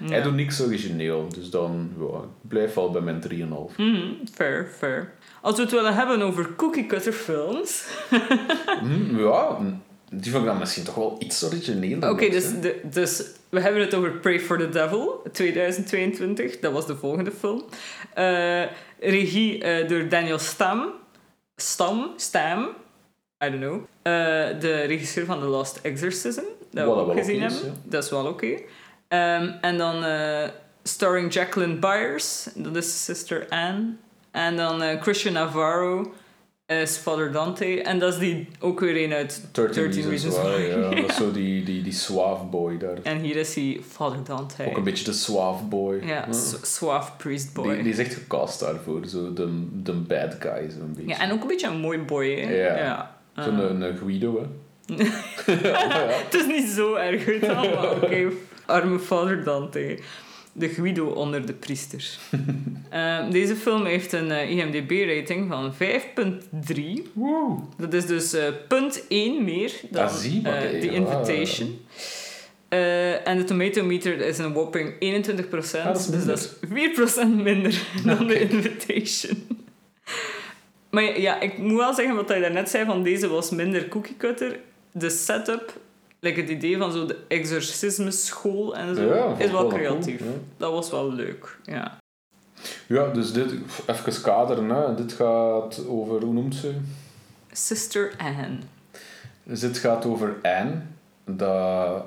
Hij 0.04 0.22
doet 0.22 0.34
niks 0.34 0.62
origineel. 0.62 1.28
Dus 1.28 1.50
dan 1.50 1.90
ja, 1.98 2.18
ik 2.42 2.48
blijf 2.48 2.74
wel 2.74 2.90
bij 2.90 3.00
mijn 3.00 3.22
3,5. 3.30 3.76
Mhm, 3.76 4.26
fair, 4.32 4.66
fair. 4.78 5.12
Als 5.40 5.56
we 5.56 5.62
het 5.62 5.70
willen 5.70 5.94
hebben 5.94 6.22
over 6.22 6.54
cookie 6.56 6.86
cutter 6.86 7.12
films. 7.12 7.86
Hm, 8.80 9.18
ja, 9.18 9.58
die 10.10 10.30
vond 10.32 10.44
ik 10.44 10.50
dan 10.50 10.58
misschien 10.58 10.84
toch 10.84 10.94
wel 10.94 11.16
iets 11.18 11.44
origineler. 11.44 12.10
Oké, 12.10 12.28
dus, 12.28 12.60
de, 12.60 12.80
dus 12.84 13.22
we 13.48 13.60
hebben 13.60 13.80
het 13.80 13.94
over 13.94 14.10
Pray 14.10 14.40
for 14.40 14.58
the 14.58 14.68
Devil 14.68 15.22
2022. 15.32 16.60
Dat 16.60 16.72
was 16.72 16.86
de 16.86 16.96
volgende 16.96 17.32
film. 17.32 17.64
Eh, 18.14 18.62
regie 19.00 19.62
eh, 19.62 19.88
door 19.88 20.08
Daniel 20.08 20.38
Stam. 20.38 20.92
Stam? 21.56 22.12
Stam? 22.16 22.68
I 23.44 23.50
don't 23.50 23.60
know. 23.60 23.74
Eh, 24.02 24.12
de 24.60 24.82
regisseur 24.86 25.24
van 25.24 25.40
The 25.40 25.46
Last 25.46 25.78
Exorcism. 25.82 26.42
Dat 26.70 26.86
Wat 26.86 26.96
we 26.96 27.12
ook 27.12 27.18
gezien 27.18 27.42
is. 27.42 27.54
Dat 27.84 28.04
is 28.04 28.10
wel 28.10 28.26
oké. 28.26 28.58
Ehm, 29.08 29.52
en 29.60 29.78
dan 29.78 30.04
starring 30.82 31.32
Jacqueline 31.32 31.78
Byers. 31.78 32.48
Dat 32.54 32.76
is 32.76 33.04
Sister 33.04 33.46
Anne. 33.48 33.92
En 34.30 34.56
dan 34.56 35.00
Christian 35.00 35.34
Navarro 35.34 36.12
is 36.78 36.96
Father 36.96 37.32
Dante. 37.32 37.82
En 37.82 37.98
dat 37.98 38.12
is 38.12 38.18
die 38.18 38.48
ook 38.60 38.80
weer 38.80 39.04
een 39.04 39.12
uit 39.12 39.42
13 39.52 39.82
13 39.82 40.08
Reasons 40.08 40.34
Why. 40.36 40.42
Why. 40.44 40.60
Ja, 40.60 40.90
dat 41.00 41.10
is 41.10 41.16
zo 41.16 41.32
die, 41.40 41.62
die, 41.64 41.82
die 41.82 41.92
suave 41.92 42.44
boy 42.44 42.78
daar. 42.78 42.98
En 43.02 43.18
hier 43.18 43.36
is 43.36 43.54
hij 43.54 43.80
Father 43.88 44.24
Dante. 44.24 44.64
Ook 44.66 44.76
een 44.76 44.82
beetje 44.84 45.04
de 45.04 45.12
suave 45.12 45.64
boy. 45.64 46.00
Ja, 46.04 46.32
su- 46.32 46.56
suave 46.62 47.12
priest 47.16 47.52
boy. 47.54 47.74
Die, 47.74 47.82
die 47.82 47.92
is 47.92 47.98
echt 47.98 48.14
gecast 48.14 48.60
daarvoor, 48.60 49.06
zo 49.06 49.32
de, 49.32 49.66
de 49.72 49.92
bad 49.92 50.34
guy, 50.40 50.70
zo'n 50.70 50.92
beetje. 50.96 51.08
Ja, 51.10 51.20
en 51.20 51.32
ook 51.32 51.40
een 51.42 51.46
beetje 51.48 51.68
een 51.68 51.80
mooi 51.80 51.98
boy, 51.98 52.40
hè? 52.40 52.54
Ja. 52.84 53.16
Zo'n 53.36 53.58
een, 53.58 53.80
een 53.80 53.96
Guido, 53.96 54.40
hè. 54.40 54.46
het 56.24 56.34
is 56.34 56.46
niet 56.46 56.68
zo 56.68 56.94
erg, 56.94 57.40
wel, 57.40 57.54
maar 57.54 57.90
oké. 57.90 58.28
Arme 58.66 58.98
Father 58.98 59.44
Dante. 59.44 59.98
De 60.52 60.68
Guido 60.68 61.06
onder 61.06 61.46
de 61.46 61.52
priesters. 61.52 62.18
Ehm, 62.90 63.30
deze 63.30 63.56
film 63.56 63.84
heeft 63.84 64.12
een 64.12 64.30
eh, 64.30 64.50
IMDb-rating 64.50 65.48
van 65.48 65.72
5.3. 65.74 67.12
Woe. 67.12 67.58
Dat 67.76 67.94
is 67.94 68.06
dus 68.06 68.32
eh, 68.32 68.44
punt 68.68 69.04
1 69.08 69.44
meer 69.44 69.80
dan 69.90 70.04
Ah, 70.04 70.24
eh, 70.24 70.80
The 70.80 70.86
wow. 70.86 70.94
Invitation. 70.94 71.78
Eh, 72.68 73.28
en 73.28 73.36
de 73.36 73.44
tomato 73.44 73.84
meter 73.84 74.20
is 74.20 74.38
een 74.38 74.52
whopping 74.52 74.94
21%. 74.98 75.84
Ah, 75.84 75.84
dat 75.84 76.08
dus 76.10 76.24
dat 76.24 76.38
is 76.38 76.48
4% 76.68 77.42
minder 77.42 77.82
dan 78.04 78.26
The 78.26 78.40
Invitation. 78.40 79.46
maar 80.90 81.02
ja, 81.02 81.16
ja, 81.16 81.40
ik 81.40 81.58
moet 81.58 81.76
wel 81.78 81.94
zeggen 81.94 82.14
wat 82.14 82.28
je 82.28 82.40
daarnet 82.40 82.68
zei, 82.70 82.84
van 82.84 83.02
deze 83.02 83.28
was 83.28 83.50
minder 83.50 83.88
cookie 83.88 84.16
cutter. 84.16 84.58
De 84.92 85.10
setup, 85.10 85.80
like 86.20 86.40
het 86.40 86.50
idee 86.50 86.76
van 86.78 86.92
zo 86.92 87.06
de 87.06 87.16
exorcisme 87.28 88.10
school 88.10 88.76
en 88.76 88.94
zo, 88.94 89.02
Ja, 89.14 89.34
is 89.38 89.50
wel 89.50 89.60
wel 89.60 89.68
creatief. 89.78 90.18
cool, 90.18 90.30
ja. 90.30 90.36
Dat 90.56 90.72
was 90.72 90.90
wel 90.90 91.12
leuk, 91.12 91.58
ja. 91.64 91.98
Ja, 92.86 93.06
dus 93.12 93.32
dit, 93.32 93.52
even 93.86 94.22
kaderen, 94.22 94.68
hè. 94.68 94.94
Dit 94.94 95.12
gaat 95.12 95.86
over, 95.88 96.20
hoe 96.22 96.32
noemt 96.32 96.54
ze? 96.54 96.74
Sister 97.52 98.12
Anne. 98.18 98.58
Dus 99.42 99.60
dit 99.60 99.78
gaat 99.78 100.04
over 100.06 100.36
Anne, 100.42 100.80
dat 101.24 102.04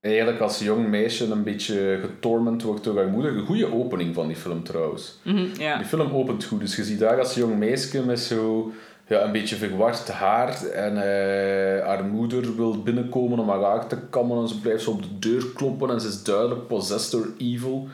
eigenlijk 0.00 0.40
als 0.40 0.58
jong 0.58 0.88
meisje 0.88 1.24
een 1.30 1.42
beetje 1.42 1.98
getorment 2.02 2.62
wordt 2.62 2.84
door 2.84 2.96
haar 2.96 3.06
moeder. 3.08 3.36
Een 3.36 3.46
goede 3.46 3.72
opening 3.72 4.14
van 4.14 4.26
die 4.26 4.36
film 4.36 4.62
trouwens. 4.62 5.18
Ja. 5.58 5.76
Die 5.76 5.86
film 5.86 6.12
opent 6.12 6.44
goed, 6.44 6.60
dus 6.60 6.76
je 6.76 6.84
ziet 6.84 6.98
daar 6.98 7.18
als 7.18 7.34
jong 7.34 7.58
meisje 7.58 8.02
met 8.04 8.20
zo 8.20 8.72
ja, 9.08 9.22
een 9.24 9.32
beetje 9.32 9.56
verward 9.56 10.08
haar 10.08 10.62
en 10.64 10.96
eh, 10.96 11.86
haar 11.86 12.04
moeder 12.04 12.56
wil 12.56 12.82
binnenkomen 12.82 13.38
om 13.38 13.48
haar 13.48 13.60
haar 13.62 13.86
te 13.86 13.96
kammen 14.10 14.40
en 14.40 14.48
ze 14.48 14.60
blijft 14.60 14.82
zo 14.82 14.90
op 14.90 15.02
de 15.02 15.18
deur 15.18 15.44
kloppen 15.54 15.90
en 15.90 16.00
ze 16.00 16.08
is 16.08 16.22
duidelijk 16.22 16.66
possessed 16.66 17.10
door 17.10 17.28
evil. 17.38 17.88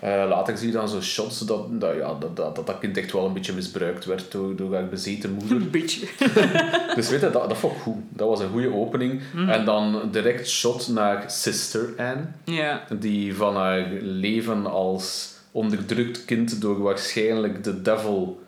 Eh, 0.00 0.24
later 0.28 0.56
zie 0.58 0.66
je 0.66 0.72
dan 0.72 0.88
zo 0.88 1.00
shots 1.00 1.38
dat 1.38 1.80
dat, 1.80 1.94
ja, 1.96 2.14
dat, 2.18 2.36
dat, 2.36 2.56
dat 2.56 2.66
dat 2.66 2.78
kind 2.78 2.96
echt 2.96 3.12
wel 3.12 3.26
een 3.26 3.32
beetje 3.32 3.52
misbruikt 3.52 4.04
werd 4.04 4.32
door, 4.32 4.56
door 4.56 4.74
haar 4.74 4.88
bezeten 4.88 5.30
moeder. 5.32 5.56
Een 5.56 5.70
beetje. 5.70 6.06
Dus 6.94 7.08
weet 7.10 7.20
je, 7.20 7.30
dat, 7.30 7.48
dat 7.48 7.56
vond 7.58 7.72
ik 7.76 7.80
goed. 7.80 7.96
Dat 8.08 8.28
was 8.28 8.40
een 8.40 8.48
goede 8.50 8.74
opening. 8.74 9.20
En 9.48 9.64
dan 9.64 10.08
direct 10.10 10.48
shot 10.48 10.88
naar 10.88 11.24
Sister 11.26 11.88
Anne, 11.96 12.24
Ja. 12.44 12.84
die 12.98 13.34
van 13.34 13.56
haar 13.56 13.88
leven 14.00 14.66
als 14.66 15.34
onderdrukt 15.50 16.24
kind 16.24 16.60
door 16.60 16.82
waarschijnlijk 16.82 17.64
de 17.64 17.82
devil 17.82 18.41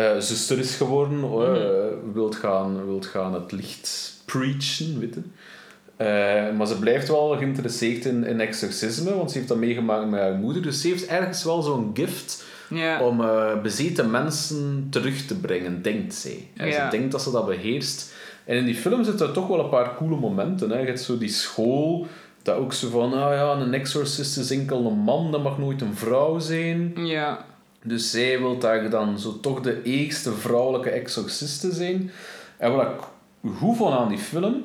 eh, 0.00 0.20
zuster 0.20 0.58
is 0.58 0.74
geworden. 0.74 1.22
eh, 1.24 2.12
wilt, 2.12 2.36
gaan, 2.36 2.86
wilt 2.86 3.06
gaan 3.06 3.34
het 3.34 3.52
licht 3.52 4.14
preachen, 4.24 4.98
weet 4.98 5.14
je. 5.14 5.20
Eh, 5.96 6.56
maar 6.56 6.66
ze 6.66 6.78
blijft 6.78 7.08
wel 7.08 7.36
geïnteresseerd 7.36 8.04
in, 8.04 8.24
in 8.24 8.40
exorcisme, 8.40 9.14
want 9.14 9.30
ze 9.30 9.36
heeft 9.36 9.48
dat 9.48 9.58
meegemaakt 9.58 10.10
met 10.10 10.20
haar 10.20 10.32
moeder. 10.32 10.62
Dus 10.62 10.80
ze 10.80 10.88
heeft 10.88 11.06
ergens 11.06 11.44
wel 11.44 11.62
zo'n 11.62 11.90
gift 11.94 12.44
om 13.00 13.20
eh, 13.20 13.60
bezeten 13.62 14.10
mensen 14.10 14.86
terug 14.90 15.26
te 15.26 15.36
brengen, 15.36 15.82
denkt 15.82 16.14
zij. 16.14 16.48
En. 16.56 16.72
Ze 16.72 16.86
denkt 16.90 17.12
dat 17.12 17.22
ze 17.22 17.30
dat 17.30 17.46
beheerst. 17.46 18.14
En 18.44 18.56
in 18.56 18.64
die 18.64 18.74
film 18.74 19.04
zitten 19.04 19.26
er 19.26 19.32
toch 19.32 19.46
wel 19.46 19.60
een 19.60 19.68
paar 19.68 19.94
coole 19.94 20.16
momenten. 20.16 20.70
Hè. 20.70 20.78
Je 20.78 20.86
hebt 20.86 21.00
zo 21.00 21.18
die 21.18 21.28
school, 21.28 22.06
dat 22.42 22.56
ook 22.56 22.72
zo 22.72 22.88
van, 22.88 23.12
ah 23.12 23.34
ja, 23.34 23.52
een 23.52 23.74
exorcist 23.74 24.38
is 24.38 24.50
enkel 24.50 24.86
een 24.86 24.98
man, 24.98 25.30
dat 25.30 25.42
mag 25.42 25.58
nooit 25.58 25.80
een 25.80 25.94
vrouw 25.94 26.38
zijn. 26.38 26.92
Ja. 26.96 27.44
Dus 27.84 28.10
zij 28.10 28.38
wil 28.38 28.58
daar 28.58 28.90
dan 28.90 29.18
zo 29.18 29.40
toch 29.40 29.60
de 29.60 29.82
eerste 29.82 30.32
vrouwelijke 30.32 30.90
exorciste 30.90 31.72
zijn. 31.72 32.10
En 32.56 32.72
wat 32.76 32.86
ik 32.86 33.00
goed 33.56 33.76
vond 33.76 33.94
aan 33.94 34.08
die 34.08 34.18
film, 34.18 34.64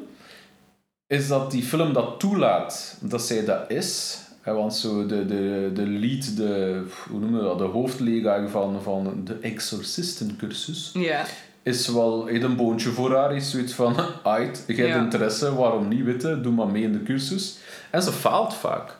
is 1.07 1.27
dat 1.27 1.51
die 1.51 1.63
film 1.63 1.93
dat 1.93 2.19
toelaat 2.19 2.97
dat 3.01 3.21
zij 3.21 3.45
dat 3.45 3.71
is. 3.71 4.19
Want 4.43 4.75
zo 4.75 5.05
de, 5.05 5.25
de, 5.25 5.71
de 5.73 5.81
lead, 5.87 6.37
de, 6.37 6.83
hoe 7.09 7.19
noemen 7.19 7.39
we 7.39 7.45
dat, 7.45 7.57
de 7.57 7.63
hoofdleraar 7.63 8.49
van, 8.49 8.81
van 8.81 9.21
de 9.23 9.33
exorcistencursus, 9.41 10.89
Ja. 10.93 11.25
is 11.63 11.87
wel 11.87 12.29
een 12.29 12.55
boontje 12.55 12.89
voor 12.89 13.15
haar. 13.15 13.35
Is 13.35 13.49
zoiets 13.51 13.73
van, 13.73 13.95
uit, 14.23 14.63
je 14.67 14.73
hebt 14.75 14.87
Ja. 14.89 14.99
interesse, 15.03 15.55
waarom 15.55 15.87
niet, 15.87 16.03
weten? 16.03 16.43
doe 16.43 16.53
maar 16.53 16.67
mee 16.67 16.83
in 16.83 16.91
de 16.91 17.03
cursus. 17.03 17.57
En 17.91 18.01
ze 18.01 18.11
faalt 18.11 18.53
vaak. 18.53 18.97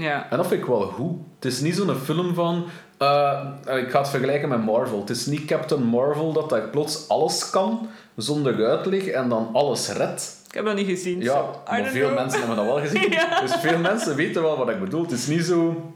Ja. 0.00 0.26
En 0.30 0.36
dat 0.36 0.46
vind 0.46 0.60
ik 0.60 0.66
wel 0.66 0.80
goed. 0.80 1.12
Het 1.34 1.52
is 1.52 1.60
niet 1.60 1.74
zo'n 1.76 1.94
film 1.94 2.34
van... 2.34 2.64
eh, 2.98 3.40
ik 3.78 3.90
ga 3.90 3.98
het 3.98 4.08
vergelijken 4.08 4.48
met 4.48 4.64
Marvel. 4.64 5.00
Het 5.00 5.10
is 5.10 5.26
niet 5.26 5.44
Captain 5.44 5.82
Marvel 5.84 6.32
dat 6.32 6.48
daar 6.50 6.68
plots 6.68 7.08
alles 7.08 7.50
kan, 7.50 7.88
zonder 8.16 8.64
uitleg, 8.66 9.06
en 9.06 9.28
dan 9.28 9.48
alles 9.52 9.88
redt. 9.92 10.38
Ik 10.48 10.54
heb 10.54 10.64
dat 10.64 10.74
niet 10.76 10.86
gezien. 10.86 11.20
Ja, 11.20 11.32
so 11.32 11.60
maar 11.70 11.84
veel 11.84 12.06
know. 12.06 12.18
mensen 12.18 12.38
hebben 12.38 12.56
dat 12.56 12.64
wel 12.66 12.80
gezien. 12.86 13.10
Ja. 13.10 13.40
Dus 13.40 13.54
veel 13.54 13.78
mensen 13.78 14.16
weten 14.16 14.42
wel 14.42 14.56
wat 14.56 14.68
ik 14.68 14.80
bedoel. 14.80 15.02
Het 15.02 15.10
is 15.12 15.26
niet 15.26 15.44
zo... 15.44 15.92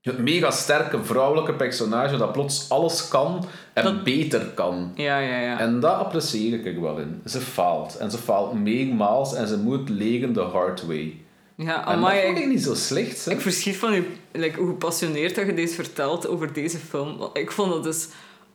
Het 0.00 0.18
mega 0.18 0.50
sterke 0.50 1.04
vrouwelijke 1.04 1.52
personage 1.54 2.16
dat 2.16 2.32
plots 2.32 2.68
alles 2.70 3.08
kan 3.08 3.44
en 3.72 3.84
Dat- 3.84 4.04
beter 4.04 4.40
kan. 4.54 4.92
Ja, 4.94 5.18
ja, 5.18 5.38
ja. 5.40 5.58
En 5.60 5.80
dat 5.80 5.94
apprecieer 5.94 6.66
ik 6.66 6.78
wel 6.78 6.98
in. 6.98 7.22
Ze 7.24 7.40
faalt. 7.40 7.96
En 7.96 8.10
ze 8.10 8.18
faalt 8.18 8.52
meermaals 8.52 9.34
en 9.34 9.46
ze 9.48 9.58
moet 9.58 9.88
leren 9.88 10.32
de 10.32 10.40
hard 10.40 10.86
way. 10.86 11.14
Ja, 11.56 11.86
En 11.86 11.92
amai, 11.92 12.16
dat 12.16 12.26
vond 12.26 12.38
ik, 12.38 12.46
niet 12.46 12.62
zo 12.62 12.74
slecht. 12.74 13.24
Hè? 13.24 13.30
ik 13.30 13.40
verschiet 13.40 13.76
van 13.76 13.92
je, 13.92 14.04
like, 14.32 14.58
hoe 14.58 14.68
gepassioneerd 14.68 15.34
dat 15.34 15.46
je 15.46 15.54
deze 15.54 15.74
vertelt 15.74 16.28
over 16.28 16.52
deze 16.52 16.78
film. 16.78 17.16
Want 17.16 17.38
ik 17.38 17.50
vond 17.52 17.72
dat 17.72 17.84
dus... 17.84 18.08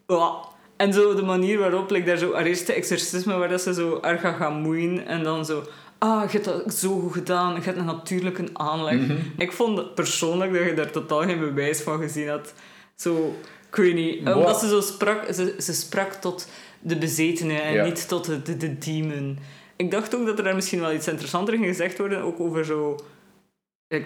Wow. 0.05 0.45
En 0.77 0.93
zo 0.93 1.15
de 1.15 1.21
manier 1.21 1.59
waarop, 1.59 1.89
like, 1.89 2.05
daar 2.05 2.17
zo 2.17 2.33
haar 2.33 2.45
eerste 2.45 2.73
exorcisme, 2.73 3.37
waar 3.37 3.49
dat 3.49 3.61
ze 3.61 3.73
zo 3.73 3.99
gaat 4.01 4.35
gaan 4.35 4.61
moeien 4.61 5.05
en 5.05 5.23
dan 5.23 5.45
zo... 5.45 5.63
Ah, 5.97 6.23
je 6.31 6.31
hebt 6.31 6.45
dat 6.45 6.73
zo 6.73 6.99
goed 6.99 7.13
gedaan. 7.13 7.55
Je 7.55 7.61
hebt 7.61 7.77
een 7.77 7.85
natuurlijke 7.85 8.49
aanleg. 8.53 8.99
Mhm. 8.99 9.17
Ik 9.37 9.51
vond 9.51 9.95
persoonlijk 9.95 10.53
dat 10.53 10.63
je 10.63 10.73
daar 10.73 10.91
totaal 10.91 11.21
geen 11.21 11.39
bewijs 11.39 11.81
van 11.81 11.99
gezien 11.99 12.27
had. 12.29 12.53
Zo, 12.95 13.35
ik 13.69 13.75
weet 13.75 13.93
niet. 13.93 14.23
Wow. 14.23 14.37
Omdat 14.37 14.59
ze 14.59 14.67
zo 14.67 14.81
sprak... 14.81 15.33
Ze, 15.33 15.55
ze 15.59 15.73
sprak 15.73 16.13
tot 16.13 16.47
de 16.79 16.97
bezetene 16.97 17.53
en 17.59 17.73
Ja. 17.73 17.85
niet 17.85 18.07
tot 18.07 18.25
de, 18.25 18.41
de, 18.41 18.57
de 18.57 18.77
demon. 18.77 19.39
Ik 19.79 19.91
dacht 19.91 20.15
ook 20.15 20.25
dat 20.25 20.37
er 20.37 20.43
daar 20.43 20.55
misschien 20.55 20.79
wel 20.79 20.93
iets 20.93 21.07
interessanter 21.07 21.53
in 21.53 21.63
gezegd 21.63 21.97
worden. 21.97 22.21
Ook 22.21 22.39
over 22.39 22.65
zo... 22.65 22.95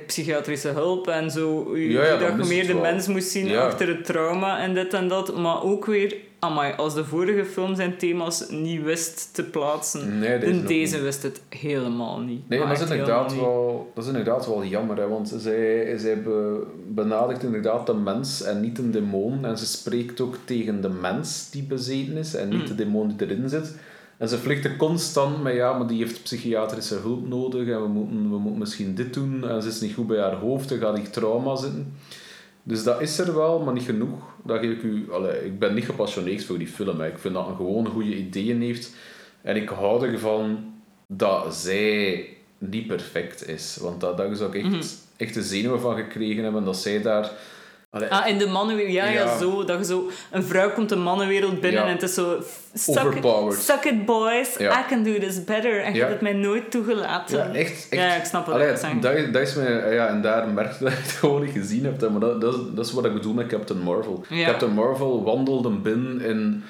psychiatrische 0.07 0.67
hulp 0.69 1.07
en 1.07 1.31
zo. 1.31 1.63
hoe- 1.63 1.89
Ja, 1.91 2.17
dat 2.17 2.29
je 2.47 2.53
meer 2.53 2.67
de 2.67 2.73
wel. 2.73 2.81
mens 2.81 3.07
moest 3.07 3.29
zien 3.29 3.47
Ja. 3.47 3.65
achter 3.65 3.88
het 3.88 4.05
trauma 4.05 4.59
en 4.59 4.73
dit 4.73 4.93
en 4.93 5.07
dat. 5.07 5.38
Maar 5.38 5.63
ook 5.63 5.86
weer... 5.86 6.15
Amai, 6.39 6.73
als 6.77 6.93
de 6.93 7.05
vorige 7.05 7.45
film 7.45 7.75
zijn 7.75 7.97
thema's 7.97 8.49
niet 8.49 8.83
wist 8.83 9.29
te 9.33 9.43
plaatsen... 9.43 10.19
Nee, 10.19 10.39
deze 10.65 10.95
niet. 10.95 11.03
wist 11.03 11.23
het 11.23 11.41
helemaal 11.49 12.19
niet. 12.19 12.49
Nee, 12.49 12.59
Maar 12.59 12.67
dat 12.67 12.77
is, 12.81 12.89
inderdaad 12.89 13.36
wel, 13.36 13.91
dat 13.95 14.03
is 14.03 14.09
inderdaad 14.09 14.45
wel 14.47 14.63
jammer, 14.65 14.97
hè, 14.97 15.07
want 15.07 15.33
zij, 15.38 15.97
zij 15.97 16.21
be, 16.21 16.63
benadert 16.88 17.43
inderdaad 17.43 17.86
de 17.88 17.93
mens 17.93 18.41
en 18.41 18.62
niet 18.62 18.77
een 18.77 18.91
demon. 18.91 19.45
En 19.45 19.57
ze 19.57 19.65
spreekt 19.65 20.21
ook 20.21 20.36
tegen 20.45 20.81
de 20.81 20.89
mens 20.89 21.49
die 21.51 21.63
bezeten 21.63 22.17
is 22.17 22.33
en 22.36 22.49
niet 22.49 22.59
Mm. 22.62 22.65
de 22.67 22.75
demon 22.75 23.07
die 23.17 23.27
erin 23.29 23.49
zit. 23.49 23.75
En 24.23 24.29
ze 24.29 24.38
flikt 24.38 24.77
constant 24.77 25.43
met, 25.43 25.55
ja, 25.55 25.77
maar 25.77 25.88
die 25.88 25.97
heeft 25.97 26.23
psychiatrische 26.23 26.95
hulp 26.95 27.27
nodig 27.27 27.67
en 27.67 27.81
we 27.81 27.88
moeten, 27.88 28.29
we 28.29 28.38
moeten 28.38 28.59
misschien 28.59 28.95
dit 28.95 29.13
doen. 29.13 29.49
En 29.49 29.62
ze 29.62 29.67
is 29.67 29.81
niet 29.81 29.93
goed 29.93 30.07
bij 30.07 30.19
haar 30.19 30.36
hoofd, 30.36 30.71
er 30.71 30.77
gaat 30.77 30.95
die 30.95 31.09
trauma 31.09 31.55
zitten. 31.55 31.93
Dus 32.63 32.83
dat 32.83 33.01
is 33.01 33.19
er 33.19 33.36
wel, 33.36 33.59
maar 33.59 33.73
niet 33.73 33.83
genoeg. 33.83 34.23
Dat 34.43 34.59
geef 34.59 34.71
ik 34.71 34.83
u... 34.83 35.12
Allee, 35.12 35.45
ik 35.45 35.59
ben 35.59 35.73
niet 35.73 35.86
gepassioneerd 35.86 36.45
voor 36.45 36.57
die 36.57 36.67
film. 36.67 36.99
Hè. 36.99 37.07
Ik 37.07 37.17
vind 37.17 37.33
dat 37.33 37.47
een 37.47 37.55
gewoon 37.55 37.88
goede 37.88 38.15
ideeën 38.15 38.62
heeft. 38.62 38.95
En 39.41 39.55
ik 39.55 39.69
hou 39.69 40.07
ervan 40.07 40.73
dat 41.07 41.55
zij 41.55 42.27
niet 42.57 42.88
perfect 42.88 43.47
is. 43.47 43.77
Want 43.81 44.01
dat, 44.01 44.17
daar 44.17 44.36
zou 44.36 44.57
ik 44.57 44.73
echt, 44.73 44.97
echt 45.17 45.33
de 45.33 45.43
zenuwen 45.43 45.79
van 45.79 45.95
gekregen 45.95 46.43
hebben. 46.43 46.65
Dat 46.65 46.77
zij 46.77 47.01
daar... 47.01 47.31
Allee, 47.93 48.10
Ah, 48.10 48.27
in 48.27 48.38
de 48.38 48.47
mannenwereld, 48.47 48.93
ja, 48.93 49.06
ja, 49.06 49.12
Ja. 49.12 49.38
zo. 49.38 49.65
Dat 49.65 49.77
je 49.79 49.86
zo, 49.86 50.10
een 50.32 50.43
vrouw 50.43 50.71
komt 50.71 50.89
de 50.89 50.95
mannenwereld 50.95 51.60
binnen 51.62 51.82
Ja. 51.82 51.88
en 51.88 51.93
het 51.93 52.01
is 52.03 52.13
zo... 52.13 52.38
Suck, 52.73 52.97
Overpowered. 53.06 53.60
suck 53.62 53.84
it, 53.84 54.06
boys. 54.06 54.58
I 54.60 54.69
can 54.89 55.03
do 55.03 55.17
this 55.19 55.43
better. 55.43 55.82
En 55.84 55.93
je 55.93 55.99
hebt 55.99 56.12
het 56.12 56.21
mij 56.21 56.34
nooit 56.34 56.71
toegelaten. 56.71 57.38
ja, 57.38 57.45
echt, 57.60 57.88
echt. 57.89 58.01
Ja, 58.01 58.15
ik 58.15 58.25
snap 58.25 58.45
wat 58.45 58.56
Allee, 58.56 58.67
je 58.67 58.77
zegt. 58.77 59.01
dat, 59.01 59.34
dat 59.34 59.41
is 59.41 59.56
mij, 59.56 59.93
ja, 59.93 60.08
en 60.08 60.21
daar 60.21 60.47
merk 60.47 60.71
je 60.79 60.84
dat 60.84 60.93
je 60.93 60.99
het 61.01 61.12
gewoon 61.12 61.41
niet 61.41 61.51
gezien 61.51 61.84
hebt. 61.86 62.01
hè, 62.01 62.10
Maar 62.10 62.19
dat, 62.19 62.41
dat, 62.41 62.53
is, 62.53 62.60
dat 62.73 62.86
is 62.86 62.91
wat 62.93 63.06
ik 63.06 63.13
bedoel 63.13 63.34
met 63.34 63.47
Captain 63.47 63.79
Marvel. 63.79 64.25
Captain 64.45 64.71
Marvel 64.73 65.23
wandelde 65.23 65.69
binnen 65.69 66.21
in 66.21 66.63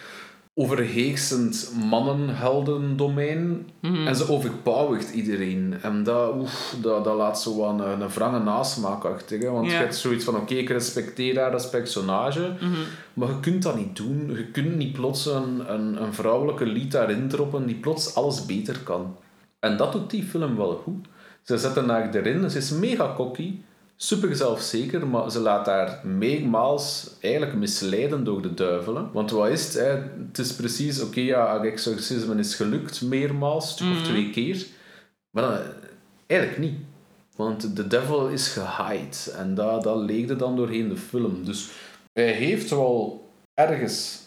overheersend 0.56 1.72
mannenheldendomein 1.90 3.70
Mhm. 3.82 4.08
en 4.08 4.16
ze 4.16 4.30
overpowered 4.32 5.10
iedereen. 5.10 5.76
En 5.82 6.04
dat, 6.04 6.36
oef, 6.36 6.76
dat, 6.82 7.04
dat 7.04 7.16
laat 7.16 7.42
zo 7.42 7.66
aan 7.66 7.82
een, 7.82 8.02
een 8.02 8.10
wrange 8.10 8.40
nasmaak 8.40 9.04
achter. 9.04 9.40
Hè? 9.40 9.50
Want 9.50 9.66
je 9.72 9.78
hebt 9.78 9.96
zoiets 9.96 10.24
van, 10.26 10.36
oké, 10.36 10.54
ik 10.54 10.70
respecteer 10.70 11.40
haar 11.40 11.54
als 11.54 11.70
personage, 11.70 12.54
Mhm. 12.60 12.72
maar 13.14 13.28
je 13.28 13.40
kunt 13.40 13.64
dat 13.64 13.76
niet 13.76 13.96
doen. 13.96 14.30
Je 14.36 14.46
kunt 14.52 14.76
niet 14.76 14.94
plots 14.94 15.26
een, 15.26 15.74
een, 15.74 16.04
een 16.04 16.14
vrouwelijke 16.14 16.66
lied 16.66 16.92
daarin 16.92 17.28
droppen 17.28 17.66
die 17.66 17.76
plots 17.76 18.16
alles 18.16 18.46
beter 18.46 18.80
kan. 18.80 19.16
En 19.60 19.78
dat 19.78 19.92
doet 19.92 20.10
die 20.10 20.24
film 20.24 20.56
wel 20.56 20.76
goed. 20.84 21.08
Ze 21.44 21.58
zetten 21.58 21.90
haar 21.90 22.14
erin, 22.16 22.50
ze 22.50 22.58
is 22.58 22.72
mega 22.72 23.14
cocky, 23.16 23.60
super 24.04 24.36
zelfzeker, 24.36 25.08
maar 25.08 25.32
ze 25.32 25.40
laat 25.40 25.66
haar 25.66 26.02
meermaals 26.04 27.10
eigenlijk 27.20 27.54
misleiden 27.54 28.24
door 28.24 28.42
de 28.42 28.54
duivelen. 28.54 29.12
Want 29.12 29.32
wat 29.32 29.50
is 29.50 29.66
het? 29.66 29.74
Hè? 29.74 29.90
Het 30.28 30.38
is 30.38 30.56
precies, 30.56 31.02
oké, 31.02 31.20
ja, 31.20 31.46
haar 31.46 31.62
exorcisme 31.62 32.36
is 32.36 32.56
gelukt 32.56 33.02
meermaals, 33.02 33.72
stuk 33.72 33.92
of 33.92 34.04
twee 34.04 34.30
keer. 34.30 34.66
Maar 35.30 35.44
dan, 35.44 35.60
eigenlijk 36.28 36.60
niet. 36.60 36.80
Want 37.36 37.76
de 37.76 37.88
devil 37.88 38.28
is 38.28 38.48
gehaaid. 38.48 39.34
En 39.38 39.56
dat, 39.56 39.84
dat 39.84 39.98
leegde 39.98 40.36
dan 40.36 40.56
doorheen 40.56 40.90
de 40.90 40.98
film. 40.98 41.46
Dus 41.46 41.70
hij 42.14 42.32
heeft 42.32 42.70
wel 42.70 43.28
ergens 43.54 44.22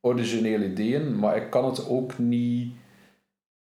originele 0.00 0.64
ideeën, 0.64 1.18
maar 1.18 1.30
hij 1.30 1.48
kan 1.48 1.64
het 1.64 1.88
ook 1.88 2.18
niet 2.18 2.72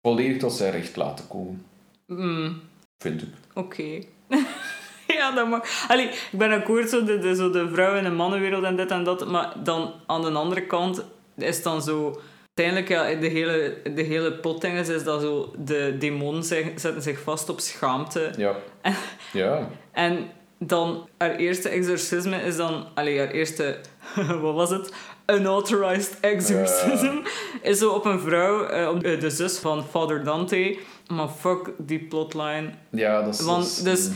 volledig 0.01 0.37
tot 0.37 0.53
zijn 0.53 0.71
recht 0.71 0.95
laten 0.95 1.27
komen. 1.27 1.65
Mm, 2.05 2.59
Vind 2.97 3.21
ik. 3.21 3.29
Oké. 3.53 4.03
ja, 5.21 5.31
dat 5.31 5.47
mag. 5.47 5.85
Allee, 5.87 6.05
ik 6.05 6.29
ben 6.31 6.51
akkoord, 6.51 6.89
zo 6.89 7.03
de, 7.03 7.19
de, 7.19 7.35
zo 7.35 7.49
de 7.49 7.69
vrouw- 7.69 7.95
en 7.95 8.03
de 8.03 8.09
mannenwereld 8.09 8.63
en 8.63 8.75
dit 8.75 8.91
en 8.91 9.03
dat. 9.03 9.27
Maar 9.27 9.53
dan 9.63 9.93
aan 10.05 10.21
de 10.21 10.31
andere 10.31 10.65
kant 10.65 11.03
is 11.37 11.63
dan 11.63 11.81
zo... 11.81 12.21
Uiteindelijk, 12.53 13.15
ja, 13.15 13.19
de 13.19 13.27
hele, 13.27 13.77
de 13.95 14.01
hele 14.01 14.33
potding 14.33 14.77
is, 14.77 14.89
is 14.89 15.03
dat 15.03 15.21
zo... 15.21 15.53
De 15.57 15.95
demonen 15.99 16.43
zetten 16.43 17.01
zich 17.01 17.19
vast 17.19 17.49
op 17.49 17.59
schaamte. 17.59 18.31
Ja. 18.37 18.55
ja. 19.33 19.69
En 19.91 20.31
dan, 20.59 21.07
haar 21.17 21.35
eerste 21.35 21.69
exorcisme 21.69 22.41
is 22.41 22.55
dan... 22.55 22.85
Allee, 22.93 23.17
haar 23.19 23.31
eerste... 23.31 23.77
wat 24.41 24.53
was 24.53 24.69
het? 24.69 24.93
Unauthorized 25.25 26.19
exorcism. 26.19 27.15
Is 27.61 27.77
zo 27.77 27.91
op 27.91 28.05
een 28.05 28.19
vrouw, 28.19 28.89
op 28.89 29.01
de, 29.01 29.29
zus 29.29 29.57
van 29.57 29.85
Father 29.89 30.23
Dante. 30.23 30.77
Maar 31.07 31.27
fuck 31.27 31.71
die 31.77 31.99
plotline. 31.99 32.69
Ja, 32.89 33.21
dat 33.21 33.33
is... 33.33 33.41
Want, 33.41 33.83
dus, 33.83 34.09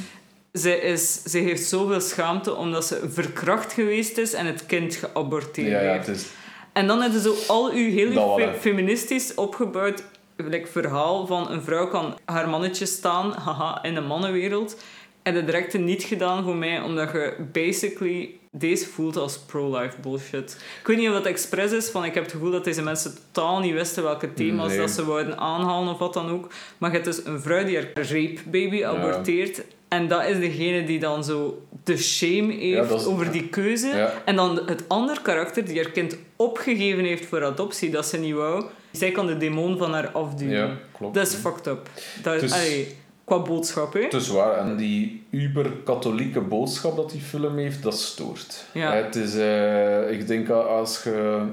ze, 0.54 0.82
is, 0.82 1.24
ze 1.24 1.38
heeft 1.38 1.64
zoveel 1.68 2.02
schaamte 2.02 2.56
omdat 2.56 2.86
ze 2.86 3.00
verkracht 3.10 3.74
geweest 3.74 4.18
is 4.18 4.34
en 4.34 4.46
het 4.46 4.66
kind 4.66 4.96
geaborteerd 4.96 5.72
ja, 5.72 5.82
ja, 5.82 5.92
heeft. 5.92 6.08
het 6.08 6.16
is... 6.16 6.26
En 6.74 6.88
dan 6.88 7.02
hebben 7.02 7.22
ze 7.22 7.30
zo 7.36 7.54
al 7.54 7.72
uw 7.72 7.90
heel 7.90 8.14
Dat 8.14 8.40
fe- 8.40 8.54
feministisch 8.60 9.34
opgebouwd 9.36 10.04
like, 10.36 10.68
verhaal 10.68 11.26
van 11.28 11.52
een 11.52 11.62
vrouw 11.62 11.88
kan 11.88 12.18
haar 12.26 12.50
mannetje 12.50 12.86
staan, 12.86 13.32
haha, 13.34 13.84
in 13.84 13.96
een 13.96 14.06
mannenwereld. 14.08 14.78
En 15.24 15.34
de 15.34 15.46
directe 15.46 15.78
niet 15.78 16.04
gedaan 16.04 16.44
voor 16.44 16.56
mij, 16.56 16.82
omdat 16.82 17.12
je 17.12 17.34
basically 17.52 18.30
deze 18.52 18.88
voelt 18.88 19.18
als 19.18 19.38
pro-life 19.40 19.96
bullshit. 20.02 20.58
Ik 20.82 20.88
weet 20.88 20.98
niet 20.98 21.08
of 21.08 21.14
dat 21.14 21.26
expres 21.26 21.72
is, 21.72 21.90
van 21.90 22.06
ik 22.06 22.14
heb 22.14 22.24
het 22.24 22.32
gevoel 22.32 22.52
dat 22.52 22.64
deze 22.64 22.82
mensen 22.84 23.14
totaal 23.32 23.60
niet 23.60 23.74
wisten 23.74 24.04
welke 24.04 24.34
thema's 24.34 24.68
Nee. 24.70 24.78
dat 24.78 24.90
ze 24.90 25.06
wouden 25.06 25.38
aanhalen 25.38 25.94
of 25.94 26.00
wat 26.00 26.14
dan 26.14 26.30
ook. 26.30 26.52
Maar 26.78 26.90
je 26.90 26.96
hebt 27.00 27.16
dus 27.16 27.26
een 27.26 27.42
vrouw 27.42 27.64
die 27.64 27.76
haar 27.76 27.88
rape 27.94 28.40
baby 28.46 28.86
aborteert. 28.86 29.62
En 29.92 30.08
dat 30.08 30.26
is 30.26 30.40
degene 30.40 30.84
die 30.84 31.00
dan 31.00 31.24
zo 31.24 31.66
de 31.84 31.98
shame 31.98 32.54
heeft 32.54 32.92
is- 32.92 33.06
over 33.06 33.32
die 33.32 33.48
keuze. 33.50 33.88
Ja. 33.88 34.14
En 34.26 34.36
dan 34.36 34.62
het 34.66 34.84
andere 34.88 35.22
karakter 35.22 35.66
die 35.66 35.76
haar 35.82 35.92
kind 35.92 36.18
opgegeven 36.36 37.04
heeft 37.04 37.26
voor 37.26 37.44
adoptie, 37.46 37.90
dat 37.90 38.06
ze 38.06 38.18
niet 38.18 38.34
wou. 38.34 38.66
Zij 38.92 39.12
kan 39.12 39.28
de 39.28 39.38
demon 39.38 39.78
van 39.78 39.94
haar 39.94 40.08
afduwen. 40.10 40.54
Ja, 40.58 40.78
klopt. 40.98 41.14
Dat 41.16 41.28
is 41.28 41.34
fucked 41.34 41.68
up. 41.68 41.90
Dat 42.24 42.34
is, 42.36 42.42
Dus- 42.42 42.54
allee, 42.54 42.96
qua 43.24 43.40
boodschap, 43.40 43.94
hè. 43.94 44.02
Het 44.02 44.14
is 44.14 44.28
waar. 44.28 44.58
En 44.58 44.78
die 44.78 45.24
uber-katholieke 45.30 46.42
boodschap 46.42 46.96
dat 46.96 47.12
die 47.12 47.22
film 47.22 47.58
heeft, 47.58 47.84
dat 47.84 48.00
stoort. 48.00 48.66
Ja. 48.74 48.94
Het 48.94 49.16
is... 49.16 49.36
eh, 49.36 50.12
ik 50.12 50.28
denk 50.28 50.50
als 50.50 51.04
je 51.04 51.44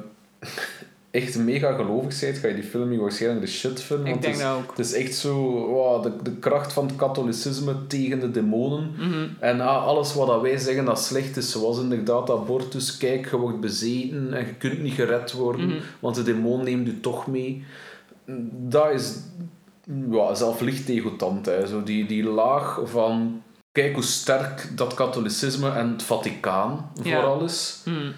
echt 1.10 1.38
mega 1.38 1.72
gelovig 1.72 2.20
bent, 2.20 2.38
ga 2.38 2.48
je 2.48 2.54
die 2.54 2.62
film 2.64 2.88
niet 2.88 3.00
waarschijnlijk 3.00 3.44
de 3.46 3.50
shit 3.52 3.80
vinden. 3.82 4.06
Ik 4.06 4.10
want 4.12 4.22
denk 4.22 4.34
het 4.34 4.44
is, 4.44 4.48
dat 4.48 4.58
ook. 4.58 4.70
Het 4.76 4.86
is 4.86 4.92
echt 4.92 5.14
zo... 5.14 5.34
wow, 5.66 6.02
de, 6.02 6.12
de 6.22 6.32
kracht 6.36 6.72
van 6.72 6.86
het 6.86 6.96
katholicisme 6.96 7.86
tegen 7.86 8.20
de 8.20 8.30
demonen. 8.30 8.92
Mhm. 8.96 9.26
En 9.38 9.60
ah, 9.60 9.86
alles 9.86 10.14
wat 10.14 10.26
dat 10.26 10.40
wij 10.40 10.56
zeggen 10.58 10.84
dat 10.84 11.00
slecht 11.02 11.36
is, 11.36 11.50
zoals 11.50 11.80
inderdaad 11.80 12.30
abortus, 12.30 12.96
kijk, 12.96 13.30
je 13.30 13.36
wordt 13.36 13.60
bezeten 13.60 14.32
en 14.32 14.46
je 14.46 14.54
kunt 14.54 14.82
niet 14.82 14.92
gered 14.94 15.32
worden, 15.32 15.66
Mhm. 15.66 15.78
want 16.00 16.14
de 16.14 16.22
demon 16.22 16.64
neemt 16.64 16.86
je 16.86 17.00
toch 17.00 17.26
mee. 17.26 17.64
Dat 18.50 18.90
is 18.90 19.14
ja, 20.10 20.34
zelf 20.34 20.60
licht. 20.60 20.88
Hè. 21.42 21.66
Zo 21.66 21.82
die, 21.82 22.06
die 22.06 22.24
laag 22.24 22.80
van, 22.84 23.42
kijk 23.72 23.94
hoe 23.94 24.02
sterk 24.02 24.70
dat 24.74 24.94
katholicisme 24.94 25.70
en 25.72 25.90
het 25.92 26.02
Vaticaan 26.02 26.90
Ja. 27.02 27.14
vooral 27.20 27.44
is. 27.44 27.82
Mhm. 27.84 28.12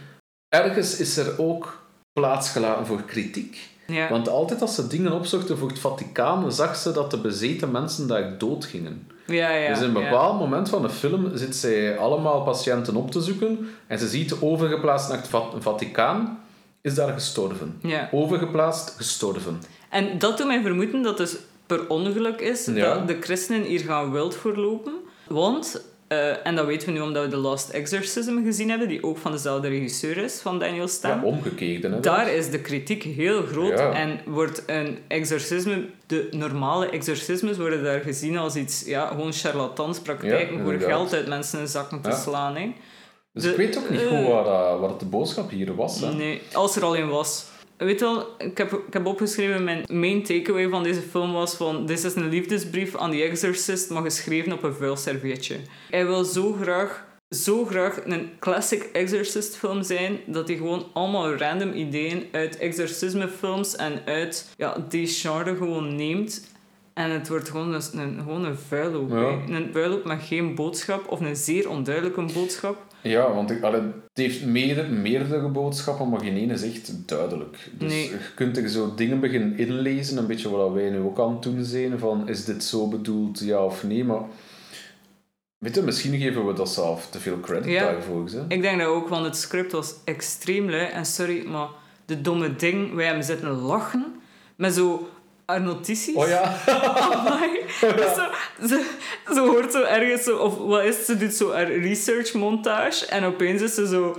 Ergens 0.48 0.96
is 0.96 1.16
er 1.16 1.38
ook 1.38 1.79
plaats 2.12 2.50
gelaten 2.50 2.86
voor 2.86 3.02
kritiek. 3.02 3.68
Ja. 3.86 4.08
Want 4.08 4.28
altijd 4.28 4.60
als 4.60 4.74
ze 4.74 4.86
dingen 4.86 5.12
opzochten 5.12 5.58
voor 5.58 5.68
het 5.68 5.78
Vaticaan, 5.78 6.52
zag 6.52 6.76
ze 6.76 6.92
dat 6.92 7.10
de 7.10 7.18
bezeten 7.18 7.70
mensen 7.70 8.06
daar 8.08 8.38
dood 8.38 8.64
gingen. 8.64 9.06
ja, 9.26 9.50
ja. 9.50 9.68
dus 9.68 9.78
in 9.78 9.84
een 9.84 9.92
bepaald 9.92 10.38
moment 10.38 10.68
van 10.68 10.82
de 10.82 10.90
film 10.90 11.30
zit 11.36 11.56
zij 11.56 11.98
allemaal 11.98 12.42
patiënten 12.42 12.96
op 12.96 13.10
te 13.10 13.20
zoeken 13.20 13.68
en 13.86 13.98
ze 13.98 14.08
ziet 14.08 14.34
overgeplaatst 14.40 15.08
naar 15.08 15.18
het 15.18 15.28
Va- 15.28 15.50
Vaticaan, 15.58 16.38
is 16.80 16.94
daar 16.94 17.12
gestorven. 17.12 17.80
Overgeplaatst, 18.12 18.94
gestorven. 18.96 19.60
En 19.90 20.18
dat 20.18 20.38
doet 20.38 20.46
mij 20.46 20.62
vermoeden 20.62 21.02
dat 21.02 21.18
het 21.18 21.40
per 21.66 21.88
ongeluk 21.88 22.40
is 22.40 22.64
dat 22.64 23.08
de 23.08 23.16
christenen 23.20 23.62
hier 23.62 23.80
gaan 23.80 24.12
wild 24.12 24.34
voorlopen. 24.34 24.92
Want, 25.28 25.82
eh, 26.10 26.46
en 26.46 26.54
dat 26.56 26.66
weten 26.66 26.86
we 26.88 26.92
nu 26.94 27.00
omdat 27.00 27.24
we 27.24 27.30
The 27.30 27.36
Last 27.36 27.68
Exorcism 27.70 28.44
gezien 28.44 28.68
hebben, 28.70 28.88
die 28.88 29.02
ook 29.04 29.18
van 29.18 29.32
dezelfde 29.32 29.68
regisseur 29.68 30.16
is, 30.16 30.40
van 30.40 30.58
Daniel 30.58 30.88
Stan. 30.88 31.10
Ja, 31.18 31.22
omgekeerd. 31.24 31.82
Hè, 31.82 32.00
Daar 32.00 32.32
is 32.32 32.50
de 32.50 32.60
kritiek 32.60 33.02
heel 33.02 33.42
groot 33.42 33.78
Ja. 33.78 33.92
en 33.92 34.20
wordt 34.26 34.62
een 34.66 34.98
exorcisme, 35.08 35.84
de 36.06 36.28
normale 36.30 36.90
exorcismes 36.90 37.56
worden 37.56 37.82
daar 37.84 38.00
gezien 38.00 38.36
als 38.38 38.56
iets, 38.56 38.82
ja, 38.86 39.06
gewoon 39.06 39.32
charlatanspraktijken 39.32 40.56
Ja, 40.56 40.62
voor 40.62 40.78
geld 40.78 41.12
uit 41.14 41.26
mensen 41.28 41.60
in 41.60 41.68
zakken 41.68 42.00
te 42.00 42.12
slaan. 42.22 42.56
Hè. 42.56 42.72
Dus 43.32 43.42
de- 43.42 43.50
ik 43.50 43.56
weet 43.56 43.78
ook 43.78 43.90
niet 43.90 44.00
eh, 44.00 44.08
goed 44.08 44.80
wat 44.80 45.00
de 45.00 45.06
boodschap 45.06 45.50
hier 45.50 45.74
was. 45.74 46.00
Hè. 46.00 46.12
Nee, 46.14 46.40
als 46.52 46.76
er 46.76 46.84
al 46.84 46.96
een 46.96 47.08
was. 47.08 47.44
Weet 47.80 48.00
wel, 48.00 48.26
ik 48.38 48.58
heb, 48.58 48.72
ik 48.72 48.92
heb 48.92 49.06
opgeschreven, 49.06 49.64
mijn 49.64 49.84
main 49.92 50.22
takeaway 50.22 50.68
van 50.68 50.82
deze 50.82 51.00
film 51.00 51.32
was 51.32 51.54
van 51.54 51.86
dit 51.86 52.04
is 52.04 52.14
een 52.14 52.28
liefdesbrief 52.28 52.96
aan 52.96 53.10
The 53.10 53.22
Exorcist, 53.22 53.90
maar 53.90 54.02
geschreven 54.02 54.52
op 54.52 54.62
een 54.62 54.74
vuil 54.74 54.96
servietje. 54.96 55.56
Hij 55.90 56.06
wil 56.06 56.24
zo 56.24 56.52
graag, 56.52 57.04
zo 57.30 57.64
graag 57.64 58.00
een 58.04 58.30
classic 58.38 58.82
Exorcist 58.92 59.56
film 59.56 59.82
zijn, 59.82 60.18
dat 60.26 60.48
hij 60.48 60.56
gewoon 60.56 60.86
allemaal 60.92 61.34
random 61.34 61.72
ideeën 61.72 62.26
uit 62.32 62.58
exorcismefilms 62.58 63.76
en 63.76 64.02
uit 64.04 64.54
ja, 64.56 64.86
die 64.88 65.06
genre 65.06 65.56
gewoon 65.56 65.96
neemt. 65.96 66.48
En 66.94 67.10
het 67.10 67.28
wordt 67.28 67.48
gewoon 67.48 67.74
een, 67.74 67.98
een, 67.98 68.18
gewoon 68.18 68.44
een 68.44 68.56
vuilloop. 68.56 69.10
Ja. 69.10 69.54
Een 69.56 69.68
vuilloop 69.72 70.04
met 70.04 70.22
geen 70.22 70.54
boodschap, 70.54 71.10
of 71.10 71.20
een 71.20 71.36
zeer 71.36 71.68
onduidelijke 71.68 72.24
boodschap. 72.34 72.88
Ja, 73.02 73.32
want 73.34 73.62
allee, 73.62 73.80
het 73.80 73.92
heeft 74.12 74.44
meerdere, 74.44 74.88
meerdere 74.88 75.48
boodschappen, 75.48 76.08
maar 76.08 76.20
geen 76.20 76.36
ene 76.36 76.52
is 76.52 76.62
echt 76.62 77.08
duidelijk. 77.08 77.70
Dus 77.72 77.92
Nee. 77.92 78.08
je 78.10 78.18
kunt 78.34 78.56
er 78.56 78.68
zo 78.68 78.94
dingen 78.94 79.20
beginnen 79.20 79.58
inlezen, 79.58 80.18
een 80.18 80.26
beetje 80.26 80.50
wat 80.50 80.72
wij 80.72 80.90
nu 80.90 80.98
ook 80.98 81.18
aan 81.20 81.32
het 81.32 81.42
doen 81.42 81.64
zijn, 81.64 81.98
van 81.98 82.28
is 82.28 82.44
dit 82.44 82.64
zo 82.64 82.88
bedoeld, 82.88 83.40
ja 83.40 83.64
of 83.64 83.84
nee, 83.84 84.04
maar... 84.04 84.20
Weet 85.58 85.74
je, 85.74 85.82
misschien 85.82 86.18
geven 86.20 86.46
we 86.46 86.52
dat 86.52 86.68
zelf 86.72 87.06
te 87.10 87.18
veel 87.20 87.40
credit 87.40 87.70
Ja. 87.70 87.82
daarvoor. 87.84 88.28
Hè? 88.30 88.44
Ik 88.48 88.62
denk 88.62 88.78
dat 88.78 88.88
ook, 88.88 89.08
want 89.08 89.24
het 89.24 89.36
script 89.36 89.72
was 89.72 89.94
extreem 90.04 90.70
lui. 90.70 90.84
En 90.86 91.06
sorry, 91.06 91.46
maar 91.46 91.68
de 92.04 92.20
domme 92.20 92.56
ding, 92.56 92.94
wij 92.94 93.06
hebben 93.06 93.24
zitten 93.24 93.48
lachen 93.50 94.14
met 94.56 94.74
zo 94.74 95.08
haar 95.50 95.60
notities. 95.60 96.14
Oh 96.14 96.28
ja. 96.28 96.54
Amai. 97.12 97.50
Dus 97.80 98.14
zo, 98.14 98.24
ze, 98.66 98.90
ze 99.34 99.40
hoort 99.40 99.72
zo 99.72 99.82
ergens 99.82 100.22
zo, 100.24 100.36
of 100.36 100.56
wat 100.56 100.84
is? 100.84 101.04
Ze 101.04 101.16
doet 101.16 101.34
zo 101.34 101.52
haar 101.52 101.72
research 101.72 102.32
montage 102.34 103.06
en 103.06 103.24
opeens 103.24 103.62
is 103.62 103.74
ze 103.74 103.86
zo, 103.86 104.16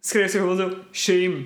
schrijft 0.00 0.32
ze 0.32 0.38
gewoon 0.38 0.56
zo, 0.56 0.70
shame, 0.92 1.36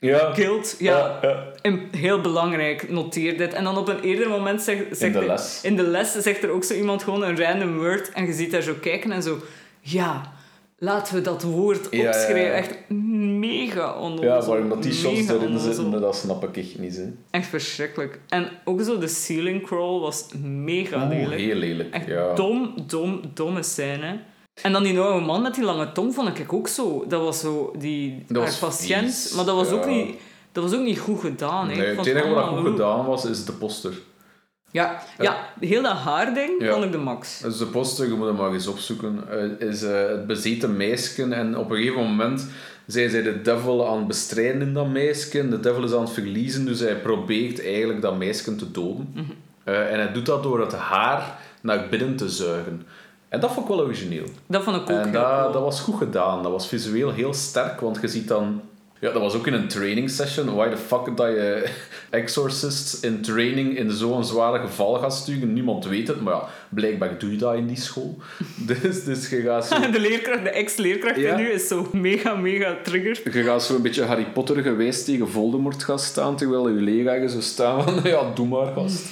Ja. 0.00 0.32
guilt, 0.34 0.76
ja. 0.78 1.18
ja. 1.22 1.52
En 1.62 1.88
heel 1.96 2.20
belangrijk, 2.20 2.88
noteer 2.90 3.36
dit. 3.38 3.52
En 3.52 3.64
dan 3.64 3.76
op 3.78 3.88
een 3.88 4.00
eerder 4.00 4.28
moment 4.28 4.62
zegt, 4.62 4.82
zegt 4.90 5.12
de 5.12 5.18
er- 5.18 5.26
les. 5.26 5.60
in 5.62 5.76
de 5.76 5.82
les 5.82 6.12
zegt 6.12 6.42
er 6.42 6.50
ook 6.50 6.64
zo 6.64 6.74
iemand 6.74 7.02
gewoon 7.02 7.22
een 7.22 7.38
random 7.42 7.78
word 7.78 8.10
en 8.12 8.26
je 8.26 8.32
ziet 8.32 8.50
daar 8.50 8.62
zo 8.62 8.74
kijken 8.80 9.12
en 9.12 9.22
zo, 9.22 9.38
ja, 9.80 10.32
laten 10.78 11.14
we 11.14 11.20
dat 11.20 11.42
woord 11.42 11.86
Ja, 11.90 11.98
ja, 11.98 12.02
ja. 12.02 12.08
opschrijven. 12.08 12.54
Echt 12.54 12.90
mega 12.90 13.94
onnozel. 13.98 14.24
Ja, 14.24 14.42
waarom 14.44 14.68
dat 14.68 14.82
die 14.82 14.92
shots 14.92 15.28
erin 15.28 15.58
zitten, 15.58 15.90
dat 15.90 16.16
snap 16.16 16.44
ik 16.44 16.56
echt 16.56 16.78
niet. 16.78 16.96
Hè. 16.96 17.12
Echt 17.30 17.46
verschrikkelijk. 17.48 18.20
En 18.28 18.48
ook 18.64 18.80
zo 18.82 18.98
de 18.98 19.08
ceiling 19.08 19.62
crawl 19.66 20.00
was 20.00 20.26
mega 20.42 21.02
Oeh, 21.02 21.08
lelijk. 21.18 21.40
heel 21.40 21.54
lelijk. 21.54 21.94
Echt 21.94 22.06
ja. 22.06 22.34
dom, 22.34 22.74
dom, 22.86 23.20
domme 23.34 23.62
scène. 23.62 24.18
En 24.62 24.72
dan 24.72 24.82
die 24.82 25.00
oude 25.00 25.24
man 25.26 25.42
met 25.42 25.54
die 25.54 25.64
lange 25.64 25.92
tong 25.92 26.14
vond 26.14 26.38
ik 26.38 26.52
ook 26.52 26.68
zo. 26.68 27.04
Dat 27.08 27.22
was 27.22 27.40
zo 27.40 27.72
die 27.78 28.24
Dat 28.28 28.36
haar 28.36 28.46
was 28.46 28.58
patiënt. 28.58 29.04
vies, 29.14 29.32
Maar 29.34 29.44
dat 29.44 29.54
was, 29.54 29.70
ook 29.70 29.86
niet, 29.86 30.16
dat 30.52 30.62
was 30.64 30.74
ook 30.74 30.84
niet 30.84 30.98
goed 30.98 31.20
gedaan. 31.20 31.68
hè. 31.68 31.76
Nee, 31.76 31.90
Ik 31.90 31.96
het 31.96 32.06
enige 32.06 32.28
wat 32.28 32.46
goed. 32.46 32.66
gedaan 32.66 33.06
was, 33.06 33.24
is 33.24 33.44
de 33.44 33.52
poster. 33.52 33.92
Ja, 34.76 35.02
ja, 35.18 35.36
heel 35.60 35.82
dat 35.82 35.92
haarding 35.92 36.62
Ja. 36.62 36.72
vond 36.72 36.84
ik 36.84 36.92
de 36.92 36.98
max. 36.98 37.38
Dus 37.40 37.58
de 37.58 37.66
poster, 37.66 38.06
je 38.08 38.14
moet 38.14 38.26
hem 38.26 38.36
maar 38.36 38.52
eens 38.52 38.66
opzoeken, 38.66 39.24
eh, 39.30 39.68
is 39.68 39.82
eh, 39.82 40.08
het 40.08 40.26
bezeten 40.26 40.76
meisje. 40.76 41.22
En 41.34 41.56
op 41.58 41.70
een 41.70 41.76
gegeven 41.76 42.02
moment 42.02 42.46
zijn 42.86 43.10
zij 43.10 43.22
de 43.22 43.42
devil 43.42 43.88
aan 43.88 43.98
het 43.98 44.06
bestrijden 44.06 44.60
in 44.60 44.74
dat 44.74 44.88
meisje. 44.88 45.48
De 45.48 45.60
devil 45.60 45.84
is 45.84 45.92
aan 45.92 46.00
het 46.00 46.10
verliezen, 46.10 46.64
dus 46.64 46.80
hij 46.80 46.96
probeert 46.96 47.64
eigenlijk 47.64 48.02
dat 48.02 48.18
meisje 48.18 48.56
te 48.56 48.70
doden. 48.70 49.08
Mhm. 49.14 49.24
Eh, 49.64 49.92
en 49.92 49.98
hij 49.98 50.12
doet 50.12 50.26
dat 50.26 50.42
door 50.42 50.60
het 50.60 50.72
haar 50.74 51.38
naar 51.60 51.86
binnen 51.90 52.16
te 52.16 52.28
zuigen. 52.28 52.86
En 53.28 53.40
dat 53.40 53.52
vond 53.52 53.68
ik 53.68 53.74
wel 53.76 53.84
origineel. 53.84 54.24
Dat 54.46 54.62
vond 54.62 54.76
ik 54.76 54.82
ook 54.82 54.88
En 54.88 55.12
dat, 55.12 55.38
cool. 55.40 55.52
dat 55.52 55.62
was 55.62 55.80
goed 55.80 55.96
gedaan. 55.98 56.42
Dat 56.42 56.52
was 56.52 56.68
visueel 56.68 57.12
heel 57.12 57.34
sterk, 57.34 57.80
want 57.80 57.98
je 58.00 58.08
ziet 58.08 58.28
dan... 58.28 58.60
Ja, 59.00 59.12
dat 59.12 59.22
was 59.22 59.34
ook 59.34 59.46
in 59.46 59.52
een 59.52 59.68
training 59.68 60.10
session. 60.10 60.54
Why 60.54 60.68
the 60.68 60.76
fuck 60.76 61.16
dat 61.16 61.26
je 61.26 61.68
exorcists 62.16 63.00
in 63.00 63.22
training 63.22 63.78
in 63.78 63.90
zo'n 63.90 64.24
zware 64.24 64.58
geval 64.58 64.94
gaat 64.94 65.14
sturen? 65.14 65.52
Niemand 65.52 65.84
weet 65.86 66.08
het, 66.08 66.20
maar 66.20 66.34
ja, 66.34 66.48
blijkbaar 66.68 67.18
doe 67.18 67.30
je 67.30 67.36
dat 67.36 67.54
in 67.54 67.66
die 67.66 67.80
school. 67.80 68.18
Dus, 68.66 69.04
dus 69.04 69.28
je 69.28 69.40
gaat 69.42 69.66
zo... 69.66 69.80
De 69.90 70.00
leerkracht, 70.00 70.42
de 70.42 70.50
ex-leerkracht 70.50 71.16
Ja. 71.16 71.36
nu 71.36 71.48
is 71.50 71.68
zo 71.68 71.88
mega, 71.92 72.34
mega 72.34 72.76
triggered. 72.82 73.34
Je 73.34 73.42
gaat 73.42 73.62
zo 73.62 73.74
een 73.74 73.82
beetje 73.82 74.04
Harry 74.04 74.26
Potter 74.32 74.62
geweest 74.62 75.04
tegen 75.04 75.28
Voldemort 75.28 75.84
gaan 75.84 75.98
staan, 75.98 76.36
terwijl 76.36 76.68
je 76.68 76.80
leraar 76.80 77.28
zo 77.28 77.40
staan 77.40 77.82
van, 77.82 78.00
ja, 78.10 78.30
doe 78.34 78.46
maar, 78.46 78.72
gast. 78.72 79.06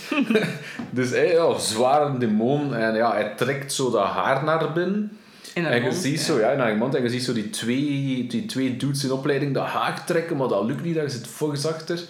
dus 0.91 1.11
hij, 1.11 1.33
ja, 1.33 1.59
zware 1.59 2.19
demon, 2.19 2.75
en 2.75 2.95
ja, 2.95 3.13
hij 3.13 3.33
trekt 3.37 3.73
zo 3.73 3.91
dat 3.91 4.05
haar 4.05 4.45
naar 4.45 4.73
binnen. 4.73 5.19
En 5.55 5.83
je 5.85 5.93
ziet 5.93 6.21
zo, 6.21 6.39
ja, 6.39 6.55
naar 6.55 6.73
iemand, 6.73 6.95
en 6.95 7.03
je 7.03 7.09
ziet 7.09 7.23
zo 7.23 7.33
die 7.33 7.51
twee, 7.51 8.27
die 8.29 8.47
twee 8.47 8.77
dudes 8.77 9.05
in 9.05 9.13
opleiding 9.13 9.55
dat 9.55 9.67
haar 9.67 10.05
trekken, 10.07 10.37
maar 10.37 10.49
dat 10.49 10.65
lukt 10.65 10.83
niet, 10.83 10.95
daar 10.95 11.11
zit 11.11 11.27
fors 11.27 11.67
achter. 11.67 12.01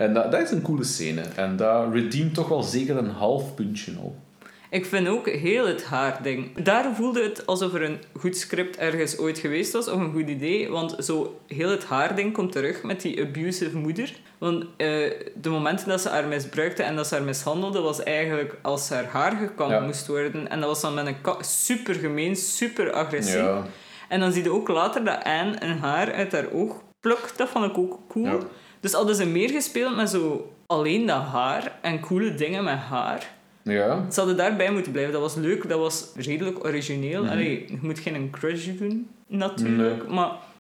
En 0.00 0.14
dat, 0.14 0.32
dat 0.32 0.40
is 0.40 0.50
een 0.50 0.62
coole 0.62 0.84
scène. 0.84 1.22
En 1.36 1.56
dat 1.56 1.92
redeemt 1.92 2.34
toch 2.34 2.48
wel 2.48 2.62
zeker 2.62 2.96
een 2.96 3.10
half 3.10 3.54
puntje 3.54 3.92
op. 3.98 4.14
Ik 4.70 4.86
vind 4.86 5.08
ook 5.08 5.28
heel 5.28 5.66
het 5.66 5.84
haarding. 5.84 6.62
Daar 6.62 6.94
voelde 6.94 7.22
het 7.22 7.46
alsof 7.46 7.74
er 7.74 7.82
een 7.82 7.98
goed 8.18 8.36
script 8.36 8.76
ergens 8.76 9.18
ooit 9.18 9.38
geweest 9.38 9.72
was, 9.72 9.88
of 9.88 10.00
een 10.00 10.12
goed 10.12 10.28
idee. 10.28 10.68
Want 10.70 10.96
zo 10.98 11.40
heel 11.46 11.70
het 11.70 11.84
haarding 11.84 12.32
komt 12.32 12.52
terug 12.52 12.82
met 12.82 13.00
die 13.00 13.20
abusive 13.22 13.76
moeder. 13.76 14.12
Want 14.38 14.64
eh, 14.76 14.86
de 15.34 15.48
momenten 15.48 15.88
dat 15.88 16.00
ze 16.00 16.08
haar 16.08 16.26
misbruikte 16.26 16.82
en 16.82 16.96
dat 16.96 17.06
ze 17.06 17.14
haar 17.14 17.24
mishandelde, 17.24 17.80
was 17.80 18.02
eigenlijk 18.02 18.54
als 18.62 18.88
haar 18.88 19.04
haar 19.04 19.32
gekamd 19.36 19.70
Ja. 19.70 19.80
moest 19.80 20.06
worden. 20.06 20.48
En 20.50 20.60
dat 20.60 20.68
was 20.68 20.80
dan 20.80 20.94
met 20.94 21.06
een 21.06 21.16
super 21.40 21.94
gemeen, 21.94 22.36
super 22.36 22.92
agressief. 22.92 23.34
Ja. 23.34 23.66
En 24.08 24.20
dan 24.20 24.32
zie 24.32 24.42
je 24.42 24.52
ook 24.52 24.68
later 24.68 25.04
dat 25.04 25.24
Anne 25.24 25.56
een 25.58 25.78
haar 25.78 26.12
uit 26.12 26.32
haar 26.32 26.50
oog 26.52 26.82
plukt. 27.00 27.38
Dat 27.38 27.48
vond 27.48 27.64
ik 27.64 27.78
ook 27.78 27.98
cool. 28.08 28.24
Ja. 28.26 28.38
Dus 28.80 28.92
hadden 28.92 29.14
ze 29.16 29.26
meer 29.26 29.50
gespeeld 29.50 29.96
met 29.96 30.10
zo 30.10 30.52
alleen 30.66 31.06
dat 31.06 31.22
haar 31.22 31.78
en 31.82 32.00
coole 32.00 32.34
dingen 32.34 32.64
met 32.64 32.78
haar. 32.78 33.32
Ja. 33.62 34.06
Ze 34.10 34.18
hadden 34.18 34.36
daarbij 34.36 34.72
moeten 34.72 34.92
blijven. 34.92 35.12
Dat 35.12 35.22
was 35.22 35.34
leuk, 35.34 35.68
dat 35.68 35.78
was 35.78 36.06
redelijk 36.14 36.64
origineel. 36.64 37.26
Allee, 37.26 37.64
je 37.68 37.78
moet 37.80 37.98
geen 37.98 38.30
crush 38.30 38.66
doen, 38.78 39.08
natuurlijk. 39.26 40.08
Maar 40.08 40.30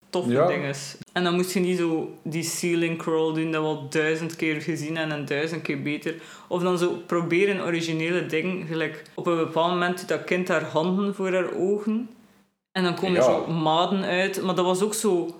toffe 0.10 0.32
Ja. 0.32 0.48
dingen. 0.48 0.74
En 1.14 1.24
dan 1.24 1.36
moest 1.36 1.54
je 1.54 1.60
niet 1.60 1.78
zo 1.78 2.14
die 2.24 2.44
ceiling 2.44 2.98
crawl 2.98 3.34
doen, 3.34 3.52
dat 3.52 3.62
we 3.62 3.68
al 3.68 3.88
duizend 3.90 4.36
keer 4.36 4.62
gezien 4.62 4.98
en 4.98 5.12
een 5.12 5.26
duizend 5.26 5.62
keer 5.62 5.82
beter. 5.82 6.16
Of 6.48 6.62
dan 6.62 6.78
zo 6.78 7.02
proberen 7.06 7.62
originele 7.66 8.26
dingen. 8.26 8.68
Gelijk 8.68 9.04
op 9.14 9.26
een 9.28 9.38
bepaald 9.38 9.72
moment 9.72 10.00
doet 10.00 10.08
dat 10.08 10.24
kind 10.24 10.48
haar 10.48 10.64
handen 10.64 11.16
voor 11.16 11.34
haar 11.34 11.54
ogen. 11.56 12.10
En 12.72 12.84
dan 12.84 12.96
komen 12.96 13.16
er 13.16 13.30
Ja. 13.30 13.46
zo 13.46 13.48
maden 13.48 14.04
uit. 14.04 14.42
Maar 14.42 14.56
dat 14.56 14.66
was 14.66 14.82
ook 14.82 14.94
zo... 14.94 15.36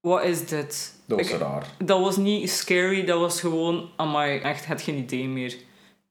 Wat 0.00 0.24
is 0.24 0.46
dit? 0.46 0.94
Dat 1.10 1.18
was 1.20 1.30
Ik- 1.32 1.38
raar. 1.40 1.66
dat 1.84 2.00
was 2.00 2.16
niet 2.16 2.50
scary, 2.50 3.04
dat 3.04 3.18
was 3.20 3.40
gewoon, 3.40 3.88
amai, 3.96 4.38
echt, 4.38 4.66
het 4.66 4.82
geen 4.82 4.96
idee 4.96 5.28
meer. 5.28 5.56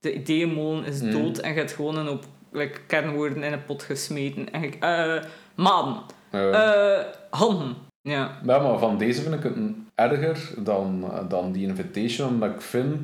De 0.00 0.14
ideeënmolen 0.14 0.84
is 0.84 1.00
Mm. 1.00 1.10
dood 1.10 1.38
en 1.38 1.52
je 1.52 1.58
hebt 1.58 1.72
gewoon 1.72 1.96
een 1.96 2.08
op 2.08 2.24
like, 2.52 2.80
kernwoorden 2.86 3.42
in 3.42 3.52
een 3.52 3.64
pot 3.64 3.82
gesmeten. 3.82 4.52
En 4.52 4.62
ik, 4.62 4.74
eh, 4.74 5.16
maden, 5.54 6.02
Eh, 6.30 6.94
eh, 6.98 7.04
handen. 7.30 7.76
Ja. 8.02 8.38
Ja, 8.46 8.58
maar 8.58 8.78
van 8.78 8.98
deze 8.98 9.22
vind 9.22 9.34
ik 9.34 9.42
het 9.42 9.56
erger 9.94 10.50
dan, 10.58 11.04
dan 11.28 11.52
die 11.52 11.66
Invitation, 11.66 12.28
omdat 12.28 12.50
ik 12.50 12.60
vind, 12.60 12.96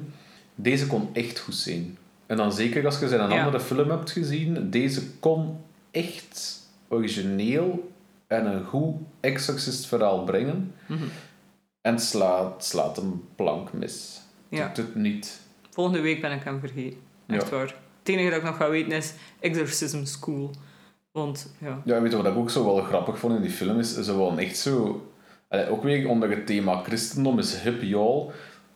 deze 0.55 0.87
kon 0.87 1.09
echt 1.13 1.39
goed 1.39 1.55
zijn. 1.55 1.99
En 2.27 2.37
dan 2.37 2.53
zeker 2.53 2.85
als 2.85 2.99
je 2.99 3.09
ze 3.09 3.15
in 3.15 3.21
een 3.21 3.31
Ja. 3.31 3.39
andere 3.45 3.61
film 3.61 3.91
hebt 3.91 4.11
gezien, 4.11 4.71
deze 4.71 5.11
kon 5.21 5.59
echt 5.91 6.59
origineel 6.89 7.91
en 8.27 8.47
een 8.47 8.65
goed 8.65 8.95
exorcist 9.21 9.87
verhaal 9.87 10.25
brengen. 10.25 10.75
Mhm. 10.87 11.03
En 11.87 11.99
slaat, 11.99 12.64
slaat 12.64 12.99
een 12.99 13.22
plank 13.37 13.72
mis. 13.72 14.20
Ja. 14.49 14.66
Doet 14.75 14.77
het 14.87 14.94
niet. 14.94 15.40
Volgende 15.70 16.01
week 16.01 16.20
ben 16.20 16.33
ik 16.33 16.42
hem 16.42 16.61
vergeten. 16.61 16.99
Echt 17.27 17.49
Ja. 17.49 17.57
waar. 17.57 17.75
Het 17.99 18.09
enige 18.14 18.29
dat 18.31 18.38
ik 18.38 18.44
nog 18.44 18.57
ga 18.57 18.70
weten 18.70 18.92
is 18.92 19.12
Exorcism 19.40 20.05
School. 20.05 20.51
Want, 21.12 21.53
ja. 21.61 21.83
Ja, 21.85 22.01
weet 22.01 22.11
je 22.11 22.16
wat 22.16 22.27
ik 22.27 22.37
ook 22.37 22.51
zo 22.51 22.64
wel 22.64 22.83
grappig 22.83 23.18
vond 23.18 23.35
in 23.35 23.42
die 23.42 23.51
film 23.51 23.79
is? 23.79 23.94
Ze 24.01 24.16
wilden 24.16 24.38
echt 24.38 24.57
zo... 24.59 25.07
Allee, 25.49 25.68
ook 25.70 25.83
weer 25.83 26.09
onder 26.09 26.31
het 26.31 26.46
thema 26.46 26.83
christendom 26.83 27.38
is 27.38 27.61
hip, 27.61 27.83
y'all. 27.83 28.27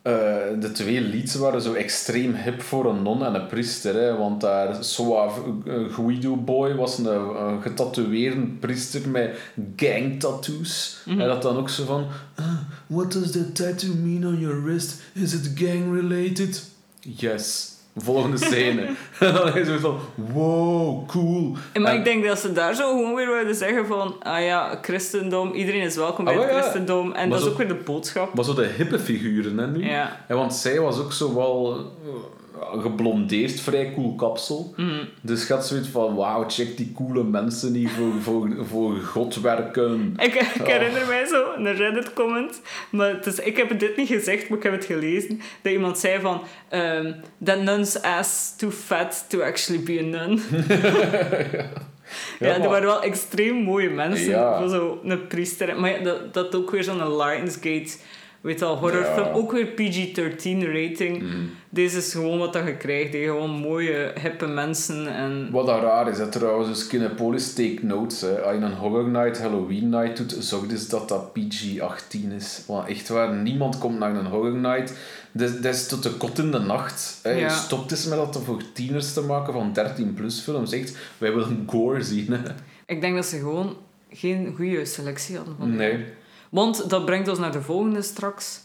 Eh, 0.02 0.12
de 0.60 0.70
twee 0.72 1.00
leads 1.00 1.34
waren 1.34 1.60
zo 1.62 1.72
extreem 1.72 2.34
hip 2.34 2.62
voor 2.62 2.86
een 2.86 3.02
non 3.02 3.24
en 3.24 3.34
een 3.34 3.46
priester. 3.46 3.94
Hè, 3.94 4.16
want 4.16 4.40
daar 4.40 4.84
Suave 4.84 5.40
eh, 5.66 5.92
Guido 5.94 6.36
Boy 6.36 6.74
was 6.74 6.98
een, 6.98 7.06
een 7.46 7.62
getatoeëerde 7.62 8.46
priester 8.46 9.08
met 9.08 9.38
gang 9.76 10.20
tattoos. 10.20 11.02
En 11.06 11.18
dat 11.18 11.42
dan 11.42 11.56
ook 11.56 11.68
zo 11.68 11.84
van... 11.84 12.06
"Ah, 12.36 12.59
what 12.90 13.12
does 13.12 13.31
that 13.33 13.55
tattoo 13.55 13.94
mean 13.94 14.24
on 14.26 14.40
your 14.40 14.62
wrist? 14.62 15.03
Is 15.14 15.33
it 15.35 15.59
gang 15.59 15.92
related? 15.94 16.62
Yes. 17.00 17.68
Volgende 17.96 18.37
scène. 18.38 18.81
en 19.20 19.35
dan 19.35 19.57
is 19.57 19.68
het 19.68 19.81
van... 19.81 19.98
Wow, 20.14 21.09
cool. 21.09 21.57
En 21.72 21.83
maar 21.83 21.92
En- 21.92 21.98
ik 21.98 22.05
denk 22.05 22.24
dat 22.24 22.38
ze 22.38 22.53
daar 22.53 22.74
zo 22.74 22.88
gewoon 22.96 23.14
weer 23.14 23.26
wilden 23.26 23.55
zeggen 23.55 23.87
van... 23.87 24.16
Ah 24.22 24.42
ja, 24.44 24.79
christendom, 24.83 25.53
iedereen 25.53 25.83
is 25.83 25.96
welkom 25.96 26.24
bij 26.24 26.35
Ah, 26.35 26.40
het 26.40 26.48
wel, 26.48 26.57
ja. 26.59 26.62
christendom. 26.62 27.12
En 27.12 27.29
Maar 27.29 27.38
dat 27.38 27.46
is 27.46 27.53
ook 27.53 27.59
weer 27.59 27.68
de 27.68 27.74
boodschap. 27.85 28.35
Maar 28.35 28.44
zo 28.44 28.55
de 28.55 28.66
hippe 28.76 28.98
figuren, 28.98 29.59
hè, 29.59 29.66
nu. 29.66 29.85
Ja. 29.87 30.24
En 30.29 30.37
want 30.37 30.55
zij 30.55 30.81
was 30.81 30.98
ook 30.98 31.12
zo 31.12 31.35
wel 31.35 31.74
eh, 31.76 32.11
geblondeerd, 32.60 33.60
vrij 33.60 33.92
cool 33.94 34.14
kapsel. 34.14 34.72
Mhm. 34.76 35.04
Dus 35.22 35.44
gaat 35.44 35.66
zoiets 35.66 35.88
van, 35.88 36.14
wauw, 36.14 36.44
check 36.48 36.76
die 36.76 36.92
coole 36.94 37.24
mensen 37.24 37.72
die 37.72 37.88
voor, 37.88 38.12
voor, 38.22 38.48
voor 38.68 38.94
God 38.96 39.40
werken. 39.40 40.14
Ik, 40.18 40.34
ik 40.34 40.60
Oh. 40.60 40.66
herinner 40.66 41.06
mij 41.06 41.26
zo 41.26 41.52
een 41.56 41.74
Reddit-comment, 41.74 42.60
maar 42.90 43.08
het 43.08 43.26
is, 43.26 43.38
ik 43.38 43.56
heb 43.56 43.78
dit 43.78 43.96
niet 43.96 44.08
gezegd, 44.08 44.48
maar 44.48 44.58
ik 44.58 44.64
heb 44.64 44.72
het 44.72 44.84
gelezen, 44.84 45.40
dat 45.62 45.72
iemand 45.72 45.98
zei 45.98 46.20
van 46.20 46.42
ehm 46.68 47.12
that 47.44 47.62
nun's 47.62 48.00
ass 48.02 48.56
too 48.56 48.70
fat 48.70 49.24
to 49.28 49.40
actually 49.42 49.82
be 49.82 49.98
a 49.98 50.02
nun. 50.02 50.40
ja, 52.40 52.58
maar- 52.58 52.68
waren 52.68 52.86
wel 52.86 53.02
extreem 53.02 53.54
mooie 53.54 53.90
mensen 53.90 54.28
Ja. 54.30 54.58
voor 54.60 54.68
zo'n 54.68 55.26
priester. 55.28 55.80
Maar 55.80 55.90
ja, 55.90 55.98
dat, 56.04 56.34
dat 56.34 56.54
ook 56.54 56.70
weer 56.70 56.84
zo'n 56.84 57.16
Lionsgate, 57.16 57.96
weet 58.41 58.59
je 58.59 58.64
wel, 58.64 58.76
horrorfilm, 58.76 59.26
Ja. 59.26 59.32
ook 59.32 59.53
weer 59.53 59.66
PG-13 59.66 60.66
rating. 60.66 61.22
Mhm. 61.22 61.36
Deze 61.70 61.99
is 61.99 62.12
gewoon 62.12 62.38
wat 62.38 62.53
dat 62.53 62.66
je 62.66 62.76
krijgt, 62.76 63.12
hè. 63.12 63.18
gewoon 63.24 63.51
mooie, 63.51 64.12
hippe 64.20 64.47
mensen 64.47 65.07
en... 65.14 65.49
Wat 65.51 65.66
dat 65.66 65.82
raar 65.82 66.09
is, 66.11 66.18
hè, 66.18 66.28
trouwens, 66.28 66.68
dus 66.68 66.86
Kinepolis 66.86 67.53
take 67.55 67.78
notes. 67.82 68.20
Hè. 68.20 68.41
Als 68.43 68.57
je 68.57 68.62
een 68.62 68.72
Horror 68.72 69.09
Night, 69.09 69.38
Halloween 69.41 69.88
Night 69.88 70.16
doet, 70.16 70.36
zorg 70.38 70.66
dus 70.66 70.88
dat 70.88 71.09
dat 71.09 71.32
PG-18 71.32 72.32
is. 72.36 72.62
Want 72.66 72.88
echt 72.88 73.09
waar, 73.09 73.34
niemand 73.34 73.78
komt 73.78 73.99
naar 73.99 74.14
een 74.16 74.26
Horror 74.26 74.57
Night. 74.57 74.95
Dat 75.32 75.64
is 75.64 75.86
tot 75.88 76.03
de 76.03 76.11
kot 76.11 76.38
in 76.38 76.51
de 76.51 76.59
nacht. 76.59 77.18
Hè. 77.22 77.30
Ja. 77.30 77.49
Stop 77.49 77.91
eens 77.91 78.07
met 78.07 78.18
dat 78.18 78.41
voor 78.45 78.62
tieners 78.74 79.12
te 79.12 79.20
maken 79.22 79.53
van 79.53 79.76
13-plus 79.78 80.41
films. 80.41 80.72
Echt, 80.72 80.97
wij 81.18 81.32
willen 81.34 81.64
gore 81.66 82.03
zien. 82.03 82.32
Hè. 82.32 82.38
Ik 82.86 83.01
denk 83.01 83.14
dat 83.14 83.26
ze 83.26 83.36
gewoon 83.38 83.76
geen 84.11 84.53
goede 84.57 84.84
selectie 84.84 85.36
hadden 85.36 85.55
van 85.59 85.76
Nee. 85.76 86.05
Want 86.51 86.90
dat 86.90 87.05
brengt 87.05 87.28
ons 87.28 87.38
naar 87.38 87.53
de 87.53 87.62
volgende 87.62 88.03
straks. 88.03 88.61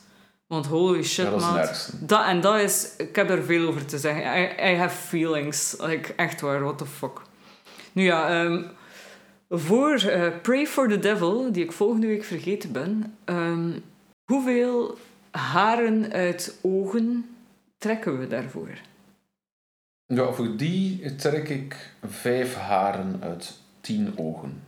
Want 0.47 0.65
holy 0.65 1.03
shit, 1.03 1.25
Ja, 1.25 1.31
dat 1.31 1.39
maat. 1.39 2.27
en 2.27 2.41
dat 2.41 2.59
is... 2.59 2.89
Ik 2.97 3.15
heb 3.15 3.29
er 3.29 3.43
veel 3.43 3.67
over 3.67 3.85
te 3.85 3.97
zeggen. 3.97 4.41
I, 4.41 4.71
I 4.71 4.75
have 4.77 4.95
feelings. 4.97 5.75
Like, 5.79 6.13
echt 6.15 6.41
waar, 6.41 6.61
what 6.63 6.77
the 6.77 6.85
fuck. 6.85 7.21
Nu 7.91 8.03
ja, 8.03 8.43
ehm, 8.43 8.63
voor 9.49 9.93
eh, 9.93 10.31
Pray 10.41 10.67
for 10.67 10.87
the 10.89 10.99
Devil, 10.99 11.51
die 11.51 11.63
ik 11.63 11.71
volgende 11.71 12.07
week 12.07 12.23
vergeten 12.23 12.71
ben... 12.71 13.15
ehm, 13.25 13.69
hoeveel 14.31 14.97
haren 15.31 16.11
uit 16.11 16.57
ogen 16.61 17.29
trekken 17.77 18.19
we 18.19 18.27
daarvoor? 18.27 18.69
Ja, 20.05 20.31
voor 20.31 20.57
die 20.57 21.15
trek 21.15 21.49
ik 21.49 21.91
vijf 22.07 22.55
haren 22.55 23.17
uit 23.21 23.59
tien 23.81 24.13
ogen. 24.17 24.63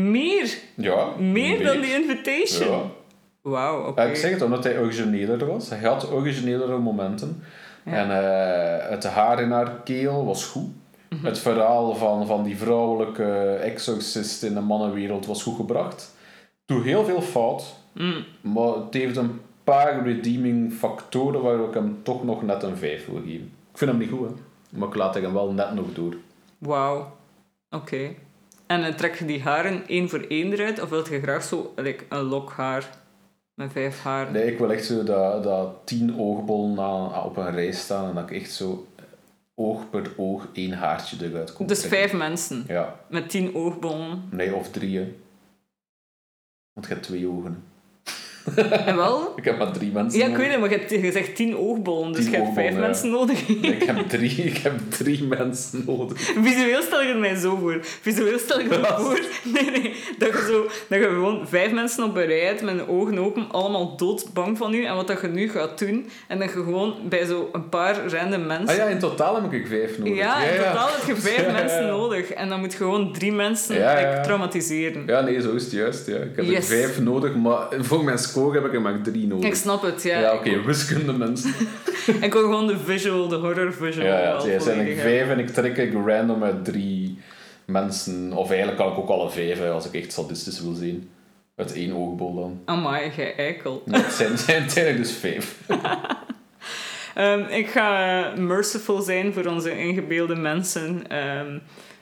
Meer? 0.00 0.58
Ja. 0.74 1.06
Meer 1.18 1.64
dan 1.64 1.80
die 1.80 1.92
Invitation? 1.92 2.70
Ja. 2.70 2.82
Wauw, 3.42 3.86
oké. 3.86 4.02
Ik 4.02 4.16
zeg 4.16 4.30
het 4.30 4.42
omdat 4.42 4.64
hij 4.64 4.78
origineler 4.78 5.46
was. 5.46 5.68
Hij 5.70 5.78
had 5.88 6.10
originelere 6.12 6.78
momenten. 6.78 7.42
Ja. 7.84 7.92
En 7.92 8.10
eh, 8.10 8.90
het 8.90 9.04
haar 9.04 9.42
in 9.42 9.50
haar 9.50 9.70
keel 9.84 10.24
was 10.24 10.44
goed. 10.44 10.68
Mhm. 11.10 11.24
Het 11.24 11.38
verhaal 11.38 11.94
van, 11.94 12.26
van 12.26 12.42
die 12.42 12.56
vrouwelijke 12.56 13.54
exorcist 13.62 14.42
in 14.42 14.54
de 14.54 14.60
mannenwereld 14.60 15.26
was 15.26 15.42
goed 15.42 15.56
gebracht. 15.56 16.14
Doe 16.64 16.82
heel 16.82 17.04
veel 17.04 17.20
fout, 17.22 17.74
Mm. 17.92 18.24
maar 18.40 18.74
het 18.74 18.94
heeft 18.94 19.16
een 19.16 19.40
paar 19.64 20.02
redeeming 20.04 20.72
factoren 20.72 21.42
waar 21.42 21.68
ik 21.68 21.74
hem 21.74 21.98
toch 22.02 22.24
nog 22.24 22.42
net 22.42 22.62
een 22.62 22.76
5 22.76 23.06
wil 23.06 23.20
geven. 23.24 23.52
Ik 23.72 23.78
vind 23.78 23.90
hem 23.90 24.00
niet 24.00 24.10
goed, 24.10 24.28
hè. 24.28 24.34
maar 24.78 24.88
ik 24.88 24.94
laat 24.94 25.14
hem 25.14 25.32
wel 25.32 25.52
net 25.52 25.74
nog 25.74 25.86
door. 25.94 26.14
Wauw. 26.58 27.16
Oké. 27.70 28.14
En 28.66 28.84
eh, 28.84 28.94
trek 28.94 29.14
je 29.18 29.24
die 29.24 29.42
haren 29.42 29.86
één 29.86 30.08
voor 30.08 30.20
één 30.28 30.52
eruit? 30.52 30.82
Of 30.82 30.88
wil 30.88 31.08
je 31.08 31.20
graag 31.20 31.42
zo 31.42 31.72
like, 31.76 32.04
een 32.08 32.22
lok 32.22 32.50
haar 32.52 32.90
met 33.54 33.72
vijf 33.72 34.02
haren? 34.02 34.32
Nee, 34.32 34.52
ik 34.52 34.58
wil 34.58 34.72
echt 34.72 34.84
zo 34.84 35.02
dat, 35.04 35.42
dat 35.44 35.86
tien 35.86 36.18
oogbollen 36.18 36.80
aan, 36.80 37.22
op 37.24 37.36
een 37.36 37.50
rij 37.54 37.72
staan 37.72 38.08
en 38.08 38.14
dat 38.14 38.30
ik 38.30 38.40
echt 38.42 38.52
zo 38.52 38.86
oog 39.54 39.90
per 39.90 40.12
oog 40.16 40.46
één 40.52 40.72
haartje 40.72 41.16
eruit 41.26 41.52
kom 41.52 41.66
Dus 41.66 41.78
trekken. 41.78 41.98
vijf 41.98 42.12
mensen 42.18 42.64
Ja, 42.68 43.00
met 43.08 43.28
tien 43.30 43.54
oogbollen. 43.54 44.28
nee, 44.30 44.54
of 44.54 44.70
drie. 44.70 44.98
hè. 44.98 45.12
Want 46.72 46.86
je 46.86 46.92
hebt 46.92 47.06
twee 47.06 47.28
ogen. 47.28 47.64
En 48.86 48.96
wel? 48.96 49.32
Ik 49.36 49.44
heb 49.44 49.58
maar 49.58 49.72
drie 49.72 49.92
mensen. 49.92 50.18
Ja, 50.20 50.26
ik 50.26 50.36
weet 50.36 50.50
het, 50.50 50.60
maar 50.60 50.70
je 50.70 50.76
hebt 50.76 50.90
je 50.90 51.12
zegt 51.12 51.36
tien 51.36 51.56
oogbollen, 51.56 52.12
dus 52.12 52.22
Tien 52.22 52.30
je 52.30 52.36
hebt 52.38 52.54
vijf 52.54 52.72
ja. 52.74 52.78
mensen 52.80 53.10
nodig. 53.10 53.48
Nee, 53.60 53.72
ik 53.72 53.82
heb 53.82 54.08
drie, 54.08 54.30
ik 54.42 54.56
heb 54.56 54.72
drie 54.88 55.24
mensen 55.24 55.82
nodig. 55.86 56.20
Visueel 56.20 56.82
stel 56.82 57.02
je 57.02 57.08
het 57.08 57.18
mij 57.18 57.34
zo 57.34 57.56
voor. 57.56 57.78
Visueel 57.82 58.38
stel 58.38 58.60
je 58.60 58.68
het 58.68 58.80
me 58.80 58.94
voor. 58.98 59.20
Nee, 59.54 59.70
nee. 59.70 59.94
Dat 60.18 60.28
je, 60.28 60.46
zo, 60.50 60.62
dat 60.88 60.98
je 60.98 61.04
gewoon 61.04 61.48
vijf 61.48 61.72
mensen 61.72 62.04
op 62.04 62.16
een 62.16 62.26
rij 62.26 62.44
hebt 62.44 62.62
met 62.62 62.76
de 62.78 62.88
ogen 62.88 63.18
open, 63.18 63.46
allemaal 63.50 63.96
doodsbang 63.96 64.58
van 64.58 64.74
u. 64.74 64.84
En 64.84 64.94
wat 64.94 65.06
dat 65.06 65.20
je 65.20 65.26
nu 65.28 65.48
gaat 65.48 65.78
doen, 65.78 66.08
en 66.28 66.38
dat 66.38 66.48
je 66.48 66.54
gewoon 66.54 66.94
bij 67.08 67.24
zo 67.24 67.48
een 67.52 67.68
paar 67.68 68.06
random 68.06 68.46
mensen... 68.46 68.68
Ah 68.68 68.76
ja, 68.76 68.84
in 68.84 68.98
totaal 68.98 69.34
heb 69.42 69.52
ik 69.52 69.66
vijf 69.66 69.98
nodig. 69.98 70.16
Ja, 70.16 70.42
in 70.44 70.56
totaal 70.56 70.88
heb 70.88 71.16
je 71.16 71.22
vijf 71.22 71.52
mensen 71.52 71.86
nodig. 71.86 72.30
En 72.32 72.48
dan 72.48 72.60
moet 72.60 72.72
je 72.72 72.78
gewoon 72.78 73.12
drie 73.12 73.32
mensen 73.32 73.74
like, 73.74 74.20
traumatiseren. 74.22 75.02
Ja, 75.06 75.20
nee, 75.20 75.40
zo 75.40 75.52
is 75.52 75.62
het 75.62 75.72
juist. 75.72 76.06
Ja. 76.06 76.16
Ik 76.16 76.36
heb 76.36 76.44
er 76.44 76.50
Yes. 76.50 76.66
vijf 76.66 77.00
nodig, 77.00 77.34
maar 77.34 77.66
voor 77.78 78.04
mijn 78.04 78.18
score 78.36 78.54
heb 78.54 78.64
ik 78.64 78.74
er 78.74 78.80
maar 78.80 79.02
drie 79.02 79.26
nodig. 79.26 79.44
Ik 79.44 79.54
snap 79.54 79.82
het, 79.82 80.02
ja. 80.02 80.18
Ja, 80.18 80.34
oké, 80.34 80.62
wiskunde 80.62 81.12
mensen. 81.12 81.54
Ik 82.20 82.32
wil 82.32 82.42
gewoon 82.42 82.66
de 82.66 82.78
visual, 82.78 83.28
de 83.28 83.36
horror 83.36 83.72
visual 83.72 84.06
Ja, 84.06 84.20
ja, 84.20 84.46
het 84.46 84.62
zijn 84.62 84.86
er 84.86 84.96
vijf 84.96 85.28
en 85.28 85.38
ik 85.38 85.48
trek 85.48 85.76
ik 85.76 85.92
random 86.06 86.44
uit 86.44 86.64
drie 86.64 87.18
mensen. 87.64 88.32
Of 88.32 88.48
eigenlijk 88.48 88.78
kan 88.78 88.92
ik 88.92 88.98
ook 88.98 89.08
alle 89.08 89.30
vijf, 89.30 89.60
als 89.60 89.86
ik 89.86 89.94
echt 89.94 90.12
sadistisch 90.12 90.60
wil 90.60 90.74
zien. 90.74 91.10
Uit 91.56 91.72
één 91.72 91.92
oogbol 91.92 92.34
dan. 92.34 92.60
Amai, 92.64 93.10
jij 93.16 93.36
eikel. 93.36 93.82
Het 93.90 94.12
zijn, 94.12 94.38
zijn, 94.68 94.86
er 94.86 94.96
dus 94.96 95.12
vijf. 95.12 95.56
Ehm, 97.14 97.40
ik 97.40 97.68
ga 97.68 98.20
eh, 98.30 98.38
merciful 98.38 99.00
zijn 99.00 99.32
voor 99.32 99.46
onze 99.46 99.78
ingebeelde 99.78 100.34
mensen. 100.34 101.08
Ehm, 101.08 101.58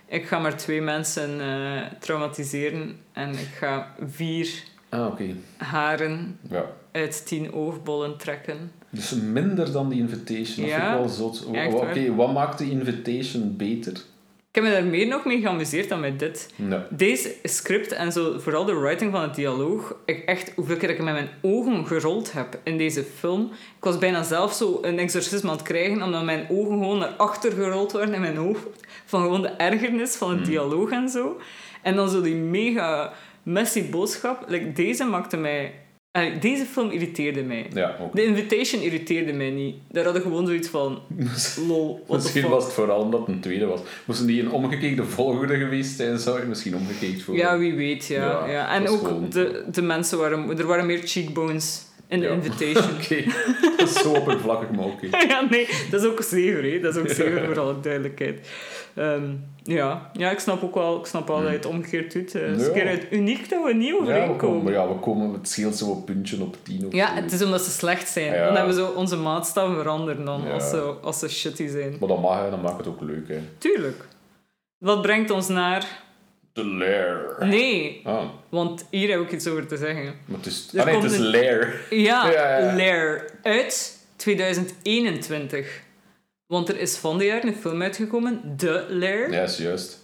ik 0.08 0.26
ga 0.26 0.38
maar 0.38 0.56
twee 0.56 0.80
mensen 0.80 1.40
eh, 1.40 1.82
traumatiseren. 1.98 2.96
En 3.12 3.30
ik 3.30 3.48
ga 3.58 3.94
vier 4.06 4.62
Ah, 4.94 5.06
oké. 5.06 5.24
haren 5.56 6.38
Ja. 6.50 6.64
uit 6.92 7.26
tien 7.26 7.52
oogbollen 7.52 8.16
trekken. 8.16 8.72
Dus 8.90 9.10
minder 9.14 9.72
dan 9.72 9.88
die 9.88 9.98
invitation. 9.98 10.56
Dat 10.66 10.74
Ja, 10.74 10.80
vind 10.80 10.92
ik 10.92 10.98
wel 10.98 11.08
zot. 11.08 11.44
Wa- 11.44 11.52
waar. 11.52 11.88
Oké, 11.88 12.14
wat 12.14 12.32
maakt 12.32 12.58
de 12.58 12.70
invitation 12.70 13.54
beter? 13.56 13.92
Ik 14.48 14.62
heb 14.62 14.64
me 14.72 14.76
daar 14.80 14.84
meer 14.90 15.06
nog 15.06 15.24
mee 15.24 15.40
geamuseerd 15.40 15.88
dan 15.88 16.00
met 16.00 16.18
dit. 16.18 16.52
Nee. 16.56 16.78
Deze 16.90 17.34
script 17.42 17.92
en 17.92 18.12
zo, 18.12 18.38
vooral 18.38 18.64
de 18.64 18.74
writing 18.74 19.12
van 19.12 19.22
het 19.22 19.34
dialoog, 19.34 19.94
ik 20.04 20.24
echt, 20.24 20.52
hoeveel 20.56 20.76
keer 20.76 20.90
ik 20.90 21.02
met 21.02 21.12
mijn 21.14 21.28
ogen 21.42 21.86
gerold 21.86 22.32
heb 22.32 22.58
in 22.64 22.78
deze 22.78 23.04
film. 23.18 23.42
Ik 23.78 23.84
was 23.84 23.98
bijna 23.98 24.22
zelf 24.22 24.52
zo 24.52 24.78
een 24.82 24.98
exorcisme 24.98 25.48
aan 25.50 25.56
het 25.56 25.64
krijgen, 25.64 26.02
omdat 26.02 26.24
mijn 26.24 26.46
ogen 26.50 26.78
gewoon 26.78 26.98
naar 26.98 27.08
achter 27.16 27.52
gerold 27.52 27.92
waren 27.92 28.14
in 28.14 28.20
mijn 28.20 28.36
hoofd. 28.36 28.66
Van 29.04 29.20
gewoon 29.22 29.42
de 29.42 29.48
ergernis 29.48 30.14
van 30.16 30.30
het 30.36 30.44
dialoog 30.46 30.90
en 30.90 31.08
zo. 31.08 31.40
En 31.82 31.96
dan 31.96 32.08
zo 32.10 32.20
die 32.22 32.34
mega 32.34 33.12
messy 33.44 33.90
boodschap. 33.90 34.44
Like, 34.48 34.72
deze 34.72 35.04
maakte 35.04 35.36
mij... 35.36 35.72
eh, 36.10 36.40
deze 36.40 36.64
film 36.64 36.90
irriteerde 36.90 37.42
mij. 37.42 37.66
Ja, 37.74 37.96
ook. 38.00 38.14
The 38.14 38.24
Invitation 38.24 38.82
irriteerde 38.82 39.32
mij 39.32 39.50
niet. 39.50 39.74
Daar 39.90 40.04
had 40.04 40.16
ik 40.16 40.22
gewoon 40.22 40.46
zoiets 40.46 40.68
van... 40.68 41.02
Lol, 41.68 42.04
Misschien 42.08 42.48
was 42.48 42.64
het 42.64 42.72
vooral 42.72 43.00
omdat 43.00 43.20
het 43.20 43.28
een 43.28 43.40
tweede 43.40 43.66
was. 43.66 43.80
Moesten 44.04 44.26
die 44.26 44.40
in 44.42 44.50
omgekeerde 44.50 45.04
volgorde 45.04 45.56
geweest 45.56 45.96
zijn, 45.96 46.18
zou 46.18 46.40
je 46.40 46.46
misschien 46.46 46.76
omgekeerd 46.76 47.22
voelen. 47.22 47.44
Ja, 47.44 47.58
wie 47.58 47.74
weet, 47.74 48.06
ja. 48.06 48.24
Ja, 48.46 48.46
ja, 48.52 48.74
En 48.74 48.88
ook 48.88 48.98
gewoon- 49.06 49.30
de, 49.30 49.64
de 49.72 49.82
mensen 49.82 50.18
waren... 50.18 50.58
Er 50.58 50.66
waren 50.66 50.86
meer 50.86 51.00
cheekbones 51.04 51.82
in 52.08 52.20
de 52.20 52.26
Ja. 52.26 52.32
invitation. 52.32 52.90
Oké, 53.02 53.24
dat 53.76 53.88
is 53.88 53.94
zo 54.02 54.12
oppervlakkig, 54.12 54.70
maar 54.70 54.84
oké. 54.84 55.06
ja, 55.28 55.46
nee, 55.50 55.68
dat 55.90 56.02
is 56.02 56.08
ook 56.08 56.22
zeker, 56.22 56.62
hè. 56.72 56.80
Dat 56.80 56.94
is 56.96 57.00
ook 57.00 57.08
zeker, 57.08 57.44
voor 57.44 57.60
alle 57.60 57.80
duidelijkheid. 57.80 58.48
Ehm, 58.94 59.32
ja. 59.62 60.10
ja, 60.12 60.30
ik 60.30 60.38
snap 60.38 60.62
ook 60.62 60.74
wel, 60.74 60.98
ik 60.98 61.06
snap 61.06 61.28
wel 61.28 61.40
dat 61.40 61.48
je 61.50 61.56
het 61.56 61.66
omgekeerd 61.66 62.12
doet. 62.12 62.34
Eh, 62.34 62.42
Het 62.42 62.60
is 62.60 62.66
Ja. 62.66 62.72
een 62.72 62.72
keer 62.98 63.12
uniek 63.12 63.48
dat 63.48 63.64
we 63.64 63.72
niet 63.74 63.88
Ja, 63.88 63.92
we 63.92 63.98
komen, 63.98 64.12
overeenkomen. 64.12 64.62
maar 64.62 64.72
Ja, 64.72 64.82
ja, 64.82 64.88
we 64.88 64.94
komen, 64.94 65.32
het 65.32 65.48
scheelt 65.48 65.76
zo 65.76 65.86
op 65.90 66.06
puntje 66.06 66.42
op 66.42 66.56
tien 66.62 66.86
of 66.86 66.92
zo. 66.94 66.98
het 67.14 67.32
is 67.32 67.42
omdat 67.42 67.60
ze 67.62 67.70
slecht 67.70 68.08
zijn. 68.08 68.32
Ja. 68.32 68.44
Dan 68.46 68.56
hebben 68.56 68.74
we 68.74 68.80
zo 68.80 68.88
onze 68.90 69.16
maatstaf 69.16 69.74
veranderen 69.74 70.24
dan, 70.24 70.42
Ja. 70.44 70.50
als, 70.52 70.70
ze, 70.70 70.80
als 71.02 71.18
ze 71.18 71.28
shitty 71.28 71.68
zijn. 71.68 71.96
Maar 72.00 72.08
dat 72.08 72.20
mag, 72.20 72.42
hè, 72.44 72.50
dan 72.50 72.60
maakt 72.60 72.76
het 72.78 72.86
ook 72.86 73.00
leuk. 73.00 73.28
Hè. 73.28 73.38
Tuurlijk. 73.58 74.04
Wat 74.78 75.02
brengt 75.02 75.30
ons 75.30 75.48
naar... 75.48 76.02
The 76.52 76.66
Lair. 76.66 77.36
Nee, 77.40 78.00
Ah, 78.04 78.22
want 78.48 78.86
hier 78.90 79.10
heb 79.10 79.20
ik 79.20 79.32
iets 79.32 79.46
over 79.46 79.66
te 79.66 79.76
zeggen. 79.76 80.04
maar 80.24 80.36
het 80.36 80.46
is, 80.46 80.68
ah, 80.76 80.84
nee, 80.84 80.94
het 80.94 81.04
is 81.04 81.18
een- 81.18 81.24
Lair. 81.30 81.80
Ja, 81.90 82.30
Ja, 82.30 82.58
ja. 82.58 82.74
Lair. 82.76 83.30
Uit 83.42 83.98
2021. 84.16 85.82
Want 86.54 86.68
er 86.68 86.80
is 86.80 86.96
van 86.96 87.18
de 87.18 87.24
jaar 87.24 87.44
een 87.44 87.54
film 87.54 87.82
uitgekomen, 87.82 88.54
The 88.56 88.86
Lair. 88.88 89.32
Ja, 89.32 89.42
is 89.42 89.56
juist. 89.56 89.98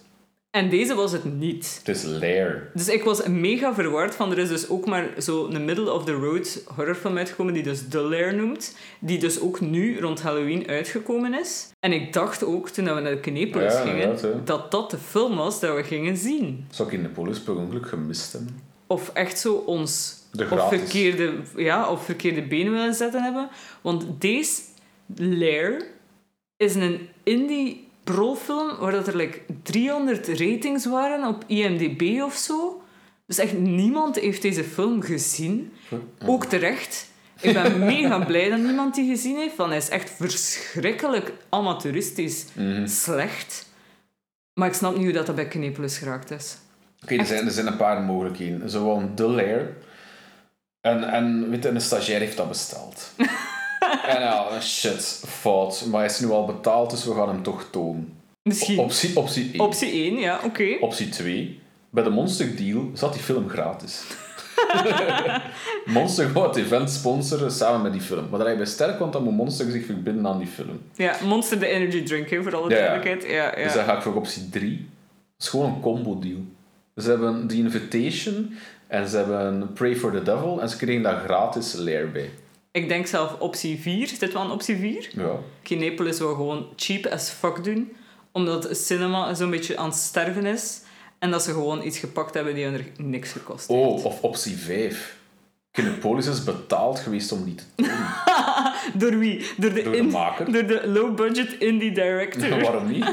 En 0.49 0.69
deze 0.69 0.95
was 0.95 1.11
het 1.11 1.23
niet. 1.23 1.81
Het 1.83 1.95
is 1.95 2.03
Lair. 2.03 2.69
Dus 2.73 2.87
ik 2.87 3.03
was 3.03 3.27
mega 3.27 3.73
verward 3.73 4.15
van, 4.15 4.31
er 4.31 4.37
is 4.37 4.49
dus 4.49 4.69
ook 4.69 4.85
maar 4.85 5.09
zo 5.17 5.47
een 5.47 5.65
middle-of-the-road 5.65 6.63
horrorfilm 6.75 7.17
uitgekomen 7.17 7.53
die 7.53 7.63
dus 7.63 7.87
The 7.89 8.01
Lair 8.01 8.35
noemt. 8.35 8.77
Die 8.99 9.19
dus 9.19 9.39
ook 9.39 9.61
nu 9.61 9.99
rond 9.99 10.21
Halloween 10.21 10.67
uitgekomen 10.67 11.33
is. 11.33 11.69
En 11.79 11.93
ik 11.93 12.13
dacht 12.13 12.43
ook, 12.43 12.69
toen 12.69 12.85
we 12.85 13.01
naar 13.01 13.11
de 13.11 13.19
Kinepolis 13.19 13.73
Ja, 13.73 13.81
gingen, 13.81 14.17
dat 14.45 14.71
dat 14.71 14.91
de 14.91 14.97
film 14.97 15.35
was 15.35 15.59
dat 15.59 15.75
we 15.75 15.83
gingen 15.83 16.17
zien. 16.17 16.65
Zou 16.69 16.87
ik 16.87 16.93
in 16.93 17.03
de 17.03 17.09
polis 17.09 17.39
per 17.39 17.55
ongeluk 17.55 17.87
gemist 17.87 18.33
hebben? 18.33 18.59
Of 18.87 19.11
echt 19.13 19.39
zo 19.39 19.53
ons 19.53 20.19
gratis. 20.31 20.79
verkeerde, 20.79 21.33
ja, 21.55 21.89
op 21.89 22.01
verkeerde 22.01 22.41
benen 22.41 22.71
willen 22.71 22.93
zetten 22.93 23.23
hebben. 23.23 23.49
Want 23.81 24.21
deze 24.21 24.61
Lair 25.15 25.99
is 26.61 26.75
een 26.75 27.09
indie 27.23 27.87
prolfilm 28.03 28.77
waar 28.77 28.91
dat 28.91 29.07
er 29.07 29.15
like 29.15 29.39
300 29.63 30.27
ratings 30.27 30.85
waren 30.85 31.27
op 31.27 31.43
IMDb 31.47 32.21
of 32.21 32.35
zo. 32.35 32.81
Dus 33.25 33.37
echt 33.37 33.53
niemand 33.57 34.15
heeft 34.19 34.41
deze 34.41 34.63
film 34.63 35.01
gezien. 35.01 35.71
Ook 36.25 36.45
terecht. 36.45 37.09
Ik 37.41 37.53
ben 37.53 37.79
mega 37.95 38.19
blij 38.25 38.49
dat 38.49 38.59
niemand 38.59 38.95
die 38.95 39.09
gezien 39.09 39.37
heeft, 39.37 39.55
want 39.55 39.69
hij 39.69 39.77
is 39.79 39.89
echt 39.89 40.09
verschrikkelijk 40.09 41.33
amateuristisch 41.49 42.45
Mhm. 42.53 42.87
slecht. 42.87 43.69
Maar 44.53 44.67
ik 44.67 44.73
snap 44.73 44.93
niet 44.95 45.03
hoe 45.03 45.13
dat, 45.13 45.25
dat 45.25 45.35
bij 45.35 45.47
Knepelis 45.47 45.97
geraakt 45.97 46.31
is. 46.31 46.57
Oké, 47.03 47.15
er, 47.15 47.25
zijn, 47.25 47.45
er 47.45 47.51
zijn 47.51 47.67
een 47.67 47.77
paar 47.77 48.01
mogelijkheden. 48.01 48.69
Gewoon 48.69 49.15
The 49.15 49.27
Lair. 49.27 49.75
En, 50.81 51.03
en 51.03 51.49
weet 51.49 51.63
je, 51.63 51.69
een 51.69 51.81
stagiair 51.81 52.19
heeft 52.19 52.37
dat 52.37 52.47
besteld. 52.47 53.11
en 54.07 54.21
ja, 54.21 54.61
shit, 54.61 55.23
fout. 55.27 55.85
Maar 55.89 55.99
hij 55.99 56.09
is 56.09 56.19
nu 56.19 56.29
al 56.29 56.45
betaald, 56.45 56.89
dus 56.89 57.05
we 57.05 57.13
gaan 57.13 57.27
hem 57.27 57.43
toch 57.43 57.67
tonen. 57.71 58.19
Misschien. 58.43 58.79
Optie, 58.79 59.17
optie 59.17 59.51
1. 59.51 59.59
Optie 59.59 59.91
1, 59.91 60.17
ja, 60.17 60.39
oké. 60.43 60.77
Optie 60.79 61.09
2. 61.09 61.59
Bij 61.89 62.03
de 62.03 62.09
Monster 62.09 62.55
Deal 62.55 62.89
zat 62.93 63.13
die 63.13 63.21
film 63.21 63.49
gratis. 63.49 64.03
Monster 65.85 66.29
gaat 66.29 66.55
het 66.55 66.65
event 66.65 66.89
sponsoren 66.91 67.51
samen 67.51 67.81
met 67.81 67.91
die 67.91 68.01
film. 68.01 68.29
Maar 68.29 68.39
daar 68.39 68.47
heb 68.47 68.57
je 68.57 68.65
sterk, 68.65 68.99
want 68.99 69.13
dan 69.13 69.23
moet 69.23 69.33
Monster 69.35 69.71
zich 69.71 69.85
verbinden 69.85 70.27
aan 70.27 70.37
die 70.37 70.47
film. 70.47 70.81
Ja, 70.93 71.15
Monster 71.23 71.59
de 71.59 71.67
Energy 71.67 72.03
Drink, 72.03 72.27
voor 72.27 72.55
alle 72.55 72.69
ja. 72.69 72.75
duidelijkheid. 72.75 73.23
Ja, 73.23 73.57
ja. 73.57 73.63
Dus 73.63 73.73
dan 73.73 73.85
ga 73.85 73.95
ik 73.95 74.01
voor 74.01 74.15
optie 74.15 74.49
3. 74.49 74.77
Dat 74.77 74.87
is 75.39 75.47
gewoon 75.47 75.65
een 75.65 75.79
combo 75.79 76.19
deal. 76.19 76.39
Ze 76.95 77.09
hebben 77.09 77.47
The 77.47 77.55
Invitation 77.55 78.57
en 78.87 79.07
ze 79.07 79.17
hebben 79.17 79.73
Pray 79.73 79.95
for 79.95 80.11
the 80.11 80.23
Devil 80.23 80.61
en 80.61 80.69
ze 80.69 80.77
kregen 80.77 81.03
daar 81.03 81.19
gratis 81.19 81.73
Lair 81.73 82.11
bij. 82.11 82.29
Ik 82.71 82.87
denk 82.87 83.07
zelf 83.07 83.39
optie 83.39 83.79
4. 83.79 84.01
Is 84.01 84.19
dit 84.19 84.33
wel 84.33 84.43
een 84.43 84.51
optie 84.51 84.77
4? 84.77 85.09
Ja. 85.15 85.39
Kinepolis 85.63 86.17
wil 86.17 86.35
gewoon 86.35 86.67
cheap 86.75 87.05
as 87.05 87.29
fuck 87.29 87.63
doen. 87.63 87.95
Omdat 88.31 88.77
cinema 88.77 89.33
zo'n 89.33 89.49
beetje 89.49 89.77
aan 89.77 89.89
het 89.89 89.97
sterven 89.97 90.45
is. 90.45 90.81
En 91.19 91.31
dat 91.31 91.43
ze 91.43 91.51
gewoon 91.51 91.85
iets 91.85 91.97
gepakt 91.97 92.33
hebben 92.33 92.55
die 92.55 92.65
er 92.65 92.85
niks 92.97 93.31
gekost 93.31 93.67
heeft. 93.67 93.79
Oh, 93.79 94.05
of 94.05 94.21
optie 94.21 94.57
5. 94.57 95.19
Kinepolis 95.81 96.27
is 96.27 96.43
betaald 96.43 96.99
geweest 96.99 97.31
om 97.31 97.43
die 97.45 97.55
te 97.55 97.63
doen. 97.75 97.87
Door 99.09 99.17
wie? 99.19 99.45
Door 99.57 99.73
de, 99.73 99.81
Door 99.83 99.91
de 99.91 99.97
in- 99.97 100.07
maker. 100.09 100.51
door 100.51 100.65
de 100.65 100.81
low-budget 100.87 101.53
indie 101.59 101.91
director. 101.91 102.49
Waarom 102.61 102.87
niet? 102.91 103.05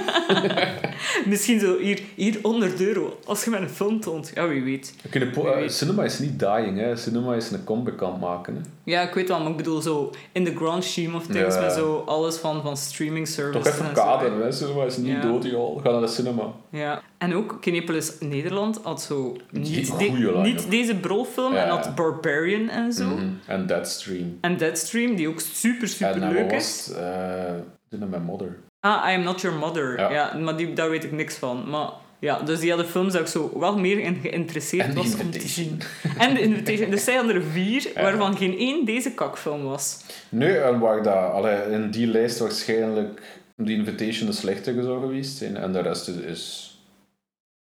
Misschien 1.26 1.60
zo 1.60 1.78
hier, 1.78 2.00
hier 2.14 2.38
100 2.42 2.80
euro. 2.80 3.18
Als 3.26 3.44
je 3.44 3.50
mij 3.50 3.60
een 3.60 3.68
film 3.68 4.00
toont. 4.00 4.30
Ja, 4.34 4.48
wie 4.48 4.62
weet. 4.62 4.94
Kinepo- 5.10 5.42
Wie 5.42 5.50
eh, 5.52 5.58
weet. 5.60 5.72
cinema 5.72 6.04
is 6.04 6.18
niet 6.18 6.38
dying, 6.38 6.78
hè. 6.78 6.96
Cinema 6.96 7.34
is 7.34 7.50
een 7.50 7.64
comeback 7.64 8.02
aan 8.02 8.10
het 8.10 8.20
maken, 8.20 8.54
hè. 8.54 8.60
Ja, 8.84 9.00
ik 9.02 9.14
weet 9.14 9.28
wel, 9.28 9.40
maar 9.40 9.50
ik 9.50 9.56
bedoel 9.56 9.80
zo 9.80 10.10
in 10.32 10.44
the 10.44 10.54
grand 10.56 10.84
scheme 10.84 11.16
of 11.16 11.26
things. 11.26 11.54
Ja. 11.54 11.60
Met 11.60 11.72
zo 11.72 12.02
alles 12.06 12.36
van, 12.36 12.62
van 12.62 12.76
streaming 12.76 13.28
services. 13.28 13.64
Toch 13.64 13.72
even 13.80 13.92
kaderen, 13.94 14.40
hè. 14.42 14.52
Cinema 14.52 14.84
is 14.84 14.96
niet 14.96 15.06
Ja. 15.06 15.20
dood, 15.20 15.44
joh. 15.44 15.82
Ga 15.82 15.90
naar 15.90 16.00
de 16.00 16.06
cinema. 16.06 16.42
Ja. 16.70 17.02
En 17.18 17.34
ook 17.34 17.56
Kinepolis 17.60 18.12
Nederland 18.20 18.80
had 18.82 19.02
zo 19.02 19.36
niet, 19.50 19.98
de- 19.98 20.40
niet 20.42 20.70
deze 20.70 20.94
brolfilm 20.94 21.52
Ja. 21.54 21.62
en 21.64 21.68
had 21.68 21.94
Barbarian 21.94 22.46
en 22.54 22.92
zo. 22.92 23.04
Mhm. 23.06 23.26
En 23.46 23.66
Deadstream. 23.66 24.38
En 24.40 24.56
Deadstream, 24.56 25.14
die 25.16 25.28
ook 25.28 25.40
super, 25.40 25.88
super 25.88 26.22
en 26.22 26.32
leuk 26.32 26.52
is. 26.52 26.92
Eh, 26.96 27.54
Dinner 27.88 28.08
My 28.08 28.16
Mother. 28.18 28.56
Ah, 28.80 29.10
I 29.10 29.14
Am 29.14 29.22
Not 29.22 29.40
Your 29.40 29.58
Mother. 29.58 29.98
Ja, 29.98 30.10
Ja. 30.10 30.34
maar 30.38 30.56
die, 30.56 30.72
daar 30.72 30.90
weet 30.90 31.04
ik 31.04 31.12
niks 31.12 31.34
van. 31.34 31.70
Maar 31.70 31.88
ja, 32.18 32.38
dus 32.42 32.60
die 32.60 32.68
hadden 32.70 32.88
films 32.88 33.12
dat 33.12 33.20
ik 33.20 33.26
zo 33.26 33.58
wel 33.58 33.78
meer 33.78 33.98
in 33.98 34.14
geïnteresseerd 34.22 34.94
was 34.94 35.16
om 35.20 35.30
te 35.30 35.48
zien. 35.48 35.80
En 36.18 36.34
de 36.34 36.40
Invitation. 36.40 36.90
Dus 36.90 37.04
zij 37.04 37.14
hadden 37.14 37.34
er 37.34 37.42
vier, 37.42 37.90
Ja. 37.94 38.02
waarvan 38.02 38.36
geen 38.36 38.58
één 38.58 38.84
deze 38.84 39.10
kakfilm 39.14 39.62
was. 39.62 40.00
Nee, 40.28 40.58
en 40.58 40.78
waar 40.78 41.02
dat, 41.02 41.32
allee, 41.32 41.70
in 41.70 41.90
die 41.90 42.06
lijst 42.06 42.38
waarschijnlijk 42.38 43.22
The 43.64 43.72
Invitation 43.72 44.26
de 44.26 44.32
slechtere 44.34 44.82
zou 44.82 45.00
geweest 45.00 45.36
zijn. 45.36 45.56
En 45.56 45.72
de 45.72 45.80
rest 45.80 46.08
is, 46.08 46.16
is 46.16 46.72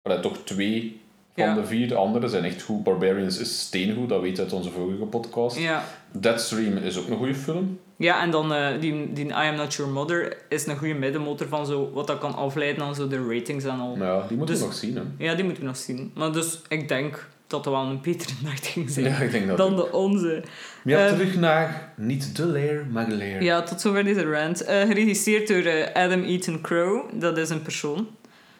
allee, 0.02 0.20
toch 0.20 0.38
twee 0.44 1.00
van 1.34 1.44
Ja. 1.44 1.54
de 1.54 1.66
vier. 1.66 1.88
De 1.88 1.94
andere 1.94 2.28
zijn 2.28 2.44
echt 2.44 2.62
goed. 2.62 2.82
Barbarians 2.82 3.38
is 3.38 3.60
steengoed, 3.60 4.08
dat 4.08 4.20
weet 4.20 4.36
je 4.36 4.42
uit 4.42 4.52
onze 4.52 4.70
vorige 4.70 5.04
podcast. 5.04 5.58
Ja. 5.58 5.84
Deadstream 6.10 6.76
is 6.76 6.98
ook 6.98 7.08
een 7.08 7.16
goede 7.16 7.34
film. 7.34 7.78
Ja, 7.96 8.22
en 8.22 8.30
dan 8.30 8.52
eh, 8.54 8.80
die, 8.80 9.12
die 9.12 9.26
I 9.26 9.32
Am 9.32 9.54
Not 9.56 9.74
Your 9.74 9.92
Mother 9.92 10.36
is 10.48 10.66
een 10.66 10.76
goede 10.76 10.94
middenmotor 10.94 11.48
van 11.48 11.66
zo, 11.66 11.90
wat 11.94 12.06
dat 12.06 12.18
kan 12.18 12.34
afleiden 12.34 12.84
aan 12.84 12.94
zo 12.94 13.08
de 13.08 13.26
ratings 13.28 13.64
en 13.64 13.78
al. 13.80 13.96
Ja, 13.98 14.24
die 14.28 14.36
moeten 14.36 14.54
Dus- 14.54 14.58
we 14.64 14.70
nog 14.70 14.76
zien. 14.78 14.96
Hè. 14.96 15.02
Ja, 15.24 15.34
die 15.34 15.44
moeten 15.44 15.62
we 15.62 15.68
nog 15.68 15.76
zien. 15.78 16.10
Maar 16.14 16.32
dus 16.32 16.60
ik 16.68 16.88
denk 16.88 17.26
dat 17.46 17.64
dat 17.64 17.72
wel 17.72 17.82
een 17.84 18.00
betere 18.02 18.32
nacht 18.44 18.66
ging 18.66 18.90
zijn 18.90 19.06
Ja, 19.06 19.16
ik 19.18 19.30
denk 19.30 19.46
dat 19.48 19.56
dan 19.56 19.70
ook. 19.72 19.76
de 19.90 19.96
onze. 19.96 20.42
Ja, 20.84 21.06
Ehm, 21.06 21.14
terug 21.16 21.36
naar 21.36 21.92
niet 21.96 22.36
de 22.36 22.46
leer, 22.46 22.86
maar 22.90 23.08
de 23.08 23.14
leer. 23.14 23.42
Ja, 23.42 23.62
tot 23.62 23.80
zover 23.80 24.04
deze 24.04 24.30
rant. 24.30 24.64
Eh, 24.64 24.80
geregisseerd 24.80 25.48
door 25.48 25.62
eh, 25.62 26.02
Adam 26.04 26.22
Eaton 26.24 26.60
Crow, 26.60 27.04
dat 27.20 27.38
is 27.38 27.50
een 27.50 27.62
persoon. 27.62 28.06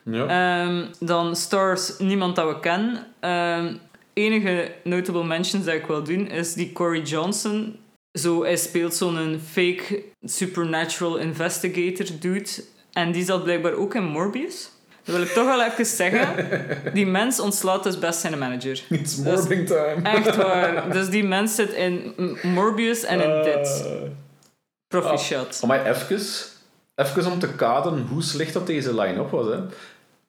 Ja. 0.05 0.27
Ehm, 0.27 0.85
dan 0.99 1.37
stars 1.37 1.99
niemand 1.99 2.37
dat 2.37 2.49
we 2.49 2.61
kennen. 2.61 3.07
Ehm, 3.21 3.75
enige 4.13 4.73
notable 4.85 5.25
mentions 5.25 5.65
dat 5.65 5.75
ik 5.75 5.87
wil 5.87 6.03
doen 6.03 6.27
is 6.29 6.55
die 6.55 6.73
Corey 6.73 7.01
Johnson. 7.01 7.77
Zo, 8.19 8.43
hij 8.43 8.57
speelt 8.57 8.95
zo'n 8.95 9.41
fake 9.51 10.03
supernatural 10.23 11.17
investigator 11.17 12.07
dude. 12.21 12.51
En 12.93 13.13
die 13.13 13.25
zat 13.25 13.43
blijkbaar 13.43 13.73
ook 13.73 13.95
in 13.95 14.05
Morbius. 14.05 14.71
Dat 15.05 15.15
wil 15.15 15.25
ik 15.25 15.31
toch 15.31 15.45
wel 15.45 15.63
even 15.63 15.87
zeggen. 15.87 16.49
Die 16.95 17.07
mens 17.07 17.41
ontslaat 17.41 17.83
dus 17.83 17.99
best 17.99 18.21
zijn 18.21 18.39
manager. 18.39 18.83
It's 18.89 19.17
morbing 19.17 19.67
time. 19.67 20.01
Echt 20.03 20.37
waar. 20.37 20.91
Dus 20.93 21.09
die 21.09 21.25
mens 21.25 21.55
zit 21.55 21.73
in 21.73 22.15
Morbius 22.43 23.03
en 23.05 23.21
in 23.21 23.43
dit. 23.43 23.85
Eh, 23.87 23.93
Proficiat. 24.89 25.61
Oh, 25.63 25.69
maar 25.69 25.87
even, 25.87 26.21
even 26.97 27.33
om 27.33 27.39
te 27.39 27.49
kaderen 27.55 28.07
hoe 28.11 28.23
slecht 28.23 28.53
dat 28.53 28.67
deze 28.67 28.95
line-up 29.01 29.31
was. 29.31 29.47
Hè. 29.47 29.59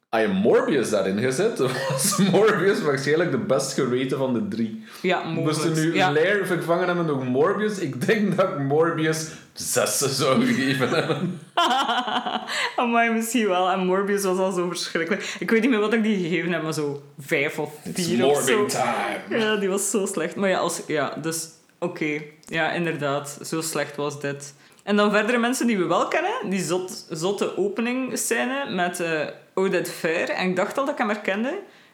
Als 0.10 0.22
je 0.22 0.28
Morbius 0.28 0.90
daarin 0.90 1.20
gezet, 1.20 1.58
was 1.90 2.18
Morbius 2.32 2.82
waarschijnlijk 2.82 3.32
de 3.32 3.38
best 3.38 3.74
gerate 3.74 4.18
van 4.18 4.34
de 4.34 4.48
drie. 4.48 4.84
Ja, 5.02 5.24
Moest 5.24 5.46
mogelijk. 5.58 5.78
er 5.78 5.86
nu 5.86 5.96
Ja. 5.96 6.12
Lair 6.12 6.46
vervangen 6.46 6.86
hebben 6.88 7.08
door 7.08 7.26
Morbius, 7.26 7.78
ik 7.80 8.06
denk 8.08 8.38
dat 8.38 8.50
ik 8.50 8.60
Morbius 8.60 9.28
zes 9.54 9.98
zou 9.98 10.46
gegeven 10.46 10.90
hebben. 10.90 11.40
Amai, 12.76 13.12
misschien 13.12 13.48
wel. 13.48 13.70
En 13.72 13.86
Morbius 13.86 14.24
was 14.24 14.38
al 14.38 14.52
zo 14.52 14.68
verschrikkelijk. 14.68 15.36
Ik 15.40 15.52
weet 15.52 15.62
niet 15.62 15.70
meer 15.70 15.80
wat 15.80 15.94
ik 15.94 16.04
die 16.04 16.24
gegeven 16.24 16.52
heb, 16.52 16.64
maar 16.64 16.74
zo 16.74 17.04
vijf 17.20 17.60
of 17.60 17.74
vier 17.94 18.26
of 18.26 18.42
zo. 18.42 18.66
time. 18.66 19.40
Ja, 19.40 19.56
die 19.56 19.70
was 19.70 19.90
zo 19.90 20.06
slecht. 20.06 20.36
Maar 20.36 20.50
ja, 20.50 20.58
als, 20.58 20.82
ja 20.88 21.16
dus 21.22 21.48
oké. 21.80 22.22
Ja, 22.46 22.72
inderdaad. 22.72 23.38
Zo 23.46 23.62
slecht 23.62 23.96
was 23.96 24.22
dit. 24.22 24.54
En 24.84 24.96
dan 24.96 25.12
verdere 25.12 25.38
mensen 25.38 25.68
die 25.68 25.78
we 25.78 25.86
wel 25.86 26.08
kennen. 26.08 26.32
Die 26.50 26.60
zot, 26.62 27.06
zotte 27.10 27.58
openingsscène 27.58 28.70
met 28.76 29.00
eh 29.00 29.28
Odette 29.54 29.92
Fair. 29.92 30.30
En 30.30 30.50
ik 30.50 30.56
dacht 30.56 30.78
al 30.78 30.84
dat 30.86 30.94
ik 30.94 31.00
hem 31.00 31.10
herkende. 31.10 31.48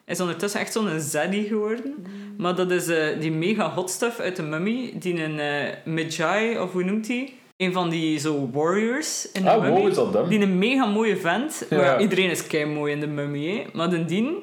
Hij 0.06 0.18
is 0.18 0.20
ondertussen 0.20 0.60
echt 0.60 0.74
zo'n 0.74 1.00
zaddy 1.00 1.48
geworden. 1.48 2.06
Maar 2.38 2.56
dat 2.56 2.72
is 2.72 2.88
eh, 2.88 3.20
die 3.20 3.32
mega 3.32 3.70
hot 3.74 3.90
stuff 3.90 4.20
uit 4.20 4.36
de 4.36 4.42
Mummy. 4.44 4.94
Die 5.00 5.24
een 5.24 5.40
eh 5.40 5.76
Medjai, 5.86 6.60
of 6.60 6.72
hoe 6.72 6.84
noemt 6.84 7.08
hij? 7.08 7.34
Een 7.58 7.74
van 7.74 7.90
die 7.90 8.20
zo 8.20 8.50
warriors 8.54 9.32
in 9.32 9.44
de 9.44 9.50
Ah, 9.50 9.62
Mummy. 9.62 9.80
wow, 9.80 9.88
is 9.90 9.96
dat 9.96 10.14
hem? 10.14 10.28
Die 10.30 10.40
een 10.42 10.58
mega 10.58 10.86
mooie 10.86 11.18
vent. 11.18 11.66
Maar 11.70 11.80
Ja. 11.80 12.00
iedereen 12.00 12.30
is 12.30 12.48
kei 12.48 12.66
mooi 12.66 12.94
in 12.94 13.00
de 13.00 13.08
Mummy. 13.08 13.48
Hè. 13.48 13.64
Maar 13.74 13.90
de 13.90 14.06
dien 14.06 14.36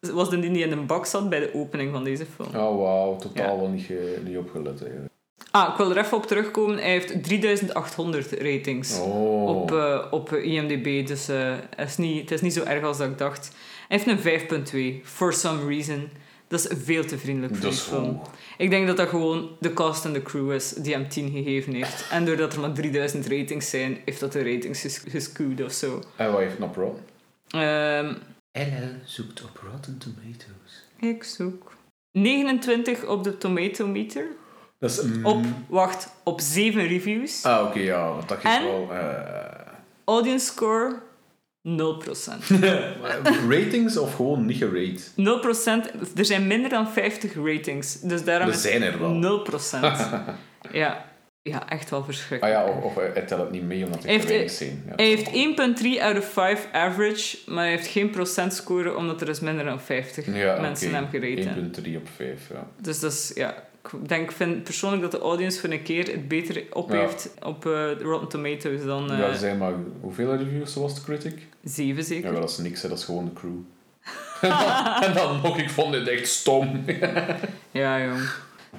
was 0.00 0.30
de 0.30 0.38
dien 0.40 0.52
die 0.52 0.64
in 0.64 0.72
een 0.72 0.86
bak 0.86 1.06
zat 1.06 1.28
bij 1.28 1.40
de 1.40 1.50
opening 1.54 1.92
van 1.92 2.04
deze 2.04 2.26
film. 2.34 2.48
Oh, 2.48 2.80
wauw, 2.80 3.16
totaal 3.16 3.54
Ja. 3.54 3.60
wel 3.60 3.68
niet, 3.68 3.82
ge- 3.84 4.18
niet 4.24 4.36
opgelet 4.36 4.82
eigenlijk. 4.82 5.12
Ah, 5.54 5.68
ik 5.70 5.76
wil 5.76 5.90
er 5.90 5.96
even 6.04 6.16
op 6.16 6.26
terugkomen. 6.26 6.76
Hij 6.78 6.90
heeft 6.90 7.22
3800 7.24 8.32
ratings 8.32 8.98
Oh. 8.98 9.46
op, 9.48 9.72
eh, 9.72 10.04
op 10.10 10.32
IMDb. 10.32 11.06
Dus 11.06 11.28
eh, 11.28 11.54
het, 11.76 11.88
is 11.88 11.96
niet, 11.96 12.20
het 12.20 12.30
is 12.30 12.40
niet 12.40 12.52
zo 12.52 12.62
erg 12.62 12.84
als 12.84 12.98
dat 12.98 13.08
ik 13.10 13.18
dacht. 13.18 13.50
Hij 13.88 13.98
heeft 13.98 14.06
een 14.26 14.98
5.2. 15.02 15.04
For 15.04 15.32
some 15.32 15.66
reason. 15.66 16.08
Dat 16.48 16.60
is 16.60 16.78
veel 16.84 17.04
te 17.04 17.18
vriendelijk 17.18 17.56
voor 17.56 17.68
die 17.70 17.78
film. 17.78 18.20
Ik 18.58 18.70
denk 18.70 18.86
dat 18.86 18.96
dat 18.96 19.08
gewoon 19.08 19.50
de 19.60 19.72
cast 19.72 20.04
en 20.04 20.12
de 20.12 20.22
crew 20.22 20.52
is 20.52 20.70
die 20.72 20.92
hem 20.92 21.08
10 21.08 21.30
gegeven 21.30 21.72
heeft. 21.74 22.06
En 22.10 22.24
doordat 22.24 22.52
er 22.54 22.60
maar 22.60 22.72
3000 22.72 23.26
ratings 23.26 23.70
zijn, 23.70 23.98
heeft 24.04 24.20
dat 24.20 24.32
de 24.32 24.42
ratings 24.52 24.80
ges- 24.80 25.32
of 25.64 25.72
zo. 25.72 26.02
En 26.16 26.30
wat 26.32 26.40
heeft 26.40 26.52
het 26.58 26.62
op 26.62 26.76
Rotten? 26.76 27.04
Ehm, 27.48 28.14
LL 28.52 28.88
zoekt 29.04 29.42
op 29.42 29.60
Rotten 29.72 29.98
Tomatoes. 29.98 30.84
ik 31.00 31.24
zoek. 31.24 31.72
29 32.12 33.04
op 33.06 33.24
de 33.24 33.38
Tomato 33.38 33.86
Meter. 33.86 34.26
Dat 34.78 34.90
is. 34.90 35.00
Op, 35.22 35.44
wacht, 35.68 36.08
op 36.22 36.40
7 36.40 36.86
reviews. 36.86 37.44
Ah, 37.44 37.66
oké, 37.66 37.78
ja, 37.78 38.08
want 38.08 38.28
dat 38.28 38.38
En? 38.42 38.64
wel... 38.64 38.88
eh, 38.92 39.62
Audience 40.04 40.46
score 40.46 40.94
0%. 41.68 41.70
ratings 43.50 43.96
of 43.96 44.14
gewoon 44.14 44.46
niet 44.46 44.56
gerate? 44.56 45.00
0%. 46.14 46.16
Er 46.16 46.24
zijn 46.24 46.46
minder 46.46 46.70
dan 46.70 46.88
50 46.88 47.34
ratings. 47.34 48.00
Dus 48.00 48.24
daarom 48.24 48.48
Er 48.48 48.54
is 48.54 48.62
zijn 48.62 48.82
er 48.82 48.98
wel. 48.98 49.44
0%. 49.46 49.80
ja. 50.72 51.04
ja, 51.42 51.68
echt 51.68 51.90
wel 51.90 51.98
Ah 51.98 52.04
verschrikkelijk. 52.04 52.56
ja, 52.58 52.64
of, 52.72 52.82
of 52.84 52.94
hij 52.94 53.22
telt 53.22 53.40
het 53.40 53.50
niet 53.50 53.62
mee 53.62 53.84
omdat 53.84 54.02
Hij 54.04 54.14
er 54.14 54.50
zijn. 54.50 54.82
Ja, 54.86 54.92
Hij 54.96 55.06
heeft 55.06 55.30
1,3 55.98 56.02
out 56.02 56.18
of 56.18 56.32
5 56.32 56.68
average, 56.72 57.36
maar 57.46 57.62
hij 57.64 57.72
heeft 57.72 57.86
geen 57.86 58.10
procentscore 58.10 58.96
omdat 58.96 59.20
er 59.20 59.26
dus 59.26 59.40
minder 59.40 59.64
dan 59.64 59.80
50 59.80 60.26
ja, 60.26 60.60
mensen 60.60 60.86
oké. 60.88 60.96
hem 60.96 61.08
gerate 61.10 61.48
hebben. 61.48 61.84
1,3 61.84 61.96
op 61.96 62.08
5, 62.16 62.48
ja. 62.52 62.66
Dus 62.80 63.00
dat 63.00 63.12
is, 63.12 63.32
ja, 63.34 63.54
ik 63.92 64.08
denk, 64.08 64.32
vind 64.32 64.64
persoonlijk 64.64 65.02
dat 65.02 65.10
de 65.10 65.18
audience 65.18 65.60
voor 65.60 65.70
een 65.70 65.82
keer 65.82 66.06
het 66.06 66.28
beter 66.28 66.64
op 66.72 66.90
Ja. 66.90 66.96
heeft 66.96 67.34
op 67.42 67.66
eh, 67.66 68.00
Rotten 68.00 68.28
Tomatoes 68.28 68.84
dan 68.84 69.10
eh 69.10 69.18
ja, 69.18 69.24
er 69.24 69.34
zijn 69.36 69.58
maar... 69.58 69.72
Hoeveel 70.00 70.36
reviews 70.36 70.74
was 70.74 70.94
de 70.94 71.02
critic? 71.02 71.46
7 71.64 71.96
Ja, 71.96 72.02
zeker. 72.02 72.32
maar 72.32 72.40
dat 72.40 72.50
is 72.50 72.58
niks, 72.58 72.82
hè, 72.82 72.88
dat 72.88 72.98
is 72.98 73.04
gewoon 73.04 73.24
de 73.24 73.32
crew. 73.32 73.52
en, 75.06 75.14
dan, 75.14 75.40
nog, 75.42 75.58
ik 75.58 75.70
vond 75.70 75.92
dit 75.92 76.08
echt 76.08 76.28
stom. 76.28 76.84
Ja, 77.70 78.04
jong. 78.04 78.20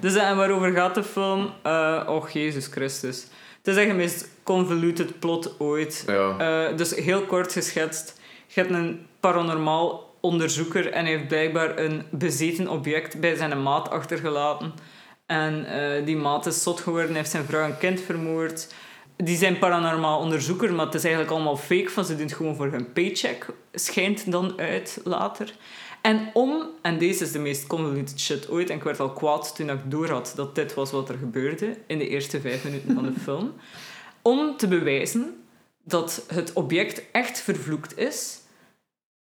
Dus 0.00 0.14
eh, 0.14 0.28
en 0.28 0.36
waarover 0.36 0.72
gaat 0.72 0.94
de 0.94 1.02
film? 1.04 1.50
Eh 1.62 2.02
oh, 2.06 2.28
Jezus 2.28 2.66
Christus. 2.66 3.26
Het 3.58 3.66
is 3.66 3.76
echt 3.76 3.86
het 3.88 3.96
meest 3.96 4.28
convoluted 4.42 5.18
plot 5.18 5.54
ooit. 5.60 6.04
ja. 6.06 6.36
Eh, 6.68 6.76
dus 6.76 6.94
heel 6.94 7.22
kort 7.22 7.52
geschetst. 7.52 8.20
Je 8.46 8.60
hebt 8.60 8.72
een 8.72 9.06
paranormaal 9.20 10.14
onderzoeker 10.20 10.90
en 10.92 11.04
hij 11.04 11.14
heeft 11.14 11.28
blijkbaar 11.28 11.78
een 11.78 12.02
bezeten 12.10 12.68
object 12.68 13.20
bij 13.20 13.34
zijn 13.34 13.62
maat 13.62 13.90
achtergelaten. 13.90 14.72
En 15.26 15.66
eh, 15.66 16.06
die 16.06 16.16
maat 16.16 16.46
is 16.46 16.62
zot 16.62 16.80
geworden, 16.80 17.14
heeft 17.14 17.30
zijn 17.30 17.44
vrouw 17.44 17.64
en 17.64 17.78
kind 17.78 18.00
vermoord. 18.00 18.74
Die 19.16 19.36
zijn 19.36 19.58
paranormaal 19.58 20.20
onderzoeker, 20.20 20.72
maar 20.72 20.84
het 20.84 20.94
is 20.94 21.04
eigenlijk 21.04 21.34
allemaal 21.34 21.56
fake, 21.56 21.90
van 21.90 22.04
ze 22.04 22.16
doen 22.16 22.26
het 22.26 22.34
gewoon 22.34 22.56
voor 22.56 22.70
hun 22.70 22.92
paycheck, 22.92 23.46
schijnt 23.72 24.30
dan 24.30 24.58
uit 24.58 25.00
later. 25.04 25.54
En 26.00 26.30
om, 26.32 26.70
en 26.82 26.98
deze 26.98 27.24
is 27.24 27.32
de 27.32 27.38
meest 27.38 27.66
convoluted 27.66 28.20
shit 28.20 28.50
ooit, 28.50 28.70
en 28.70 28.76
ik 28.76 28.82
werd 28.82 29.00
al 29.00 29.12
kwaad 29.12 29.56
toen 29.56 29.70
ik 29.70 29.90
doorhad 29.90 30.32
dat 30.36 30.54
dit 30.54 30.74
was 30.74 30.90
wat 30.90 31.08
er 31.08 31.18
gebeurde 31.18 31.76
in 31.86 31.98
de 31.98 32.08
eerste 32.08 32.40
vijf 32.40 32.64
minuten 32.64 32.94
van 32.94 33.04
de 33.04 33.20
film, 33.24 33.54
om 34.22 34.56
te 34.56 34.68
bewijzen 34.68 35.44
dat 35.84 36.24
het 36.26 36.52
object 36.52 37.02
echt 37.12 37.40
vervloekt 37.40 37.98
is, 37.98 38.38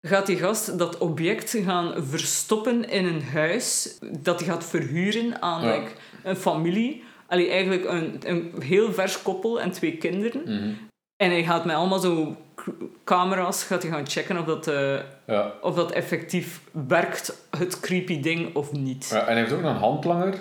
gaat 0.08 0.26
die 0.26 0.36
gast 0.36 0.78
dat 0.78 0.98
object 0.98 1.56
gaan 1.64 1.94
verstoppen 2.08 2.88
in 2.90 3.04
een 3.04 3.22
huis 3.22 3.98
dat 4.18 4.40
hij 4.40 4.48
gaat 4.48 4.64
verhuren 4.64 5.42
aan 5.42 5.62
Ja. 5.64 5.72
like, 5.76 5.90
een 6.22 6.36
familie. 6.36 7.02
allee, 7.28 7.50
eigenlijk 7.50 7.84
een, 7.84 8.18
een 8.24 8.52
heel 8.62 8.92
vers 8.92 9.22
koppel 9.22 9.60
en 9.60 9.70
twee 9.70 9.96
kinderen. 9.96 10.42
Mhm. 10.44 10.70
En 11.16 11.30
hij 11.30 11.44
gaat 11.44 11.64
met 11.64 11.76
allemaal 11.76 11.98
zo 11.98 12.36
camera's 13.04 13.62
gaat 13.64 13.82
hij 13.82 13.90
gaan 13.90 14.08
checken 14.08 14.38
of 14.38 14.44
dat, 14.44 14.66
eh, 14.68 14.96
Ja. 15.26 15.52
of 15.62 15.74
dat 15.74 15.92
effectief 15.92 16.60
werkt, 16.88 17.46
het 17.58 17.80
creepy 17.80 18.20
ding, 18.20 18.54
of 18.54 18.72
niet. 18.72 19.08
Ja, 19.12 19.20
en 19.20 19.26
hij 19.26 19.36
heeft 19.36 19.52
ook 19.52 19.62
een 19.62 19.74
handlanger 19.76 20.34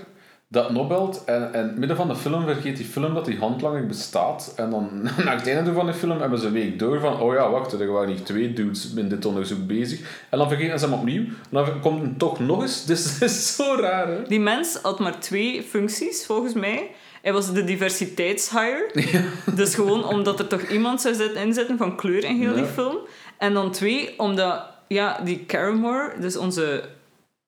dat 0.53 0.71
nobelt. 0.71 1.23
En, 1.25 1.53
en 1.53 1.61
in 1.61 1.67
het 1.67 1.77
midden 1.77 1.97
van 1.97 2.07
de 2.07 2.15
film 2.15 2.43
vergeet 2.43 2.77
die 2.77 2.85
film 2.85 3.13
dat 3.13 3.25
die 3.25 3.37
handlanger 3.37 3.85
bestaat. 3.85 4.53
En 4.55 4.69
dan, 4.69 4.89
na 5.25 5.35
het 5.35 5.47
einde 5.47 5.73
van 5.73 5.85
de 5.85 5.93
film, 5.93 6.19
hebben 6.19 6.39
ze 6.39 6.47
een 6.47 6.53
week 6.53 6.79
door 6.79 6.99
van... 6.99 7.19
Oh 7.19 7.33
ja, 7.33 7.49
wacht, 7.49 7.73
er 7.73 7.91
waren 7.91 8.09
hier 8.09 8.23
twee 8.23 8.53
dudes 8.53 8.93
in 8.93 9.09
dit 9.09 9.25
onderzoek 9.25 9.67
bezig. 9.67 9.99
En 10.29 10.37
dan 10.37 10.47
vergeten 10.47 10.79
ze 10.79 10.85
hem 10.85 10.93
opnieuw. 10.93 11.23
En 11.23 11.33
dan 11.49 11.79
komt 11.79 12.01
hem 12.01 12.17
toch 12.17 12.39
nog 12.39 12.61
eens. 12.61 12.85
Dus 12.93 13.13
het 13.13 13.21
is 13.21 13.55
zo 13.55 13.75
raar, 13.79 14.07
hè? 14.07 14.23
Die 14.27 14.39
mens 14.39 14.79
had 14.81 14.99
maar 14.99 15.19
twee 15.19 15.63
functies, 15.63 16.25
volgens 16.25 16.53
mij. 16.53 16.91
Hij 17.21 17.33
was 17.33 17.53
de 17.53 17.63
diversiteitshire. 17.63 18.89
Dus 19.55 19.75
gewoon 19.75 20.05
omdat 20.05 20.39
er 20.39 20.47
toch 20.47 20.61
iemand 20.61 21.01
zou 21.01 21.35
inzetten 21.35 21.77
van 21.77 21.95
kleur 21.95 22.23
in 22.23 22.35
heel 22.35 22.53
die 22.53 22.65
film. 22.65 22.97
En 23.37 23.53
dan 23.53 23.71
twee, 23.71 24.19
omdat 24.19 24.65
ja, 24.87 25.19
die 25.23 25.45
Caramore, 25.45 26.13
dus 26.19 26.37
onze 26.37 26.83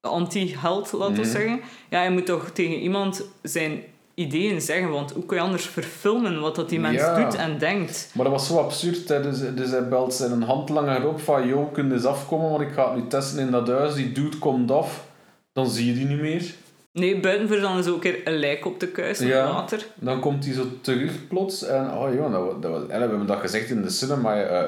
anti-held, 0.06 0.92
laten 0.92 1.16
we 1.16 1.22
Mhm. 1.22 1.30
zeggen... 1.32 1.60
Ja, 1.90 1.98
hij 2.00 2.12
moet 2.12 2.26
toch 2.26 2.50
tegen 2.50 2.76
iemand 2.80 3.24
zijn 3.42 3.84
ideeën 4.14 4.62
zeggen, 4.62 4.90
want 4.90 5.12
hoe 5.12 5.26
kun 5.26 5.38
je 5.38 5.44
anders 5.44 5.66
verfilmen 5.66 6.40
wat 6.40 6.56
dat 6.56 6.70
die 6.70 6.80
mens 6.80 6.98
Ja. 7.02 7.24
doet 7.24 7.36
en 7.36 7.58
denkt? 7.58 8.10
Maar 8.14 8.24
dat 8.24 8.34
was 8.34 8.48
zo 8.48 8.58
absurd. 8.58 9.10
Hè. 9.10 9.22
Dus, 9.22 9.40
dus 9.56 9.70
hij 9.70 9.88
belt 9.88 10.14
zijn 10.14 10.42
handlanger 10.44 11.08
op 11.08 11.22
van... 11.22 11.48
Yo, 11.48 11.66
kun 11.66 11.88
je 11.88 11.94
eens 11.94 12.06
afkomen, 12.06 12.50
want 12.50 12.62
ik 12.62 12.72
ga 12.74 12.94
het 12.94 13.04
nu 13.04 13.08
testen 13.08 13.40
in 13.40 13.52
dat 13.52 13.68
huis. 13.68 13.94
Die 13.94 14.12
dude 14.12 14.38
komt 14.38 14.72
af. 14.72 15.06
Dan 15.54 15.70
zie 15.70 15.86
je 15.86 15.94
die 15.94 16.06
niet 16.06 16.22
meer. 16.22 16.54
Nee, 16.92 17.20
buiten 17.20 17.48
voor 17.48 17.60
dan 17.60 17.78
is 17.78 17.88
ook 17.88 17.94
een 17.94 18.00
keer 18.00 18.22
een 18.28 18.38
lijk 18.40 18.66
op 18.66 18.80
de 18.80 18.88
kuis 18.88 19.20
Ja. 19.20 19.50
later. 19.50 19.86
Dan 19.96 20.20
komt 20.20 20.46
hij 20.46 20.54
zo 20.54 20.64
terug 20.82 21.28
plots 21.28 21.64
en 21.64 21.92
oh 21.92 22.14
joh, 22.14 22.32
dat, 22.32 22.62
dat 22.62 22.72
was, 22.72 22.82
en 22.82 22.88
we 22.88 23.08
hebben 23.08 23.26
dat 23.28 23.40
gezegd 23.40 23.70
in 23.70 23.82
de 23.82 23.90
cinema. 23.90 24.66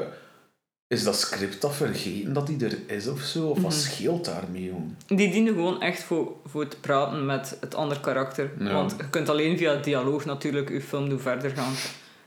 Is 0.87 1.03
dat 1.03 1.19
script 1.19 1.61
dat 1.61 1.75
vergeten 1.75 2.33
dat 2.33 2.47
hij 2.47 2.57
er 2.59 2.95
is 2.95 3.07
of 3.07 3.19
zo? 3.21 3.47
Of 3.47 3.61
wat 3.61 3.71
Mhm. 3.71 3.79
scheelt 3.81 4.25
daarmee, 4.25 4.63
jong? 4.63 4.93
Die 5.07 5.31
dienen 5.31 5.53
gewoon 5.53 5.81
echt 5.81 6.03
voor, 6.03 6.31
voor 6.45 6.61
het 6.61 6.81
praten 6.81 7.25
met 7.25 7.57
het 7.61 7.75
andere 7.75 7.99
karakter. 7.99 8.51
Ja. 8.59 8.73
Want 8.73 8.93
je 8.97 9.09
kunt 9.09 9.29
alleen 9.29 9.57
via 9.57 9.75
dialoog 9.75 10.25
natuurlijk 10.25 10.69
je 10.69 10.81
film 10.81 11.09
doen 11.09 11.19
verder 11.19 11.51
gaan. 11.51 11.73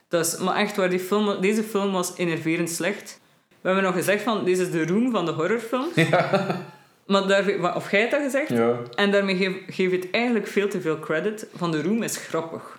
Dus, 0.08 0.36
maar 0.38 0.56
echt 0.56 0.76
waar, 0.76 0.90
die 0.90 0.98
film, 1.00 1.40
deze 1.40 1.62
film 1.62 1.92
was 1.92 2.12
enerverend 2.16 2.70
slecht. 2.70 3.20
We 3.48 3.68
hebben 3.68 3.84
nog 3.84 3.94
gezegd 3.94 4.22
van, 4.22 4.44
deze 4.44 4.62
is 4.62 4.70
de 4.70 4.86
roem 4.86 5.10
van 5.10 5.24
de 5.26 5.32
horrorfilm. 5.32 5.88
Maar 7.06 7.26
daar, 7.26 7.74
of 7.76 7.90
jij 7.90 8.00
hebt 8.00 8.12
dat 8.12 8.22
gezegd? 8.22 8.48
Ja. 8.48 8.76
En 8.94 9.10
daarmee 9.10 9.36
geef, 9.36 9.52
geef 9.66 9.90
je 9.90 9.96
het 9.96 10.10
eigenlijk 10.10 10.46
veel 10.46 10.68
te 10.68 10.80
veel 10.80 10.98
credit. 10.98 11.46
Van 11.54 11.70
de 11.70 11.82
roem 11.82 12.02
is 12.02 12.16
grappig. 12.16 12.78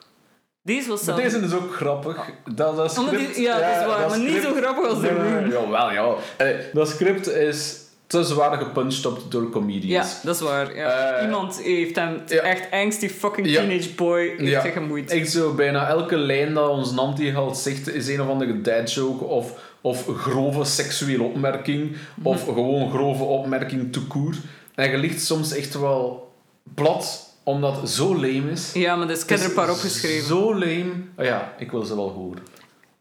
Deze 0.63 0.89
was 0.89 1.03
zelf... 1.03 1.19
deze 1.19 1.37
is 1.39 1.53
ook 1.53 1.75
grappig. 1.75 2.29
Dat, 2.55 2.75
dat 2.75 2.91
script... 2.93 3.35
die- 3.35 3.43
ja, 3.43 3.59
dat 3.59 3.79
is 3.81 3.85
waar, 3.95 4.09
maar 4.09 4.19
niet 4.19 4.41
zo 4.41 4.53
grappig 4.53 4.89
als 4.89 5.01
de 5.01 5.09
Room. 5.09 5.33
nee, 5.43 5.51
Jawel, 5.51 5.91
ja. 5.91 6.13
Eh, 6.37 6.47
Dat 6.73 6.89
script 6.89 7.27
is 7.29 7.79
te 8.07 8.23
zwaar 8.23 8.57
gepunched 8.57 9.05
op 9.05 9.31
door 9.31 9.43
Ja, 9.43 9.49
comedians. 9.49 10.21
dat 10.21 10.35
is 10.35 10.41
waar. 10.41 10.75
Ja. 10.75 11.15
Eh, 11.17 11.23
Iemand 11.23 11.61
heeft 11.61 11.95
hem 11.95 12.21
ja. 12.27 12.41
echt 12.41 12.71
angsty 12.71 13.09
fucking 13.09 13.47
Ja. 13.47 13.61
teenage 13.61 13.93
boy 13.93 14.21
heeft 14.37 14.51
Ja. 14.51 14.61
zich 14.61 14.73
gemoeid. 14.73 15.11
Echt 15.11 15.31
zo, 15.31 15.53
bijna 15.53 15.87
elke 15.87 16.17
lijn 16.17 16.53
dat 16.53 16.69
ons 16.69 16.97
anti-held 16.97 17.57
zegt 17.57 17.93
is 17.93 18.07
een 18.07 18.21
of 18.21 18.27
andere 18.27 18.61
dad 18.61 18.93
joke 18.93 19.23
of, 19.23 19.53
of 19.81 20.05
grove 20.17 20.63
seksuele 20.63 21.23
opmerking 21.23 21.95
of 22.23 22.43
gewoon 22.43 22.89
grove 22.91 23.23
opmerking 23.23 23.93
te 23.93 24.01
koer. 24.07 24.35
En 24.75 24.91
je 24.91 24.97
ligt 24.97 25.21
soms 25.25 25.53
echt 25.55 25.79
wel 25.79 26.31
plat, 26.75 27.30
omdat 27.43 27.81
het 27.81 27.89
zo 27.89 28.15
lame 28.15 28.51
is. 28.51 28.71
Ja, 28.73 28.95
maar 28.95 29.07
dus, 29.07 29.23
ik 29.23 29.29
heb 29.29 29.39
er 29.39 29.45
een 29.45 29.53
paar 29.53 29.71
opgeschreven. 29.71 30.27
Zo 30.27 30.53
lame. 30.53 30.93
Oh 31.17 31.25
ja, 31.25 31.53
ik 31.57 31.71
wil 31.71 31.83
ze 31.83 31.95
wel 31.95 32.09
horen. 32.09 32.43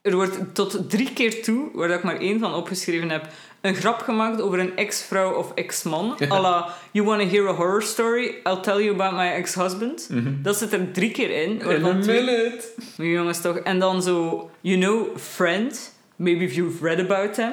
Er 0.03 0.15
wordt 0.15 0.55
tot 0.55 0.91
drie 0.91 1.13
keer 1.13 1.43
toe, 1.43 1.69
waar 1.73 1.89
dat 1.89 1.99
ik 1.99 2.05
maar 2.05 2.21
één 2.21 2.39
van 2.39 2.55
opgeschreven 2.55 3.11
heb, 3.11 3.27
een 3.61 3.75
grap 3.75 4.01
gemaakt 4.01 4.41
over 4.41 4.59
een 4.59 4.77
ex-vrouw 4.77 5.35
of 5.35 5.55
ex-man. 5.55 6.17
à 6.33 6.41
la, 6.41 6.75
you 6.93 7.07
wanna 7.07 7.25
hear 7.25 7.49
a 7.49 7.53
horror 7.53 7.83
story? 7.83 8.25
I'll 8.45 8.61
tell 8.61 8.83
you 8.83 8.95
about 8.95 9.13
my 9.13 9.33
ex-husband. 9.33 10.09
Dat 10.43 10.57
zit 10.57 10.73
er 10.73 10.93
drie 10.93 11.11
keer 11.11 11.31
in. 11.43 11.61
Een 11.61 11.99
minute. 11.99 12.63
Jongens 12.97 13.41
toch. 13.41 13.57
En 13.57 13.79
dan 13.79 14.03
zo, 14.03 14.51
you 14.61 14.79
know, 14.79 15.19
friend. 15.19 15.93
Maybe 16.17 16.45
if 16.45 16.55
you've 16.55 16.85
read 16.85 17.01
about 17.01 17.35
them. 17.35 17.53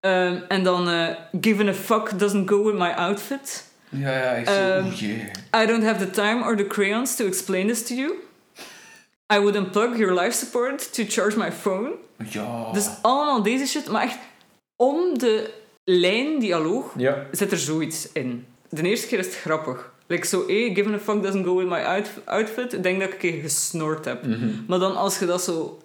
Ehm, 0.00 0.40
en 0.48 0.62
dan, 0.62 0.88
eh, 0.88 1.08
given 1.40 1.68
a 1.68 1.74
fuck 1.74 2.18
doesn't 2.18 2.48
go 2.48 2.64
with 2.64 2.78
my 2.78 2.90
outfit. 2.90 3.71
Ja, 3.92 4.10
ja, 4.16 4.30
ik 4.30 4.46
zo, 4.46 4.52
Ehm, 4.52 4.86
yeah. 4.94 5.62
I 5.62 5.66
don't 5.66 5.84
have 5.84 5.98
the 6.06 6.10
time 6.10 6.44
or 6.44 6.56
the 6.56 6.66
crayons 6.66 7.16
to 7.16 7.26
explain 7.26 7.66
this 7.66 7.82
to 7.86 7.94
you. 7.94 8.12
I 9.34 9.38
would 9.38 9.56
unplug 9.56 9.96
your 9.98 10.14
life 10.20 10.32
support 10.36 10.92
to 10.94 11.04
charge 11.08 11.38
my 11.38 11.52
phone. 11.52 11.90
Ja. 12.28 12.72
Dus 12.72 12.88
allemaal 13.02 13.42
deze 13.42 13.66
shit, 13.66 13.88
maar 13.90 14.02
echt 14.02 14.18
om 14.76 15.18
de 15.18 15.50
lijn 15.84 16.38
dialoog 16.38 16.92
Ja. 16.96 17.26
zit 17.30 17.52
er 17.52 17.58
zoiets 17.58 18.08
in. 18.12 18.46
De 18.68 18.82
eerste 18.82 19.06
keer 19.06 19.18
is 19.18 19.26
het 19.26 19.34
grappig. 19.36 19.92
Like 20.06 20.26
zo, 20.26 20.46
hey, 20.46 20.70
given 20.74 20.94
a 20.94 20.98
fuck 20.98 21.22
doesn't 21.22 21.44
go 21.46 21.56
with 21.56 21.68
my 21.68 21.80
out- 21.82 22.10
outfit, 22.24 22.72
ik 22.72 22.82
denk 22.82 22.98
dat 23.00 23.08
ik 23.08 23.14
een 23.14 23.18
keer 23.32 23.40
gesnoord 23.42 24.04
heb. 24.04 24.26
Mhm. 24.26 24.48
Maar 24.66 24.78
dan 24.78 24.96
als 24.96 25.18
je 25.18 25.26
dat 25.26 25.42
zo 25.42 25.78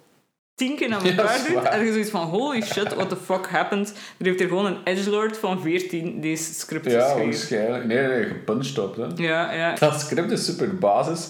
tien 0.58 0.76
keer 0.76 0.88
naar 0.88 1.04
Ja, 1.06 1.10
elkaar 1.16 1.38
doet, 1.48 1.68
heb 1.68 1.82
je 1.82 1.92
zoiets 1.92 2.10
van, 2.10 2.26
holy 2.26 2.62
shit, 2.62 2.94
what 2.94 3.08
the 3.08 3.16
fuck 3.16 3.46
happened? 3.46 3.88
Er 4.18 4.26
heeft 4.26 4.38
hier 4.38 4.48
gewoon 4.48 4.66
een 4.66 4.78
edgelord 4.84 5.36
van 5.38 5.60
14 5.60 6.20
deze 6.20 6.54
script 6.54 6.90
Ja, 6.90 7.00
geschreven. 7.00 7.24
waarschijnlijk. 7.24 7.84
Nee, 7.84 8.06
nee, 8.06 8.24
gepunched 8.24 8.78
op. 8.78 8.96
Hè. 8.96 9.06
Ja, 9.16 9.52
ja. 9.52 9.74
Dat 9.74 10.00
script 10.00 10.30
is 10.30 10.44
super 10.44 10.76
basis. 10.78 11.28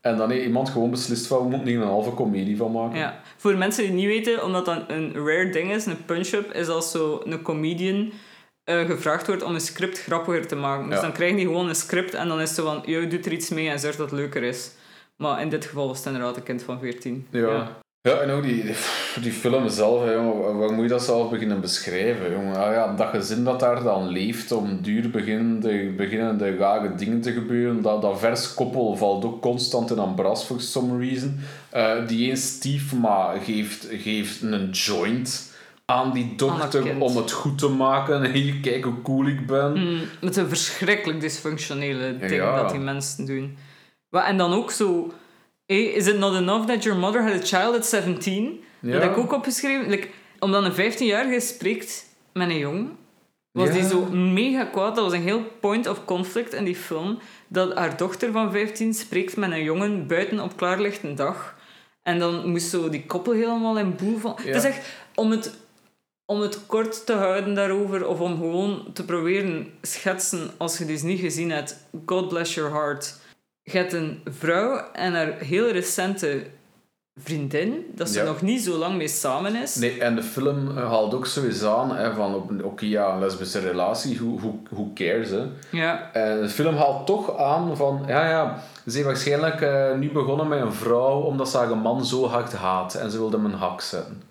En 0.00 0.16
dan 0.16 0.30
heeft 0.30 0.44
iemand 0.44 0.68
gewoon 0.68 0.90
beslist 0.90 1.26
van, 1.26 1.38
we 1.42 1.48
moeten 1.48 1.68
hier 1.68 1.80
een 1.80 1.86
halve 1.88 2.14
comedie 2.14 2.56
van 2.56 2.72
maken. 2.72 2.98
Ja, 2.98 3.20
voor 3.36 3.56
mensen 3.56 3.82
die 3.82 3.90
het 3.92 4.00
niet 4.00 4.24
weten, 4.24 4.44
omdat 4.44 4.64
dat 4.64 4.82
een 4.88 5.14
rare 5.14 5.50
ding 5.50 5.72
is, 5.72 5.86
een 5.86 6.04
punch-up, 6.04 6.52
is 6.52 6.68
als 6.68 6.90
zo 6.90 7.20
een 7.24 7.42
comedian 7.42 8.12
eh, 8.64 8.80
gevraagd 8.86 9.26
wordt 9.26 9.42
om 9.42 9.54
een 9.54 9.60
script 9.60 10.02
grappiger 10.02 10.46
te 10.46 10.56
maken. 10.56 10.84
Dus 10.86 10.94
Ja. 10.94 11.00
dan 11.00 11.12
krijgen 11.12 11.36
die 11.36 11.46
gewoon 11.46 11.68
een 11.68 11.74
script 11.74 12.14
en 12.14 12.28
dan 12.28 12.40
is 12.40 12.54
zo 12.54 12.64
van, 12.64 12.82
je 12.84 13.06
doet 13.06 13.26
er 13.26 13.32
iets 13.32 13.48
mee 13.48 13.68
en 13.68 13.78
zorg 13.78 13.96
dat 13.96 14.10
het 14.10 14.18
leuker 14.20 14.42
is. 14.42 14.70
Maar 15.16 15.40
in 15.40 15.48
dit 15.48 15.64
geval 15.64 15.86
was 15.88 15.96
het 15.98 16.06
inderdaad 16.06 16.36
een 16.36 16.42
kind 16.42 16.62
van 16.62 16.78
14. 16.80 17.26
Ja. 17.30 17.40
Ja, 17.40 17.78
en 18.02 18.30
ook 18.30 18.42
die, 18.42 18.64
die, 19.20 19.32
film 19.32 19.68
zelf, 19.68 20.04
hè, 20.04 20.12
jongen, 20.12 20.58
waar 20.58 20.72
moet 20.72 20.82
je 20.82 20.90
dat 20.90 21.02
zelf 21.02 21.30
beginnen 21.30 21.60
beschrijven? 21.60 22.30
Jongen? 22.30 22.56
Ah, 22.56 22.72
ja, 22.72 22.94
dat 22.94 23.08
gezin 23.08 23.44
dat 23.44 23.60
daar 23.60 23.82
dan 23.82 24.08
leeft, 24.08 24.52
om 24.52 24.82
duur 24.82 25.10
beginnende, 25.10 25.92
beginnende 25.96 26.56
rare 26.56 26.94
dingen 26.94 27.20
te 27.20 27.32
gebeuren. 27.32 27.82
Dat, 27.82 28.02
dat 28.02 28.18
vers 28.18 28.54
koppel 28.54 28.96
valt 28.96 29.24
ook 29.24 29.42
constant 29.42 29.90
in 29.90 29.98
een 29.98 30.14
bras 30.14 30.44
for 30.44 30.60
some 30.60 30.98
reason. 30.98 31.40
Eh, 31.70 32.06
die 32.06 32.30
een 32.30 32.36
stiefma 32.36 33.34
geeft, 33.44 33.88
geeft 33.90 34.42
een 34.42 34.70
joint 34.70 35.52
aan 35.84 36.12
die 36.12 36.34
dochter 36.36 36.80
dat 36.80 36.90
kind. 36.90 37.02
om 37.02 37.16
het 37.16 37.32
goed 37.32 37.58
te 37.58 37.68
maken. 37.68 38.24
En 38.24 38.32
hier, 38.40 38.54
kijk 38.54 38.84
hoe 38.84 39.02
cool 39.02 39.26
ik 39.26 39.46
ben. 39.46 39.72
Mm, 39.72 40.00
met 40.20 40.36
een 40.36 40.48
verschrikkelijk 40.48 41.20
dysfunctionele 41.20 42.16
dingen 42.16 42.34
Ja. 42.34 42.62
dat 42.62 42.70
die 42.70 42.80
mensen 42.80 43.26
doen. 43.26 43.56
En 44.10 44.36
dan 44.36 44.52
ook 44.52 44.70
zo... 44.70 45.12
Hey, 45.70 45.84
is 45.84 46.06
it 46.06 46.18
not 46.18 46.34
enough 46.34 46.66
that 46.66 46.82
your 46.82 46.98
mother 46.98 47.22
had 47.22 47.32
a 47.32 47.44
child 47.44 47.74
at 47.74 47.86
17? 47.86 48.64
Dat 48.80 49.02
heb 49.02 49.10
ik 49.10 49.18
ook 49.18 49.32
opgeschreven. 49.32 49.88
Like, 49.90 50.08
omdat 50.38 50.64
een 50.64 50.92
15-jarige 50.92 51.40
spreekt 51.40 52.06
met 52.32 52.48
een 52.48 52.58
jong, 52.58 52.88
was 53.52 53.68
Ja. 53.68 53.72
die 53.74 53.88
zo 53.88 54.04
mega 54.06 54.64
kwaad. 54.64 54.94
Dat 54.94 55.04
was 55.04 55.12
een 55.12 55.22
heel 55.22 55.42
point 55.60 55.86
of 55.86 56.04
conflict 56.04 56.52
in 56.54 56.64
die 56.64 56.76
film. 56.76 57.18
Dat 57.48 57.74
haar 57.74 57.96
dochter 57.96 58.32
van 58.32 58.50
15 58.52 58.94
spreekt 58.94 59.36
met 59.36 59.50
een 59.50 59.62
jongen 59.62 60.06
buiten 60.06 60.40
op 60.40 60.56
klaarlichte 60.56 61.14
dag. 61.14 61.56
En 62.02 62.18
dan 62.18 62.48
moest 62.48 62.68
zo 62.70 62.88
die 62.88 63.06
koppel 63.06 63.32
helemaal 63.32 63.78
in 63.78 63.96
boel 63.96 64.18
van... 64.18 64.34
Ja. 64.36 64.46
Het 64.46 64.56
is 64.56 64.64
echt... 64.64 64.86
Om 65.14 65.30
het, 65.30 65.54
om 66.26 66.40
het 66.40 66.66
kort 66.66 67.06
te 67.06 67.12
houden 67.12 67.54
daarover, 67.54 68.06
of 68.06 68.20
om 68.20 68.36
gewoon 68.36 68.86
te 68.92 69.04
proberen 69.04 69.72
schetsen, 69.82 70.50
als 70.56 70.78
je 70.78 70.84
dus 70.84 71.02
niet 71.02 71.20
gezien 71.20 71.50
hebt, 71.50 71.76
God 72.06 72.28
bless 72.28 72.54
your 72.54 72.72
heart. 72.72 73.19
Je 73.72 73.78
hebt 73.78 73.92
een 73.92 74.20
vrouw 74.30 74.80
en 74.92 75.14
haar 75.14 75.34
heel 75.38 75.70
recente 75.70 76.42
vriendin, 77.22 77.84
dat 77.94 78.08
ze 78.08 78.18
Ja. 78.18 78.24
nog 78.24 78.42
niet 78.42 78.62
zo 78.62 78.76
lang 78.76 78.96
mee 78.96 79.08
samen 79.08 79.56
is. 79.62 79.74
Nee, 79.74 80.00
en 80.00 80.14
de 80.14 80.22
film 80.22 80.78
eh, 80.78 80.88
haalt 80.88 81.14
ook 81.14 81.26
sowieso 81.26 81.76
aan 81.76 81.96
hè, 81.96 82.14
van, 82.14 82.60
oké 82.64 82.84
ja, 82.84 83.12
een 83.12 83.18
lesbische 83.18 83.58
relatie, 83.58 84.18
hoe 84.18 84.38
who, 84.40 84.62
who 84.70 84.90
cares, 84.94 85.30
hè. 85.30 85.42
Ja, 85.70 86.10
En 86.12 86.40
de 86.40 86.48
film 86.48 86.76
haalt 86.76 87.06
toch 87.06 87.36
aan 87.38 87.76
van, 87.76 88.04
ja 88.06 88.28
ja, 88.28 88.62
ze 88.86 88.92
heeft 88.92 89.04
waarschijnlijk 89.06 89.60
eh, 89.60 89.94
nu 89.94 90.10
begonnen 90.12 90.48
met 90.48 90.60
een 90.60 90.72
vrouw 90.72 91.20
omdat 91.20 91.48
ze 91.48 91.56
haar 91.56 91.76
man 91.76 92.04
zo 92.04 92.26
hard 92.26 92.52
haat 92.52 92.94
en 92.94 93.10
ze 93.10 93.18
wilde 93.18 93.36
hem 93.36 93.44
een 93.46 93.52
hak 93.58 93.80
zetten. 93.80 94.22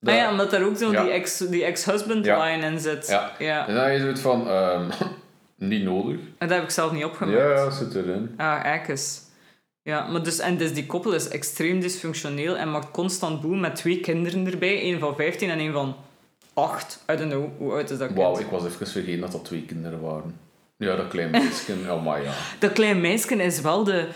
Dat- 0.00 0.14
ah 0.14 0.20
ja 0.20 0.30
omdat 0.30 0.50
daar 0.50 0.64
ook 0.64 0.76
zo 0.76 0.90
Ja. 0.92 1.02
die 1.02 1.10
ex- 1.12 1.38
die 1.38 1.64
ex-husband 1.64 2.24
Ja. 2.24 2.44
line 2.44 2.66
in 2.66 2.80
zit. 2.80 3.08
Ja. 3.08 3.30
ja. 3.38 3.66
En 3.68 3.74
dan 3.74 3.86
is 3.88 4.02
het 4.02 4.20
van, 4.20 4.48
ehm, 4.48 4.82
niet 5.58 5.82
nodig. 5.82 6.16
En 6.38 6.48
dat 6.48 6.50
heb 6.50 6.62
ik 6.62 6.70
zelf 6.70 6.92
niet 6.92 7.04
opgemerkt. 7.04 7.42
Ja, 7.58 7.64
ja, 7.64 7.70
zit 7.70 7.94
erin. 7.94 8.34
Ah, 8.36 8.64
ekkes. 8.64 9.20
Ja, 9.82 10.06
maar 10.06 10.22
dus, 10.22 10.38
en 10.38 10.56
dus 10.56 10.74
die 10.74 10.86
koppel 10.86 11.12
is 11.14 11.28
extreem 11.28 11.80
dysfunctioneel 11.80 12.56
en 12.56 12.70
maakt 12.70 12.90
constant 12.90 13.40
boel 13.40 13.54
met 13.56 13.76
twee 13.76 14.00
kinderen 14.00 14.46
erbij. 14.46 14.80
één 14.80 14.98
van 14.98 15.16
15 15.16 15.50
en 15.50 15.58
één 15.58 15.72
van 15.72 15.96
8. 16.54 17.04
I 17.12 17.16
don't 17.16 17.30
know, 17.30 17.48
hoe 17.58 17.72
oud 17.72 17.90
is 17.90 17.98
dat 17.98 18.06
kind? 18.06 18.18
Wauw, 18.18 18.38
ik 18.38 18.46
was 18.46 18.64
even 18.64 18.86
vergeten 18.86 19.20
dat 19.20 19.32
dat 19.32 19.44
twee 19.44 19.62
kinderen 19.64 20.00
waren. 20.00 20.36
Ja, 20.76 20.96
dat 20.96 21.08
klein 21.08 21.30
meisje, 21.30 21.72
oh 21.90 22.04
maar 22.04 22.22
ja. 22.22 22.32
Dat 22.58 22.72
klein 22.72 23.00
meisje 23.00 23.34
is 23.34 23.60
wel 23.60 23.84
de, 23.84 24.08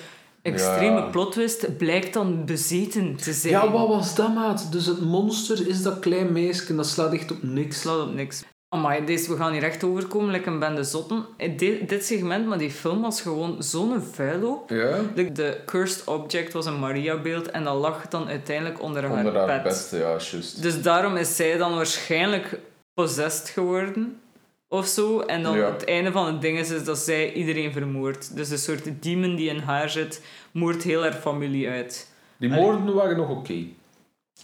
extreme 0.43 1.01
Ja. 1.01 1.09
plot 1.11 1.33
twist 1.33 1.77
blijkt 1.77 2.13
dan 2.13 2.45
bezeten 2.45 3.17
te 3.17 3.33
zijn. 3.33 3.53
Ja, 3.53 3.71
wat 3.71 3.89
was 3.89 4.15
dat, 4.15 4.35
maat? 4.35 4.73
Dus 4.73 4.87
het 4.87 5.01
monster 5.01 5.69
is 5.69 5.83
dat 5.83 5.99
klein 5.99 6.33
meisje, 6.33 6.75
dat 6.75 6.87
slaat 6.87 7.13
echt 7.13 7.31
op 7.31 7.43
niks. 7.43 7.81
slaat 7.81 8.01
op 8.07 8.15
niks. 8.15 8.45
Amai, 8.73 9.05
deze, 9.05 9.31
we 9.31 9.37
gaan 9.37 9.53
hier 9.53 9.63
echt 9.63 9.85
overkomen, 9.85 10.31
like 10.31 10.49
een 10.51 10.59
bende 10.59 10.85
zotten. 10.85 11.25
In 11.37 11.57
Dit, 11.57 11.89
dit 11.89 12.05
segment, 12.05 12.47
maar 12.47 12.59
die 12.59 12.71
film 12.71 13.01
was 13.03 13.21
gewoon 13.21 13.63
zo'n 13.63 14.01
vuilo. 14.13 14.65
Ja? 14.69 14.99
De, 15.15 15.33
de 15.33 15.61
cursed 15.67 16.05
object 16.05 16.53
was 16.53 16.67
een 16.67 16.79
Maria-beeld 16.79 17.51
en 17.51 17.65
dat 17.65 17.77
lag 17.77 18.09
dan 18.09 18.29
uiteindelijk 18.29 18.83
onder 18.83 19.03
haar, 19.03 19.17
Onder 19.19 19.37
haar 19.49 19.63
bed, 19.63 19.89
ja, 19.93 19.99
juist. 19.99 20.63
Dus 20.63 20.83
daarom 20.83 21.17
is 21.17 21.37
zij 21.37 21.57
dan 21.57 21.75
waarschijnlijk 21.75 22.59
possessed 22.95 23.49
geworden. 23.49 24.21
Of 24.69 24.87
zo. 24.87 25.21
En 25.21 25.43
dan 25.43 25.57
Ja. 25.57 25.73
het 25.73 25.85
einde 25.85 26.13
van 26.13 26.27
het 26.27 26.41
ding 26.41 26.59
is, 26.59 26.71
is 26.71 26.85
dat 26.85 26.99
zij 26.99 27.33
iedereen 27.33 27.73
vermoordt. 27.73 28.37
Dus 28.37 28.51
een 28.51 28.59
soort 28.59 29.03
demon 29.03 29.35
die 29.37 29.49
in 29.51 29.59
haar 29.59 29.91
zit, 29.91 30.23
moordt 30.53 30.83
heel 30.83 31.03
haar 31.03 31.13
familie 31.13 31.69
uit. 31.69 32.11
Die 32.37 32.49
moorden 32.49 32.95
waren 32.95 33.17
nog 33.17 33.29
oké. 33.31 33.65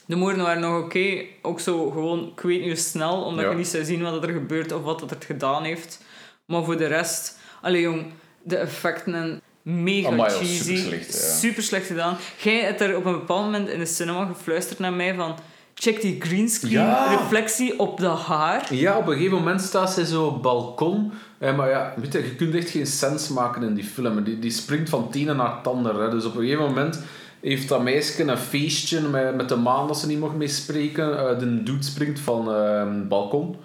De 0.09 0.17
moorden 0.17 0.43
waren 0.45 0.61
nog 0.61 0.83
oké. 0.83 1.25
Ook 1.43 1.61
zo 1.61 1.91
gewoon, 1.91 2.33
ik 2.37 2.41
weet 2.41 2.59
niet 2.59 2.69
hoe 2.69 2.77
snel, 2.79 3.23
omdat 3.23 3.45
Ja. 3.45 3.51
je 3.51 3.57
niet 3.57 3.69
zou 3.69 3.85
zien 3.85 4.03
wat 4.03 4.23
er 4.23 4.31
gebeurt 4.31 4.73
of 4.73 4.83
wat 4.83 5.01
het 5.01 5.25
gedaan 5.25 5.65
heeft. 5.65 6.05
Maar 6.47 6.65
voor 6.65 6.77
de 6.77 6.87
rest, 6.87 7.39
allee 7.63 7.81
jong, 7.81 8.07
de 8.43 8.57
effecten 8.57 9.15
en 9.15 9.41
mega 9.63 10.09
Amai, 10.09 10.31
cheesy. 10.31 10.73
ja. 10.73 10.97
Super 11.39 11.63
slecht 11.63 11.87
gedaan. 11.87 12.17
Jij 12.43 12.61
hebt 12.61 12.81
er 12.81 12.97
op 12.97 13.05
een 13.05 13.13
bepaald 13.13 13.45
moment 13.45 13.69
in 13.69 13.79
de 13.79 13.87
cinema 13.87 14.25
gefluisterd 14.27 14.79
naar 14.79 14.93
mij 14.93 15.15
van. 15.15 15.35
Check 15.75 16.01
die 16.01 16.21
greenscreen 16.21 16.73
Ja. 16.73 17.17
reflectie 17.21 17.79
op 17.79 18.01
dat 18.01 18.19
haar. 18.19 18.75
Ja, 18.75 18.97
op 18.99 19.07
een 19.07 19.17
gegeven 19.17 19.37
moment 19.39 19.61
staat 19.61 19.91
zij 19.93 20.05
zo 20.05 20.25
op 20.27 20.33
het 20.33 20.43
balkon. 20.43 21.13
Eh, 21.39 21.57
maar 21.57 21.69
ja, 21.69 21.95
weet 21.97 22.13
je, 22.13 22.19
je 22.25 22.35
kunt 22.35 22.55
echt 22.55 22.71
geen 22.71 22.87
sens 22.87 23.29
maken 23.29 23.63
in 23.63 23.75
die 23.75 23.85
film. 23.85 24.25
Die, 24.25 24.39
die 24.39 24.51
springt 24.51 24.89
van 24.91 25.03
het 25.07 25.15
ene 25.15 25.35
naar. 25.35 25.61
Hè. 25.95 26.11
Dus 26.11 26.25
op 26.25 26.35
een 26.35 26.41
gegeven 26.41 26.65
moment 26.65 27.01
heeft 27.41 27.69
dat 27.69 27.83
meisje 27.83 28.23
een 28.23 28.39
feestje 28.39 29.01
met, 29.01 29.35
met 29.35 29.49
de 29.49 29.57
maan 29.57 29.87
dat 29.87 29.99
ze 29.99 30.07
niet 30.07 30.21
mag 30.21 30.35
mee 30.35 30.49
spreken. 30.49 31.19
Eh, 31.19 31.39
de 31.39 31.63
dude 31.63 31.85
springt 31.85 32.21
van 32.21 32.49
het 32.49 33.09
balkon. 33.09 33.57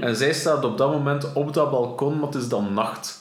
En 0.00 0.16
zij 0.16 0.32
staat 0.32 0.64
op 0.64 0.78
dat 0.78 0.92
moment 0.92 1.32
op 1.32 1.54
dat 1.54 1.70
balkon, 1.70 2.14
maar 2.14 2.26
het 2.26 2.34
is 2.34 2.48
dan 2.48 2.74
nacht. 2.74 3.20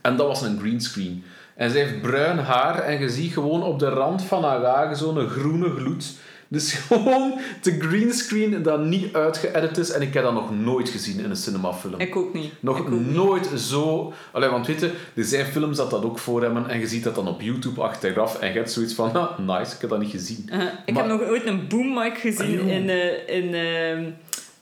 En 0.00 0.16
dat 0.16 0.26
was 0.26 0.42
een 0.42 0.58
greenscreen. 0.58 1.24
En 1.56 1.70
zij 1.70 1.80
heeft 1.80 2.00
bruin 2.00 2.38
haar 2.38 2.78
en 2.78 3.00
je 3.00 3.08
ziet 3.08 3.32
gewoon 3.32 3.62
op 3.62 3.78
de 3.78 3.88
rand 3.88 4.22
van 4.22 4.44
haar 4.44 4.64
haar 4.64 4.96
zo'n 4.96 5.28
groene 5.28 5.70
gloed. 5.70 6.14
Dus 6.52 6.72
gewoon 6.88 7.34
de 7.62 7.80
greenscreen 7.80 8.62
dat 8.62 8.84
niet 8.84 9.14
uitgeëdit 9.14 9.78
is. 9.78 9.90
En 9.90 10.02
ik 10.02 10.14
heb 10.14 10.22
dat 10.22 10.32
nog 10.32 10.54
nooit 10.54 10.88
gezien 10.88 11.18
in 11.18 11.30
een 11.30 11.36
cinemafilm. 11.36 12.00
Ik 12.00 12.16
ook 12.16 12.34
niet. 12.34 12.52
Nog 12.60 12.90
niet. 12.90 13.10
nooit 13.14 13.46
zo... 13.56 14.12
Allee, 14.32 14.48
want 14.48 14.66
weet 14.66 14.80
je, 14.80 14.92
er 15.14 15.24
zijn 15.24 15.46
films 15.46 15.76
dat 15.76 15.90
dat 15.90 16.04
ook 16.04 16.18
voor 16.18 16.42
hebben 16.42 16.68
en 16.68 16.78
je 16.80 16.86
ziet 16.86 17.04
dat 17.04 17.14
dan 17.14 17.28
op 17.28 17.40
YouTube 17.40 17.80
achteraf 17.82 18.38
en 18.38 18.48
je 18.48 18.54
hebt 18.54 18.72
zoiets 18.72 18.94
van, 18.94 19.12
ah, 19.16 19.38
nice, 19.38 19.74
ik 19.74 19.80
heb 19.80 19.90
dat 19.90 19.98
niet 20.00 20.10
gezien. 20.10 20.48
Uh, 20.52 20.62
ik 20.86 20.94
Maar- 20.94 21.08
heb 21.08 21.18
nog 21.20 21.28
ooit 21.28 21.46
een 21.46 21.68
boom 21.68 21.94
mic 21.94 22.18
gezien 22.18 22.60
Ah, 22.60 22.68
in... 22.68 22.88
eh, 22.88 23.36
in 23.36 23.54
ehm, 23.54 24.10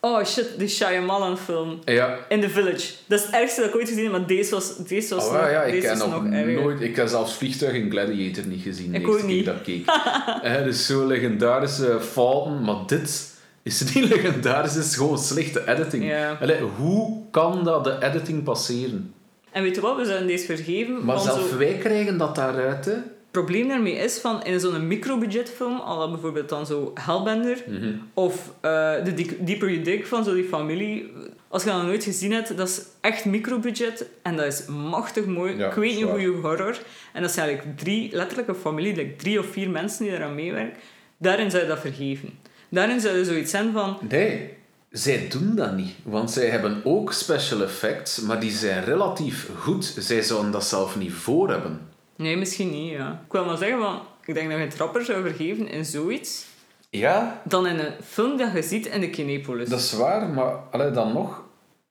oh 0.01 0.24
shit, 0.24 0.59
de 0.59 0.68
Shyamalan 0.68 1.38
film. 1.38 1.78
Ja, 1.84 2.18
In 2.28 2.40
The 2.40 2.49
Village. 2.49 2.92
Dat 3.07 3.18
is 3.18 3.24
het 3.24 3.34
ergste 3.34 3.61
dat 3.61 3.70
ik 3.70 3.76
ooit 3.76 3.88
gezien 3.88 4.03
heb, 4.03 4.12
maar 4.12 4.26
deze 4.26 4.51
was, 4.51 4.76
deze 4.76 5.14
was 5.14 5.26
oh, 5.26 5.32
nog, 5.32 5.51
ja, 5.51 5.62
ik 5.62 5.72
deze 5.72 5.86
heb 5.86 5.96
nog 5.96 6.24
nooit... 6.24 6.80
Ik 6.80 6.96
heb 6.96 7.09
zelfs 7.09 7.34
Vliegtuig 7.34 7.72
in 7.72 7.90
Gladiator 7.90 8.46
niet 8.46 8.62
gezien. 8.62 8.94
Ik 8.94 9.09
ook 9.09 9.22
niet. 9.22 9.44
dat 9.44 9.55
ik 9.55 9.62
keek. 9.62 9.86
Dus 10.64 10.86
zo 10.86 11.07
legendarische 11.07 12.01
fouten, 12.01 12.64
maar 12.64 12.86
dit 12.86 13.36
is 13.62 13.94
niet 13.94 14.09
legendarisch, 14.14 14.74
het 14.74 14.84
is 14.84 14.96
gewoon 14.96 15.18
slechte 15.18 15.66
editing. 15.66 16.05
Ja. 16.05 16.38
Allee, 16.40 16.61
hoe 16.61 17.22
kan 17.30 17.64
dat 17.64 17.84
de 17.84 17.96
editing 18.01 18.42
passeren? 18.42 19.14
En 19.51 19.62
weet 19.62 19.74
je 19.74 19.80
wat, 19.80 19.96
we 19.96 20.05
zouden 20.05 20.26
deze 20.26 20.44
vergeven. 20.44 21.05
Maar 21.05 21.18
zelf 21.18 21.57
wij 21.57 21.74
krijgen 21.74 22.18
dat 22.18 22.34
daaruit, 22.34 22.84
hè. 22.84 22.96
Het 23.39 23.47
probleem 23.47 23.68
daarmee 23.68 23.95
is 23.95 24.18
van 24.18 24.43
in 24.45 24.61
zo'n 24.61 24.86
microbudgetfilm, 24.86 25.76
al 25.80 26.11
bijvoorbeeld 26.11 26.49
dan 26.49 26.66
zo 26.66 26.91
Hellbender, 26.95 27.64
Mhm. 27.66 27.93
of 28.14 28.53
eh 28.61 28.95
Deep- 29.05 29.47
Deeper 29.47 29.70
You 29.70 29.82
Dig 29.82 30.07
van 30.09 30.24
zo 30.24 30.34
die 30.34 30.45
familie. 30.45 31.12
Als 31.49 31.62
je 31.62 31.68
dat 31.68 31.78
nog 31.78 31.86
nooit 31.86 32.05
gezien 32.05 32.32
hebt, 32.32 32.57
dat 32.57 32.68
is 32.68 32.80
echt 33.01 33.24
microbudget 33.24 34.07
en 34.22 34.36
dat 34.36 34.47
is 34.47 34.66
machtig 34.66 35.24
mooi. 35.26 35.57
Ja, 35.57 35.68
ik 35.68 35.72
weet 35.74 35.91
niet 35.91 35.99
zwaar. 36.01 36.14
goede 36.20 36.39
horror. 36.49 36.78
En 37.12 37.22
dat 37.22 37.30
zijn 37.30 37.47
eigenlijk 37.47 37.78
drie, 37.78 38.09
letterlijk 38.12 38.49
een 38.49 38.55
familie, 38.55 38.95
like 38.95 39.16
drie 39.16 39.39
of 39.39 39.47
vier 39.47 39.70
mensen 39.70 40.05
die 40.05 40.12
eraan 40.14 40.34
meewerken. 40.34 40.78
Daarin 41.18 41.51
zou 41.51 41.62
je 41.62 41.68
dat 41.68 41.78
vergeven. 41.80 42.28
Daarin 42.68 43.01
zou 43.01 43.16
je 43.16 43.24
zoiets 43.24 43.51
zijn 43.51 43.72
van... 43.72 43.99
Nee, 44.09 44.51
zij 44.91 45.26
doen 45.28 45.55
dat 45.55 45.76
niet. 45.76 45.95
Want 46.03 46.30
zij 46.30 46.47
hebben 46.47 46.80
ook 46.84 47.12
special 47.12 47.62
effects, 47.62 48.20
maar 48.20 48.41
die 48.41 48.51
zijn 48.51 48.84
relatief 48.84 49.49
goed. 49.59 49.95
Zij 49.99 50.22
zouden 50.22 50.51
dat 50.51 50.64
zelf 50.64 50.97
niet 50.97 51.12
voor 51.12 51.51
hebben. 51.51 51.80
Nee, 52.18 52.36
misschien 52.36 52.70
niet, 52.70 52.90
ja. 52.90 53.20
Ik 53.26 53.32
wil 53.32 53.44
maar 53.44 53.56
zeggen, 53.56 53.78
van, 53.80 54.00
ik 54.24 54.34
denk 54.34 54.48
dat 54.50 54.58
je 54.58 54.64
het 54.64 54.76
rapper 54.76 55.04
zou 55.04 55.22
vergeven 55.22 55.68
in 55.68 55.84
zoiets 55.84 56.46
Ja, 56.90 57.40
dan 57.44 57.66
in 57.66 57.78
een 57.78 57.92
film 58.04 58.36
dat 58.36 58.52
je 58.52 58.62
ziet 58.62 58.86
in 58.86 59.00
de 59.00 59.10
Kinepolis. 59.10 59.68
dat 59.68 59.78
is 59.78 59.92
waar, 59.92 60.28
maar 60.28 60.52
allee, 60.70 60.90
dan 60.90 61.12
nog, 61.12 61.42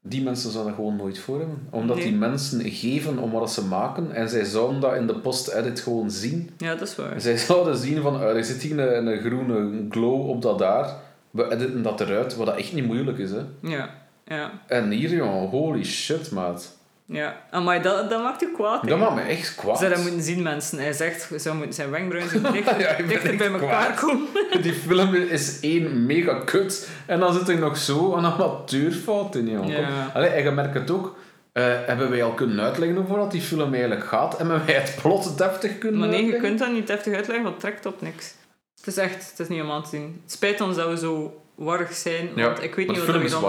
die 0.01 0.23
mensen 0.23 0.51
zouden 0.51 0.73
gewoon 0.73 0.95
nooit 0.95 1.19
voor 1.19 1.37
hebben. 1.39 1.67
Omdat 1.71 1.95
Nee. 1.95 2.05
die 2.05 2.15
mensen 2.15 2.71
geven 2.71 3.17
om 3.17 3.31
wat 3.31 3.51
ze 3.51 3.65
maken 3.65 4.11
en 4.11 4.29
zij 4.29 4.43
zouden 4.43 4.79
dat 4.81 4.95
in 4.95 5.07
de 5.07 5.15
post-edit 5.19 5.79
gewoon 5.79 6.11
zien. 6.11 6.49
Ja, 6.57 6.75
dat 6.75 6.87
is 6.87 6.95
waar. 6.95 7.21
Zij 7.21 7.37
zouden 7.37 7.77
zien 7.77 8.01
van, 8.01 8.15
ah, 8.15 8.35
er 8.35 8.43
zit 8.43 8.61
hier 8.61 8.79
een, 8.79 9.07
een 9.07 9.19
groene 9.19 9.85
glow 9.89 10.29
op 10.29 10.41
dat 10.41 10.59
daar. 10.59 10.95
We 11.31 11.51
editen 11.51 11.81
dat 11.81 12.01
eruit, 12.01 12.35
wat 12.35 12.45
dat 12.45 12.57
echt 12.57 12.73
niet 12.73 12.85
moeilijk 12.85 13.17
is. 13.17 13.31
Hè. 13.31 13.41
Ja, 13.61 13.89
ja, 14.25 14.51
En 14.67 14.91
hier, 14.91 15.09
joh, 15.09 15.49
holy 15.49 15.83
shit, 15.83 16.31
maat. 16.31 16.76
Ja. 17.07 17.43
Maar 17.63 17.81
dat, 17.81 18.09
dat 18.09 18.21
maakt 18.23 18.43
u 18.43 18.51
kwaad. 18.53 18.87
Dat 18.87 18.97
maakt 18.99 19.15
me 19.15 19.21
echt 19.21 19.55
kwaad. 19.55 19.77
Zou 19.79 19.93
dat 19.93 20.01
moeten 20.01 20.21
zien, 20.21 20.41
mensen. 20.41 20.77
Hij 20.79 20.93
zegt, 20.93 21.29
zou 21.35 21.55
moeten 21.55 21.73
zijn 21.75 21.89
wenkbrauwen 21.89 22.31
zich 22.31 22.51
dicht, 22.51 22.79
Ja, 22.81 22.95
dichter 23.07 23.35
bij 23.37 23.47
elkaar 23.47 23.93
kwaad. 23.93 23.99
komen. 23.99 24.27
Die 24.61 24.73
film 24.73 25.13
is 25.13 25.59
één 25.59 26.05
mega 26.05 26.41
kut. 26.45 26.89
En 27.05 27.19
dan 27.19 27.33
zit 27.33 27.49
er 27.49 27.57
nog 27.59 27.77
zo 27.77 28.13
een 28.15 28.25
amateurfout 28.25 29.35
in, 29.35 29.49
joh. 29.49 29.67
Ja. 29.67 30.11
Allee, 30.13 30.29
en 30.29 30.43
je 30.43 30.51
merkt 30.51 30.73
het 30.73 30.91
ook. 30.91 31.15
eh, 31.53 31.63
hebben 31.85 32.09
wij 32.09 32.23
al 32.23 32.31
kunnen 32.33 32.59
uitleggen 32.59 32.97
over 32.97 33.17
wat 33.17 33.31
die 33.31 33.41
film 33.41 33.73
eigenlijk 33.73 34.03
gaat? 34.05 34.37
Hebben 34.37 34.65
wij 34.65 34.75
het 34.75 34.97
plot 35.01 35.37
deftig 35.37 35.77
kunnen 35.77 35.99
Maar 35.99 36.09
nee, 36.09 36.25
je 36.25 36.37
kunt 36.37 36.59
dat 36.59 36.71
niet 36.71 36.87
deftig 36.87 37.13
uitleggen, 37.15 37.43
want 37.45 37.61
het 37.61 37.71
trekt 37.71 37.85
op 37.85 38.01
niks. 38.01 38.33
Het 38.77 38.87
is 38.87 38.97
echt, 38.97 39.29
het 39.29 39.39
is 39.39 39.47
niet 39.47 39.63
aan 39.63 39.83
te 39.83 39.89
zien. 39.89 40.19
Het 40.23 40.31
spijt 40.31 40.61
ons 40.61 40.75
dat 40.75 40.89
we 40.89 40.97
zo 40.97 41.41
warrig 41.55 41.93
zijn, 41.93 42.29
Ja, 42.35 42.45
want 42.45 42.63
ik 42.63 42.75
weet 42.75 42.87
niet 42.87 43.05
wat 43.05 43.15
we 43.15 43.23
is 43.23 43.31
dan... 43.31 43.43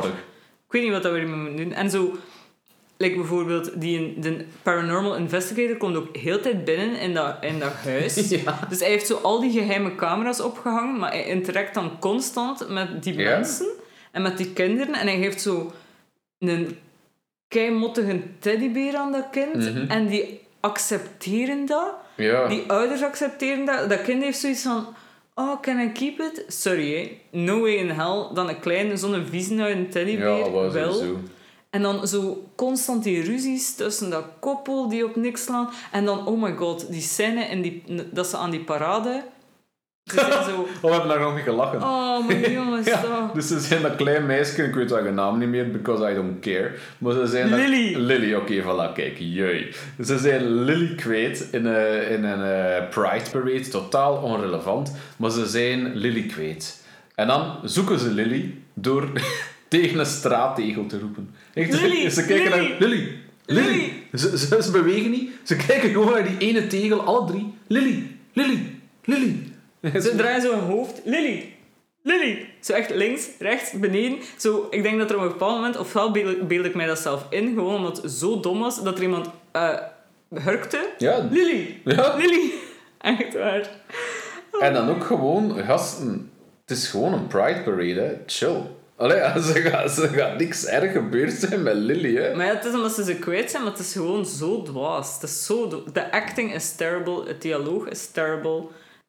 Ik 0.67 0.75
weet 0.75 0.83
niet 0.83 0.93
wat 0.93 1.03
we 1.03 1.09
ermee 1.09 1.37
moeten 1.37 1.57
doen. 1.57 1.73
En 1.73 1.91
zo, 1.91 2.17
like 2.99 3.17
bijvoorbeeld, 3.17 3.81
die, 3.81 4.19
de 4.19 4.45
paranormal 4.63 5.17
investigator 5.17 5.77
komt 5.77 5.97
ook 5.97 6.17
heel 6.17 6.41
tijd 6.41 6.65
binnen 6.65 7.01
in 7.01 7.15
dat, 7.15 7.37
in 7.41 7.59
dat 7.59 7.73
huis. 7.73 8.15
Ja. 8.45 8.67
Dus 8.69 8.81
hij 8.81 8.89
heeft 8.89 9.07
zo 9.07 9.15
al 9.23 9.41
die 9.41 9.51
geheime 9.53 9.95
camera's 9.95 10.41
opgehangen, 10.41 10.99
maar 10.99 11.11
hij 11.11 11.25
interact 11.27 11.75
dan 11.75 11.99
constant 11.99 12.69
met 12.69 13.03
die 13.03 13.17
Ja. 13.17 13.31
mensen 13.31 13.67
en 14.13 14.23
met 14.23 14.37
die 14.37 14.53
kinderen. 14.53 14.95
En 14.95 15.07
hij 15.07 15.17
heeft 15.17 15.41
zo 15.41 15.73
een 16.39 16.79
keimottige 17.49 18.21
teddybeer 18.39 18.97
aan 18.97 19.13
dat 19.13 19.27
kind. 19.31 19.55
Mhm. 19.55 19.91
En 19.91 20.07
die 20.07 20.41
accepteren 20.61 21.67
dat. 21.67 21.95
Ja. 22.17 22.47
Die 22.49 22.65
ouders 22.67 23.03
accepteren 23.03 23.65
dat. 23.65 23.89
Dat 23.91 24.03
kind 24.03 24.23
heeft 24.23 24.39
zoiets 24.39 24.63
van... 24.63 24.87
Oh, 25.35 25.61
can 25.61 25.81
I 25.81 25.93
keep 25.93 26.19
it? 26.21 26.45
Sorry, 26.49 26.95
hè. 26.97 27.19
No 27.39 27.61
way 27.61 27.75
in 27.75 27.91
hell. 27.91 28.27
Dan 28.35 28.49
een 28.49 28.61
kleine, 28.61 28.97
zo'n 28.97 29.27
viezenuit 29.31 29.93
teddybeer. 29.93 30.27
ja, 30.29 30.71
wel. 30.71 30.93
zo. 30.93 31.19
En 31.71 31.83
dan 31.83 32.07
zo 32.09 32.51
constant 32.57 33.05
die 33.05 33.23
ruzies 33.23 33.75
tussen 33.75 34.11
dat 34.11 34.25
koppel 34.41 34.89
die 34.89 35.05
op 35.05 35.17
niks 35.17 35.43
slaan. 35.45 35.69
En 35.93 36.05
dan, 36.05 36.27
oh 36.27 36.43
my 36.43 36.55
god, 36.57 36.91
die 36.93 37.01
scène 37.01 37.45
in 37.45 37.63
die, 37.63 37.83
dat 38.13 38.27
ze 38.27 38.37
aan 38.37 38.51
die 38.51 38.65
parade... 38.65 39.23
Zo... 40.15 40.21
Oh, 40.83 40.83
we 40.83 40.89
hebben 40.91 41.09
daar 41.09 41.21
nog 41.21 41.35
niet 41.35 41.45
gelachen. 41.45 41.83
Oh, 41.83 42.27
mijn 42.27 42.53
jongens, 42.53 42.87
Ja, 42.93 43.01
toch. 43.01 43.33
dus 43.33 43.47
ze 43.49 43.61
zijn 43.61 43.83
dat 43.83 43.97
klein 43.97 44.27
meisje, 44.27 44.63
ik 44.63 44.75
weet 44.75 44.91
haar 44.91 45.13
naam 45.13 45.39
niet 45.39 45.49
meer, 45.49 45.71
because 45.71 46.11
I 46.11 46.15
don't 46.15 46.41
care. 46.41 46.73
Maar 46.99 47.13
ze 47.13 47.27
zijn 47.27 47.51
dat- 47.51 47.59
Lily. 47.59 47.95
Lily, 47.97 48.35
oké, 48.35 48.63
voilà, 48.63 48.93
kijk, 48.95 49.17
jee. 49.19 49.73
Ze 50.05 50.19
zijn 50.19 50.51
Lily 50.65 50.95
kwijt 50.95 51.49
in, 51.53 51.65
een 51.67 52.09
in 52.09 52.25
een 52.25 52.43
eh, 52.43 52.89
Pride 52.89 53.31
Parade, 53.31 53.69
totaal 53.69 54.17
onrelevant, 54.17 54.93
maar 55.17 55.31
ze 55.31 55.47
zijn 55.47 55.95
Lily 55.97 56.23
kwijt. 56.27 56.85
En 57.15 57.27
dan 57.27 57.57
zoeken 57.65 57.99
ze 57.99 58.09
Lily 58.11 58.55
door 58.75 59.09
tegen 59.69 59.99
een 59.99 60.07
straattegel 60.07 60.87
te 60.87 60.99
roepen. 60.99 61.35
Echt, 61.55 61.81
Lily, 61.81 62.09
ze 62.11 62.27
kijken 62.27 62.51
Lily. 62.51 62.69
naar 62.69 62.79
Lily. 62.79 63.19
Lily. 63.47 63.67
Lily. 63.67 63.93
Ze, 64.13 64.39
ze, 64.39 64.63
ze 64.63 64.71
bewegen 64.71 65.11
niet, 65.11 65.31
ze 65.43 65.57
kijken 65.57 65.91
gewoon 65.91 66.13
naar 66.13 66.29
die 66.29 66.49
ene 66.49 66.67
tegel, 66.67 67.01
alle 67.01 67.27
drie. 67.27 67.55
Lily, 67.67 68.03
Lily, 68.33 68.59
Lily. 69.05 69.37
Ze 70.03 70.13
draaien 70.17 70.43
zo 70.43 70.51
hun 70.51 70.61
hoofd. 70.61 71.01
Lily! 71.05 71.53
Lily! 72.03 72.49
Zo 72.61 72.73
echt 72.73 72.95
links, 72.95 73.29
rechts, 73.39 73.73
beneden. 73.73 74.19
Zo, 74.37 74.67
ik 74.71 74.83
denk 74.83 74.99
dat 74.99 75.11
er 75.11 75.17
op 75.17 75.23
een 75.23 75.29
bepaald 75.29 75.55
moment, 75.55 75.77
ofwel 75.77 76.11
beeld, 76.11 76.49
beeld 76.49 76.65
ik 76.65 76.75
mij 76.75 76.87
dat 76.87 76.99
zelf 76.99 77.27
in, 77.31 77.49
gewoon 77.55 77.75
omdat 77.75 78.03
het 78.03 78.13
zo 78.13 78.41
dom 78.41 78.59
was, 78.59 78.83
dat 78.83 78.97
er 78.97 79.03
iemand 79.03 79.29
eh 79.53 79.79
hurkte. 80.35 80.89
Ja, 80.99 81.29
Lily! 81.31 81.81
Ja. 81.85 82.17
Lily! 82.17 82.51
Echt 82.99 83.35
waar. 83.35 83.71
En 84.61 84.73
dan 84.73 84.89
ook 84.89 85.05
gewoon, 85.05 85.59
gasten, 85.65 86.31
het 86.67 86.77
is 86.77 86.89
gewoon 86.89 87.13
een 87.13 87.27
Pride 87.27 87.63
Parade, 87.65 88.01
hè. 88.01 88.17
chill. 88.27 88.61
Allee, 88.99 89.21
gaat, 89.71 89.91
ze 89.91 90.09
gaat 90.09 90.39
niks 90.39 90.67
erg 90.67 90.93
gebeurd 90.93 91.33
zijn 91.33 91.63
met 91.63 91.75
Lily, 91.75 92.17
hè. 92.17 92.35
Maar 92.35 92.47
ja, 92.47 92.55
het 92.55 92.65
is 92.65 92.75
omdat 92.75 92.93
ze 92.93 93.05
ze 93.05 93.15
kwijt 93.15 93.51
zijn, 93.51 93.63
maar 93.63 93.73
het 93.73 93.81
is 93.81 93.93
gewoon 93.93 94.27
zo 94.27 94.63
dwaas. 94.63 95.15
Het 95.15 95.23
is 95.23 95.45
zo 95.47 95.85
De 95.93 96.13
acting 96.13 96.55
is 96.55 96.75
terrible, 96.75 97.27
het 97.27 97.43
dialoog 97.43 97.89
is 97.89 98.11
terrible. 98.11 98.67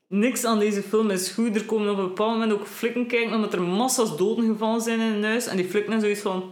Niks 0.07 0.45
aan 0.45 0.59
deze 0.59 0.81
film 0.81 1.09
is 1.09 1.31
goed. 1.31 1.55
Er 1.55 1.65
komen 1.65 1.89
op 1.89 1.97
een 1.97 2.07
bepaald 2.07 2.31
moment 2.31 2.51
ook 2.51 2.67
flikken 2.67 3.07
kijken, 3.07 3.35
omdat 3.35 3.53
er 3.53 3.61
massa's 3.61 4.17
doden 4.17 4.45
gevallen 4.45 4.81
zijn 4.81 4.99
in 4.99 5.13
een 5.13 5.23
huis. 5.23 5.47
En 5.47 5.57
die 5.57 5.69
flikken 5.69 5.93
en 5.93 6.01
zoiets 6.01 6.21
van... 6.21 6.51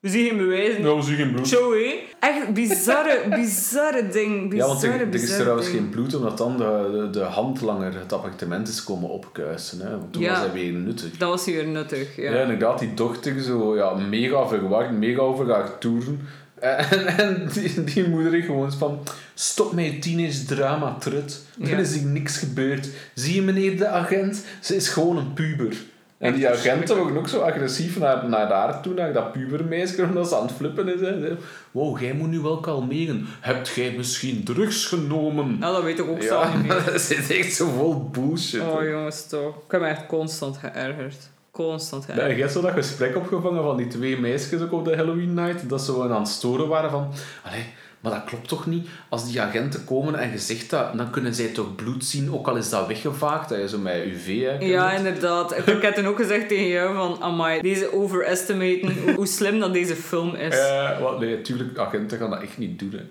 We 0.00 0.08
zien 0.08 0.26
geen 0.28 0.36
bewijzen. 0.36 0.82
Nou, 0.82 0.96
we 0.96 1.02
zien 1.02 1.16
geen 1.16 1.32
bloed. 1.32 1.46
Show, 1.48 1.72
hé. 1.72 1.94
Echt 2.20 2.52
bizarre, 2.54 3.22
bizarre 3.30 4.08
ding. 4.08 4.54
Ja, 4.54 4.66
want 4.66 4.82
er, 4.82 5.00
er 5.00 5.14
is 5.14 5.36
trouwens 5.36 5.66
ding. 5.66 5.78
geen 5.78 5.88
bloed, 5.88 6.14
omdat 6.14 6.38
dan 6.38 6.56
de, 6.56 6.88
de, 6.92 7.10
de 7.18 7.24
handlanger 7.24 7.94
het 7.98 8.12
appartement 8.12 8.68
is 8.68 8.84
komen 8.84 9.08
opkuisen. 9.10 9.80
Hè. 9.80 9.90
Want 9.90 10.12
toen 10.12 10.22
Ja. 10.22 10.30
was 10.30 10.38
hij 10.40 10.52
weer 10.52 10.72
nuttig. 10.72 11.16
Dat 11.16 11.28
was 11.28 11.44
hier 11.44 11.66
nuttig, 11.66 12.16
ja. 12.16 12.30
Ja, 12.32 12.40
inderdaad, 12.42 12.78
die 12.78 12.94
dochter 12.94 13.40
zo 13.40 13.76
ja, 13.76 13.94
mega 13.94 14.46
verwacht, 14.48 14.90
mega 14.90 15.20
over 15.20 15.52
haar 15.52 15.78
toeren. 15.78 16.20
En, 16.60 17.06
en 17.06 17.48
die, 17.52 17.84
die 17.84 18.08
moeder 18.08 18.34
is 18.34 18.44
gewoon 18.44 18.72
van... 18.72 18.98
Stop 19.34 19.72
met 19.72 19.84
je 19.84 19.98
teenage 19.98 20.44
drama, 20.44 20.96
trut. 20.98 21.40
Er 21.60 21.68
Ja. 21.68 21.76
is 21.78 21.94
hier 21.94 22.06
niks 22.06 22.38
gebeurd. 22.38 22.88
Zie 23.14 23.34
je 23.34 23.42
meneer 23.42 23.76
de 23.76 23.86
agent? 23.86 24.44
Ze 24.60 24.76
is 24.76 24.88
gewoon 24.88 25.16
een 25.16 25.32
puber. 25.32 25.76
En 26.18 26.34
die 26.34 26.48
agenten 26.48 26.96
waren 26.96 27.16
ook 27.16 27.28
zo 27.28 27.40
agressief 27.40 27.98
naar, 27.98 28.28
naar 28.28 28.52
haar 28.52 28.80
toe, 28.82 28.94
naar 28.94 29.12
dat 29.12 29.32
pubermeisje, 29.32 30.02
omdat 30.02 30.28
ze 30.28 30.36
aan 30.36 30.42
het 30.46 30.52
flippen 30.52 30.94
is. 30.94 31.00
Hè. 31.00 31.36
Wow, 31.70 32.00
jij 32.00 32.12
moet 32.12 32.28
nu 32.28 32.40
wel 32.40 32.60
kalmeren. 32.60 33.26
Hebt 33.40 33.68
jij 33.68 33.94
misschien 33.96 34.44
drugs 34.44 34.86
genomen? 34.86 35.58
Nou, 35.58 35.74
dat 35.74 35.82
weet 35.82 35.98
ik 35.98 36.08
ook 36.08 36.22
zo 36.22 36.34
Ja, 36.40 36.56
niet 36.56 36.66
meer. 36.66 36.84
dat 36.92 37.00
zit 37.00 37.30
echt 37.30 37.54
zo 37.54 37.68
vol 37.76 38.08
bullshit. 38.10 38.60
Oh 38.60 38.78
hè. 38.78 38.84
jongens, 38.84 39.26
toch. 39.26 39.56
Ik 39.56 39.70
heb 39.70 39.80
me 39.80 39.86
echt 39.86 40.06
constant 40.06 40.56
geërgerd. 40.56 41.30
Constant 41.50 42.04
Ja, 42.06 42.12
geërgerd. 42.12 42.36
je 42.36 42.40
hebt 42.42 42.54
zo 42.54 42.60
dat 42.60 42.72
gesprek 42.72 43.16
opgevangen 43.16 43.62
van 43.62 43.76
die 43.76 43.86
twee 43.86 44.18
meisjes 44.20 44.60
ook 44.60 44.72
op 44.72 44.84
de 44.84 44.96
Halloween 44.96 45.34
night, 45.34 45.68
dat 45.68 45.82
ze 45.82 45.92
gewoon 45.92 46.12
aan 46.12 46.20
het 46.22 46.28
storen 46.30 46.68
waren 46.68 46.90
van... 46.90 47.12
Allee, 47.44 47.64
maar 48.00 48.12
dat 48.12 48.24
klopt 48.24 48.48
toch 48.48 48.66
niet? 48.66 48.88
Als 49.08 49.30
die 49.30 49.40
agenten 49.40 49.84
komen 49.84 50.14
en 50.14 50.30
je 50.30 50.38
zegt 50.38 50.70
dat, 50.70 50.96
dan 50.96 51.10
kunnen 51.10 51.34
zij 51.34 51.46
toch 51.46 51.74
bloed 51.74 52.04
zien, 52.04 52.32
ook 52.32 52.48
al 52.48 52.56
is 52.56 52.70
dat 52.70 52.86
weggevaagd, 52.86 53.48
dat 53.48 53.58
je 53.58 53.68
zo 53.68 53.78
met 53.78 54.04
UV... 54.04 54.42
Hè, 54.42 54.64
Ja, 54.66 54.92
inderdaad. 54.92 55.58
Ik 55.68 55.82
heb 55.82 55.94
toen 55.94 56.06
ook 56.06 56.16
gezegd 56.16 56.48
tegen 56.48 56.68
jou 56.68 56.94
van... 56.94 57.22
Amai, 57.22 57.60
deze 57.60 57.92
overestimaten 57.92 59.14
hoe, 59.14 59.26
slim 59.26 59.58
dat 59.58 59.72
deze 59.72 59.96
film 59.96 60.34
is. 60.34 60.58
Eh, 60.58 61.00
wat, 61.00 61.20
nee, 61.20 61.36
natuurlijk, 61.36 61.78
agenten 61.78 62.18
gaan 62.18 62.30
dat 62.30 62.42
echt 62.42 62.58
niet 62.58 62.78
doen. 62.78 62.92
Hè. 62.92 63.04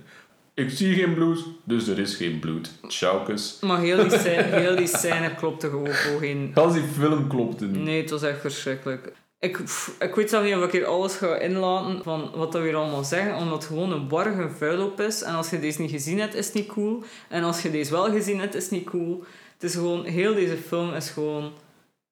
Ik 0.64 0.70
zie 0.70 0.96
geen 0.96 1.14
bloed, 1.14 1.46
dus 1.64 1.88
er 1.88 2.00
is 2.00 2.16
geen 2.16 2.40
bloed. 2.40 2.72
Tjaukus. 2.88 3.58
Maar 3.62 3.80
heel 3.80 4.08
die, 4.08 4.20
scène, 4.20 4.42
heel 4.42 4.76
die 4.76 4.88
scène 4.88 5.36
klopte 5.36 5.70
gewoon 5.70 5.94
geen... 5.94 6.52
Gans 6.54 6.74
die 6.74 6.84
film 7.00 7.28
klopte 7.28 7.66
niet. 7.66 7.84
Nee, 7.84 8.02
het 8.02 8.10
was 8.10 8.24
echt 8.24 8.40
verschrikkelijk. 8.42 9.12
Ik, 9.40 9.64
pff, 9.64 9.96
ik 10.00 10.16
weet 10.16 10.30
zelf 10.30 10.44
niet 10.44 10.56
of 10.56 10.64
ik 10.64 10.72
hier 10.72 10.86
alles 10.86 11.16
ga 11.16 11.36
inlaten 11.36 12.04
van 12.04 12.32
wat 12.36 12.52
dat 12.52 12.62
weer 12.62 12.76
allemaal 12.76 13.04
zeggen, 13.04 13.36
omdat 13.36 13.54
het 13.54 13.66
gewoon 13.66 13.92
een 13.92 14.10
warrige 14.10 14.50
vuilop 14.50 15.02
is. 15.02 15.22
En 15.22 15.34
als 15.36 15.50
je 15.50 15.60
deze 15.60 15.82
niet 15.82 15.92
gezien 15.92 16.20
hebt, 16.20 16.34
is 16.36 16.46
het 16.46 16.56
niet 16.56 16.68
cool. 16.68 17.04
En 17.30 17.44
als 17.44 17.62
je 17.62 17.72
deze 17.72 17.92
wel 17.92 18.12
gezien 18.12 18.40
hebt, 18.40 18.56
is 18.56 18.64
het 18.64 18.72
niet 18.72 18.90
cool. 18.90 19.24
Het 19.54 19.64
is 19.64 19.74
gewoon... 19.74 20.06
Heel 20.06 20.34
deze 20.34 20.58
film 20.58 20.94
is 20.94 21.10
gewoon 21.10 21.52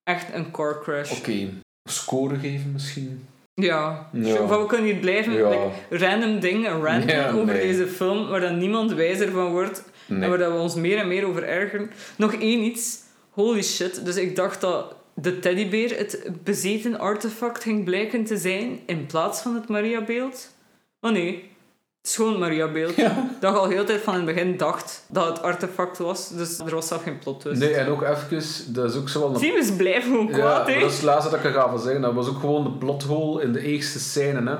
echt 0.03 0.34
een 0.34 0.51
car 0.51 0.82
crash. 0.82 1.11
Oké, 1.19 1.49
score 1.89 2.36
geven 2.36 2.71
misschien? 2.71 3.28
Ja. 3.53 4.09
Ja. 4.11 4.47
We 4.47 4.65
kunnen 4.67 4.86
hier 4.86 4.95
blijven 4.99 5.34
Ja. 5.34 5.49
like, 5.49 6.05
random 6.05 6.39
dingen 6.39 6.80
Ja, 7.07 7.32
over 7.32 7.45
nee. 7.45 7.61
deze 7.67 7.88
film, 7.88 8.28
waar 8.28 8.39
dan 8.39 8.57
niemand 8.57 8.93
wijzer 8.93 9.32
van 9.32 9.51
wordt. 9.51 9.84
En 10.07 10.30
waar 10.30 10.38
dat 10.38 10.51
we 10.51 10.57
ons 10.57 10.76
meer 10.76 10.97
en 10.97 11.07
meer 11.07 11.28
over 11.28 11.43
ergeren. 11.43 11.91
Nog 12.17 12.34
één 12.34 12.63
iets. 12.63 12.99
Holy 13.30 13.63
shit. 13.63 14.05
Dus 14.05 14.15
ik 14.15 14.36
dacht 14.36 14.61
dat 14.61 14.95
de 15.16 15.39
teddybeer 15.39 15.97
het 15.97 16.30
bezeten 16.43 16.99
artefact 16.99 17.63
ging 17.63 17.84
blijken 17.84 18.24
te 18.24 18.38
zijn 18.38 18.80
in 18.86 19.05
plaats 19.05 19.41
van 19.41 19.55
het 19.55 19.68
Mariabeeld. 19.68 20.53
Maar 20.99 21.11
nee. 21.11 21.53
Het 22.01 22.13
is 22.13 22.16
gewoon 22.16 22.39
Mariabeeld. 22.39 22.95
Dat 23.39 23.53
ik 23.53 23.59
al 23.59 23.68
heel 23.68 23.86
tijd 23.86 24.01
van 24.01 24.13
in 24.13 24.26
het 24.26 24.36
begin 24.36 24.57
dacht 24.57 25.05
dat 25.07 25.28
het 25.28 25.41
artefact 25.41 25.97
was. 25.97 26.30
Dus 26.30 26.59
er 26.59 26.76
was 26.76 26.88
zelf 26.88 27.03
geen 27.03 27.20
plot 27.20 27.39
twist. 27.39 27.59
Nee, 27.59 27.74
en 27.74 27.88
ook 27.88 28.01
even, 28.01 28.74
dat 28.74 28.91
is 28.91 28.97
ook 28.97 29.09
zo 29.09 29.20
wel 29.20 29.30
een 29.30 29.66
we 29.66 29.74
blijven 29.78 30.11
gewoon 30.11 30.28
Ja, 30.28 30.34
kwaad, 30.34 30.68
hè. 30.68 30.80
dat 30.80 30.89
is 30.89 30.95
het 30.95 31.05
laatste 31.05 31.30
dat 31.30 31.39
ik 31.39 31.45
er 31.45 31.51
ga 31.51 31.70
van 31.70 31.80
zeggen. 31.80 32.01
Dat 32.01 32.13
was 32.13 32.28
ook 32.28 32.39
gewoon 32.39 32.63
de 32.63 32.72
plothole 32.72 33.43
in 33.43 33.53
de 33.53 33.59
eerste 33.59 33.99
scène. 33.99 34.49
Hè. 34.49 34.57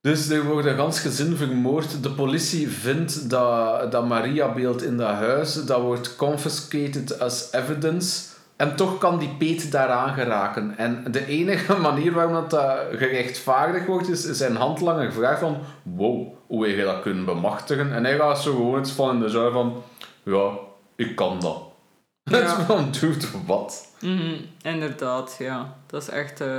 Dus 0.00 0.28
er 0.28 0.44
wordt 0.44 0.66
een 0.66 0.76
gans 0.76 1.00
gezin 1.00 1.36
vermoord. 1.36 2.02
De 2.02 2.10
politie 2.10 2.68
vindt 2.68 3.30
dat, 3.30 3.92
dat 3.92 4.06
Maria-beeld 4.06 4.82
in 4.82 4.96
dat 4.96 5.08
huis. 5.08 5.54
Dat 5.54 5.80
wordt 5.80 6.16
confiscated 6.16 7.18
as 7.18 7.48
evidence. 7.52 8.29
En 8.60 8.76
toch 8.76 8.98
kan 8.98 9.18
die 9.18 9.28
Peet 9.38 9.72
daaraan 9.72 10.14
geraken. 10.14 10.74
En 10.78 11.04
de 11.10 11.26
enige 11.26 11.76
manier 11.88 12.12
waarom 12.12 12.32
dat, 12.32 12.50
dat 12.50 12.78
gerechtvaardigd 12.92 13.86
wordt, 13.86 14.08
is 14.08 14.22
zijn 14.22 14.56
handlanger 14.56 15.12
vraagt 15.12 15.40
van... 15.40 15.58
Wow, 15.82 16.28
hoe 16.46 16.66
heb 16.66 16.76
je 16.76 16.84
dat 16.84 17.00
kunnen 17.02 17.24
bemachtigen? 17.24 17.92
En 17.92 18.04
hij 18.04 18.16
gaat 18.16 18.42
zo 18.42 18.54
gewoon 18.54 18.80
iets 18.80 18.90
van 18.90 19.14
in 19.14 19.20
de 19.20 19.28
zuil 19.28 19.52
van... 19.52 19.82
Ja, 20.22 20.50
ik 20.96 21.16
kan 21.16 21.40
dat. 21.40 21.62
Ja. 22.30 22.38
Is 22.38 22.50
van, 22.66 22.90
dude, 23.00 23.26
wat? 23.46 23.86
Mhm, 24.00 24.34
inderdaad, 24.62 25.36
ja. 25.38 25.74
Dat 25.86 26.02
is 26.02 26.08
echt... 26.08 26.40
eh. 26.40 26.58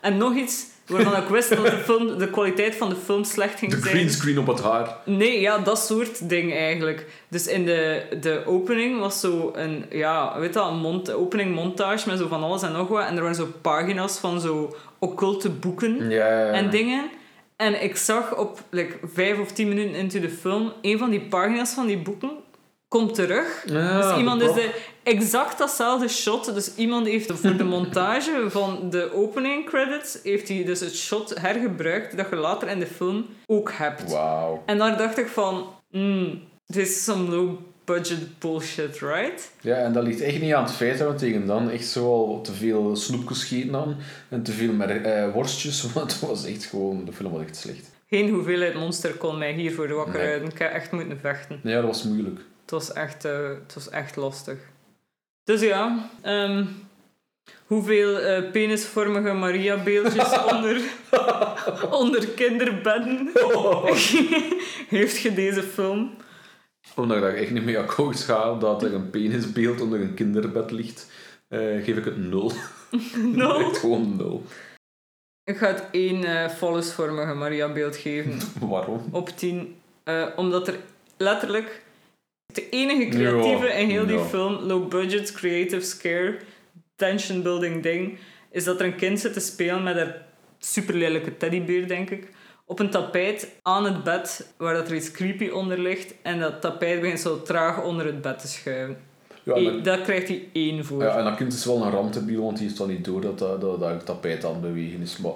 En 0.00 0.16
nog 0.16 0.34
iets 0.34 0.66
waarvan 0.86 1.22
ik 1.22 1.28
wist 1.28 1.48
dat 1.48 1.64
de, 1.64 1.70
film, 1.92 2.18
de 2.18 2.30
kwaliteit 2.30 2.74
van 2.74 2.88
de 2.88 2.96
film 2.96 3.24
slecht 3.24 3.58
ging 3.58 3.72
De 3.72 3.80
zijn. 3.80 3.94
greenscreen 3.94 4.38
op 4.38 4.46
het 4.46 4.60
haar. 4.60 4.96
Nee, 5.04 5.40
ja, 5.40 5.58
dat 5.58 5.78
soort 5.78 6.28
ding 6.28 6.52
eigenlijk. 6.52 7.06
Dus 7.28 7.46
in 7.46 7.64
de, 7.64 8.02
de 8.20 8.42
opening 8.46 8.98
was 8.98 9.20
zo 9.20 9.52
een, 9.54 9.84
ja, 9.90 10.38
weet 10.38 10.52
dat, 10.52 10.70
een 10.70 11.14
opening 11.14 11.54
montage 11.54 12.08
met 12.08 12.18
zo 12.18 12.28
van 12.28 12.42
alles 12.42 12.62
en 12.62 12.72
nog 12.72 12.88
wat. 12.88 13.06
En 13.06 13.14
er 13.16 13.20
waren 13.20 13.36
zo 13.36 13.48
pagina's 13.60 14.18
van 14.18 14.40
zo 14.40 14.76
occulte 14.98 15.50
boeken 15.50 16.10
en 16.52 16.70
dingen. 16.70 17.10
En 17.56 17.82
ik 17.82 17.96
zag 17.96 18.36
op 18.36 18.60
like, 18.70 18.98
vijf 19.12 19.38
of 19.40 19.52
tien 19.52 19.68
minuten 19.68 19.94
into 19.94 20.20
de 20.20 20.30
film, 20.30 20.72
een 20.82 20.98
van 20.98 21.10
die 21.10 21.20
pagina's 21.20 21.72
van 21.72 21.86
die 21.86 21.98
boeken 21.98 22.30
komt 22.92 23.14
terug. 23.14 23.64
Ja, 23.66 24.00
dus 24.00 24.18
iemand 24.18 24.42
is 24.42 24.52
de, 24.52 24.70
exact 25.02 25.58
datzelfde 25.58 26.08
shot. 26.08 26.54
Dus 26.54 26.74
iemand 26.74 27.06
heeft 27.06 27.32
voor 27.32 27.56
de 27.56 27.64
montage 27.64 28.46
van 28.48 28.90
de 28.90 29.12
opening 29.14 29.66
credits, 29.66 30.18
heeft 30.22 30.48
hij 30.48 30.64
dus 30.64 30.80
het 30.80 30.94
shot 30.94 31.40
hergebruikt 31.40 32.16
dat 32.16 32.26
je 32.30 32.36
later 32.36 32.68
in 32.68 32.78
de 32.78 32.86
film 32.86 33.26
ook 33.46 33.72
hebt. 33.72 34.10
Wauw. 34.10 34.62
En 34.66 34.78
daar 34.78 34.96
dacht 34.96 35.18
ik 35.18 35.26
van, 35.26 35.66
hmm, 35.90 36.42
this 36.66 36.88
is 36.88 37.04
some 37.04 37.30
low 37.30 37.58
budget 37.84 38.38
bullshit, 38.38 38.98
right? 38.98 39.50
Ja, 39.60 39.76
en 39.76 39.92
dat 39.92 40.02
ligt 40.02 40.20
echt 40.20 40.40
niet 40.40 40.54
aan 40.54 40.64
het 40.64 40.72
feit 40.72 40.98
dat 40.98 41.10
we 41.10 41.18
tegen 41.18 41.46
dan 41.46 41.70
echt 41.70 41.86
zo 41.86 42.04
al 42.04 42.40
te 42.40 42.52
veel 42.52 42.96
snoepjes 42.96 43.44
gegeten 43.44 43.74
hadden. 43.74 43.96
En 44.28 44.42
te 44.42 44.52
veel 44.52 44.80
eh, 44.80 45.32
worstjes, 45.34 45.82
want 45.92 46.12
het 46.12 46.20
was 46.20 46.44
echt 46.44 46.64
gewoon... 46.64 47.04
De 47.04 47.12
film 47.12 47.32
was 47.32 47.42
echt 47.42 47.56
slecht. 47.56 47.90
Geen 48.08 48.28
hoeveelheid 48.28 48.74
monster 48.74 49.12
kon 49.14 49.38
mij 49.38 49.52
hiervoor 49.52 49.94
wakker 49.94 50.18
Nee. 50.18 50.28
houden. 50.28 50.48
Ik 50.48 50.58
heb 50.58 50.72
echt 50.72 50.92
moeten 50.92 51.18
vechten. 51.20 51.60
Ja, 51.62 51.74
dat 51.74 51.84
was 51.84 52.02
moeilijk. 52.02 52.40
Het 52.62 52.70
was 52.70 52.92
echt, 52.92 53.24
eh, 53.24 53.48
het 53.48 53.74
was 53.74 53.88
echt 53.88 54.16
lastig. 54.16 54.58
Dus 55.44 55.60
ja, 55.60 56.10
ehm, 56.20 56.64
hoeveel 57.66 58.18
eh, 58.18 58.50
penisvormige 58.50 59.32
Maria-beeldjes 59.32 60.38
onder, 60.52 60.80
onder 61.90 62.28
kinderbedden 62.28 63.30
heeft 64.96 65.18
je 65.20 65.34
deze 65.34 65.62
film? 65.62 66.10
Omdat 66.94 67.16
ik 67.16 67.22
daar 67.22 67.34
echt 67.34 67.50
niet 67.50 67.64
mee 67.64 67.78
akkoord 67.78 68.20
ga 68.20 68.54
dat 68.58 68.82
er 68.82 68.94
een 68.94 69.10
penisbeeld 69.10 69.80
onder 69.80 70.00
een 70.00 70.14
kinderbed 70.14 70.70
ligt, 70.70 71.10
eh, 71.48 71.58
geef 71.58 71.96
ik 71.96 72.04
het 72.04 72.16
nul. 72.16 72.52
Nul? 73.34 73.60
Echt 73.60 73.78
gewoon 73.78 74.16
nul. 74.16 74.44
Ik 75.44 75.56
ga 75.56 75.66
het 75.66 75.84
één 75.90 76.50
fallusvormige 76.50 77.34
Maria-beeld 77.34 77.96
geven. 77.96 78.38
Waarom? 78.60 79.08
op 79.10 79.28
10. 79.28 79.76
eh, 80.04 80.26
omdat 80.36 80.68
er 80.68 80.76
letterlijk 81.16 81.82
de 82.54 82.68
enige 82.68 83.08
creatieve 83.08 83.66
Ja, 83.66 83.72
in 83.72 83.88
heel 83.88 84.06
die 84.06 84.16
ja. 84.16 84.24
film, 84.24 84.54
low 84.54 84.88
budget, 84.88 85.32
creative 85.32 85.80
scare, 85.84 86.36
tension 86.96 87.42
building 87.42 87.82
ding, 87.82 88.18
is 88.50 88.64
dat 88.64 88.80
er 88.80 88.86
een 88.86 88.96
kind 88.96 89.20
zit 89.20 89.32
te 89.32 89.40
spelen 89.40 89.82
met 89.82 89.96
een 89.96 90.12
super 90.58 90.94
lelijke 90.94 91.36
teddybeer, 91.36 91.88
denk 91.88 92.10
ik. 92.10 92.28
Op 92.66 92.78
een 92.78 92.90
tapijt 92.90 93.48
aan 93.62 93.84
het 93.84 94.04
bed 94.04 94.52
waar 94.56 94.74
dat 94.74 94.88
er 94.88 94.94
iets 94.94 95.10
creepy 95.10 95.48
onder 95.48 95.78
ligt. 95.78 96.14
En 96.22 96.40
dat 96.40 96.60
tapijt 96.60 97.00
begint 97.00 97.20
zo 97.20 97.42
traag 97.42 97.82
onder 97.84 98.06
het 98.06 98.22
bed 98.22 98.38
te 98.38 98.48
schuiven. 98.48 98.96
Ja, 99.42 99.54
en 99.54 99.82
Daar 99.82 99.98
krijgt 100.00 100.28
hij 100.28 100.48
één 100.52 100.84
voor. 100.84 101.02
ja, 101.02 101.18
en 101.18 101.24
dat 101.24 101.36
kind 101.36 101.52
is 101.52 101.64
wel 101.64 101.82
een 101.82 101.90
randdebiel, 101.90 102.42
want 102.42 102.56
die 102.56 102.66
heeft 102.66 102.78
dan 102.78 102.88
niet 102.88 103.04
door 103.04 103.20
dat 103.20 103.38
dat, 103.38 103.60
dat, 103.60 103.80
dat 103.80 104.06
tapijt 104.06 104.44
aan 104.44 104.52
het 104.52 104.60
bewegen 104.60 105.00
is. 105.00 105.16
Maar 105.18 105.32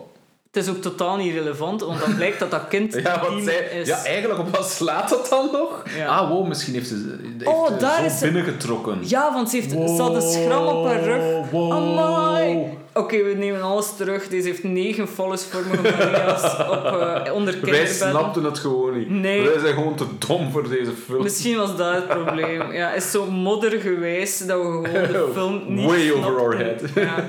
Het 0.57 0.65
is 0.65 0.71
ook 0.71 0.83
totaal 0.83 1.17
niet 1.17 1.33
relevant, 1.35 1.81
want 1.81 2.01
dan 2.01 2.15
blijkt 2.15 2.39
dat 2.39 2.51
dat 2.51 2.69
kind 2.69 2.95
Ja, 3.03 3.21
wat 3.21 3.43
zij, 3.45 3.55
is. 3.81 3.87
ja, 3.89 4.05
eigenlijk 4.05 4.41
op 4.41 4.57
wat 4.57 4.71
slaat 4.71 5.09
dat 5.09 5.27
dan 5.31 5.49
nog? 5.53 5.83
Ja. 5.97 6.07
Ah, 6.07 6.31
wow, 6.31 6.47
misschien 6.47 6.75
heeft 6.75 6.89
ze 6.89 7.17
heeft 7.39 7.47
Oh, 7.57 7.67
ze 7.67 7.77
daar 7.77 7.99
zo 7.99 8.05
is 8.05 8.19
ze- 8.19 8.25
binnengetrokken. 8.25 8.99
Ja, 9.03 9.33
want 9.33 9.51
ze, 9.51 9.57
heeft, 9.57 9.71
ze 9.71 10.03
had 10.03 10.15
een 10.15 10.31
schram 10.31 10.67
op 10.67 10.87
haar 10.87 11.03
rug. 11.03 11.51
Wow. 11.51 11.73
Amai. 11.73 12.65
Oké, 12.95 13.23
we 13.23 13.35
nemen 13.39 13.63
alles 13.63 13.97
terug. 13.97 14.29
Deze 14.29 14.49
heeft 14.49 14.63
negen 14.65 15.09
volksvormige 15.09 15.83
Maria's 15.83 16.57
op, 16.71 16.85
eh, 16.85 17.33
onder 17.35 17.59
Wij 17.63 17.87
snapten 17.87 18.45
het 18.45 18.59
gewoon 18.59 18.99
niet. 18.99 19.11
Nee. 19.11 19.43
Wij 19.49 19.59
zijn 19.59 19.75
gewoon 19.75 19.95
te 19.95 20.05
dom 20.27 20.51
voor 20.51 20.69
deze 20.69 20.91
film. 21.07 21.23
Misschien 21.23 21.57
was 21.57 21.77
dat 21.77 21.95
het 21.95 22.09
probleem. 22.09 22.73
Ja, 22.73 22.89
het 22.91 23.03
is 23.05 23.11
zo 23.11 23.31
moddergewijs 23.31 24.39
dat 24.39 24.59
we 24.59 24.65
gewoon 24.65 24.83
de 24.83 25.29
film 25.35 25.63
niet 25.69 25.87
Way 25.87 26.11
over 26.11 26.39
our 26.41 26.57
head. 26.59 26.81
Ja, 26.95 27.25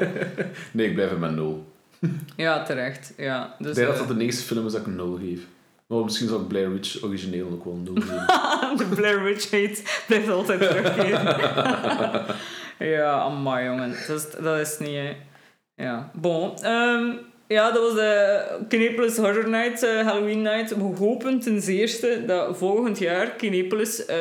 Nee, 0.71 0.87
ik 0.87 0.93
blijf 0.93 1.17
met 1.17 1.35
nul. 1.35 1.65
ja 2.35 2.63
terecht. 2.63 3.13
Ja, 3.17 3.55
dus, 3.59 3.69
ik 3.69 3.75
denk 3.75 3.87
dat 3.87 3.99
eh, 3.99 4.07
dat 4.07 4.17
de 4.17 4.23
eerste 4.23 4.43
film 4.43 4.65
is 4.65 4.71
dat 4.71 4.81
ik 4.81 4.87
een 4.87 4.95
nul 4.95 5.19
geef. 5.21 5.39
Maar 5.87 6.03
misschien 6.03 6.27
zal 6.27 6.39
ik 6.39 6.47
Blair 6.47 6.73
Witch 6.73 7.03
origineel 7.03 7.49
ook 7.51 7.63
wel 7.63 7.73
een 7.73 7.83
nul 7.83 7.95
geven. 7.95 8.27
de 8.89 8.95
Blair 8.95 9.23
Witch 9.23 9.51
hate 9.51 9.81
blijft 10.07 10.29
altijd 10.29 10.59
terugkeren. 10.59 12.25
ja, 12.97 13.19
amai 13.19 13.65
jongen. 13.65 13.95
Dat 14.07 14.17
is, 14.17 14.43
dat 14.43 14.59
is 14.59 14.77
niet, 14.79 14.95
hè. 14.95 15.15
Ja. 15.75 16.11
Bon. 16.13 16.57
ehm, 16.61 17.13
ja, 17.47 17.71
dat 17.71 17.81
was 17.81 17.93
de 17.93 18.43
Kinepolis 18.67 19.17
Horror 19.17 19.49
Night, 19.49 19.83
eh, 19.83 20.05
Halloween 20.05 20.41
Night. 20.41 20.75
We 20.75 20.83
hopen 20.83 21.39
ten 21.39 21.61
zeerste 21.61 22.23
dat 22.25 22.57
volgend 22.57 22.99
jaar 22.99 23.29
Kinepolis 23.31 24.05
eh, 24.05 24.17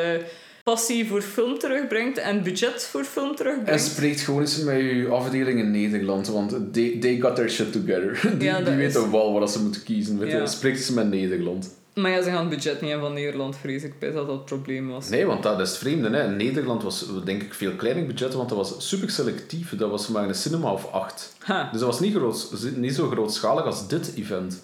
passie 0.70 1.06
voor 1.08 1.22
film 1.22 1.58
terugbrengt 1.58 2.18
en 2.18 2.42
budget 2.42 2.84
voor 2.84 3.04
film 3.04 3.28
En 3.30 3.34
terugbrengt. 3.36 3.82
spreekt 3.84 4.20
gewoon 4.20 4.40
eens 4.40 4.58
met 4.62 4.76
uw 4.80 5.12
afdeling 5.14 5.58
in 5.58 5.70
Nederland, 5.70 6.26
want 6.28 6.50
they, 6.72 6.96
they 7.00 7.20
got 7.20 7.36
their 7.36 7.50
shit 7.50 7.72
together. 7.72 8.20
Die, 8.38 8.48
Ja, 8.48 8.56
dat 8.60 8.66
die 8.66 8.84
is- 8.84 8.94
weten 8.94 9.10
wel 9.10 9.32
wat 9.32 9.50
ze 9.52 9.62
moeten 9.62 9.82
kiezen. 9.82 10.18
Weet 10.18 10.30
je. 10.30 10.36
Ja. 10.36 10.46
Spreekt 10.46 10.76
eens 10.78 10.90
met 10.90 11.08
Nederland. 11.08 11.74
Maar 11.94 12.10
ja, 12.10 12.22
ze 12.22 12.30
gaan 12.30 12.40
het 12.40 12.48
budget 12.48 12.80
niet 12.80 12.90
hebben 12.90 13.08
van 13.08 13.16
Nederland, 13.16 13.56
vrees 13.56 13.82
ik. 13.82 13.98
bij 13.98 14.10
dat 14.12 14.26
dat 14.26 14.36
het 14.36 14.44
probleem 14.44 14.88
was. 14.88 15.08
Nee, 15.08 15.26
want 15.26 15.42
dat 15.42 15.60
is 15.60 15.68
het 15.68 15.78
vreemde. 15.78 16.10
Hè. 16.10 16.28
Nederland 16.30 16.82
was 16.82 17.06
denk 17.24 17.42
ik 17.42 17.54
veel 17.54 17.72
kleiner 17.72 18.06
budget, 18.06 18.34
want 18.34 18.48
dat 18.48 18.58
was 18.58 18.88
super 18.88 19.10
selectief. 19.10 19.76
Dat 19.76 19.90
was 19.90 20.08
maar 20.08 20.28
een 20.28 20.34
cinema 20.34 20.72
of 20.72 20.92
acht. 20.92 21.34
Ha, 21.38 21.68
Dus 21.70 21.80
dat 21.80 21.88
was 21.90 22.00
niet, 22.00 22.14
groot, 22.14 22.48
niet 22.76 22.94
zo 22.94 23.08
grootschalig 23.08 23.64
als 23.64 23.88
dit 23.88 24.12
event. 24.16 24.62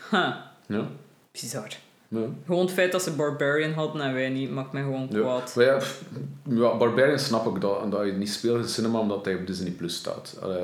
ha. 0.00 0.52
Ja. 0.68 0.88
Bizar. 1.32 1.68
Ja. 2.08 2.20
Gewoon 2.46 2.64
het 2.64 2.74
feit 2.74 2.92
dat 2.92 3.02
ze 3.02 3.12
Barbarian 3.12 3.72
hadden 3.72 4.02
en 4.02 4.14
wij 4.14 4.28
niet, 4.28 4.50
maakt 4.50 4.72
mij 4.72 4.82
gewoon 4.82 5.06
Ja. 5.10 5.20
kwaad. 5.20 5.52
Ja, 5.58 5.78
ja, 6.48 6.76
Barbarian 6.76 7.18
snap 7.18 7.54
ik 7.54 7.60
dat, 7.60 7.90
dat 7.90 8.06
je 8.06 8.12
niet 8.12 8.30
speelt 8.30 8.62
in 8.62 8.68
cinema 8.68 8.98
omdat 8.98 9.24
hij 9.24 9.34
op 9.34 9.46
Disney 9.46 9.70
Plus 9.70 9.94
staat. 9.96 10.38
Allee, 10.42 10.58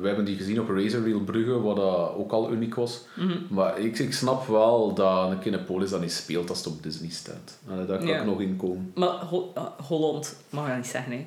we 0.00 0.06
hebben 0.06 0.24
die 0.24 0.36
gezien 0.36 0.60
op 0.60 0.68
Razor 0.68 1.02
Reel 1.02 1.20
Brugge, 1.20 1.60
wat 1.60 1.76
dat 1.76 2.14
ook 2.16 2.32
al 2.32 2.52
uniek 2.52 2.74
was. 2.74 3.04
Mhm. 3.16 3.36
Maar 3.50 3.78
ik, 3.78 3.98
ik 3.98 4.12
snap 4.12 4.46
wel 4.46 4.94
dat 4.94 5.30
een 5.30 5.38
Kinepolis 5.38 5.90
dat 5.90 6.00
niet 6.00 6.12
speelt 6.12 6.48
als 6.48 6.58
het 6.58 6.66
op 6.66 6.82
Disney 6.82 7.10
staat. 7.10 7.58
Allee, 7.70 7.86
daar 7.86 7.98
kan 7.98 8.08
ik 8.08 8.24
nog 8.24 8.40
in 8.40 8.56
komen. 8.56 8.92
Maar 8.94 9.08
Ho- 9.08 9.52
eh, 9.54 9.62
Holland, 9.86 10.36
mag 10.50 10.68
je 10.70 10.74
niet 10.76 10.86
zeggen, 10.86 11.12
hè. 11.12 11.26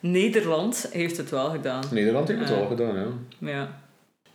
Nederland 0.00 0.88
heeft 0.92 1.16
het 1.16 1.30
wel 1.30 1.50
gedaan. 1.50 1.82
Nederland 1.90 2.28
heeft 2.28 2.40
het 2.40 2.48
Ja. 2.48 2.54
wel 2.56 2.66
gedaan, 2.66 2.94
ja. 2.94 3.06
Ja. 3.50 3.80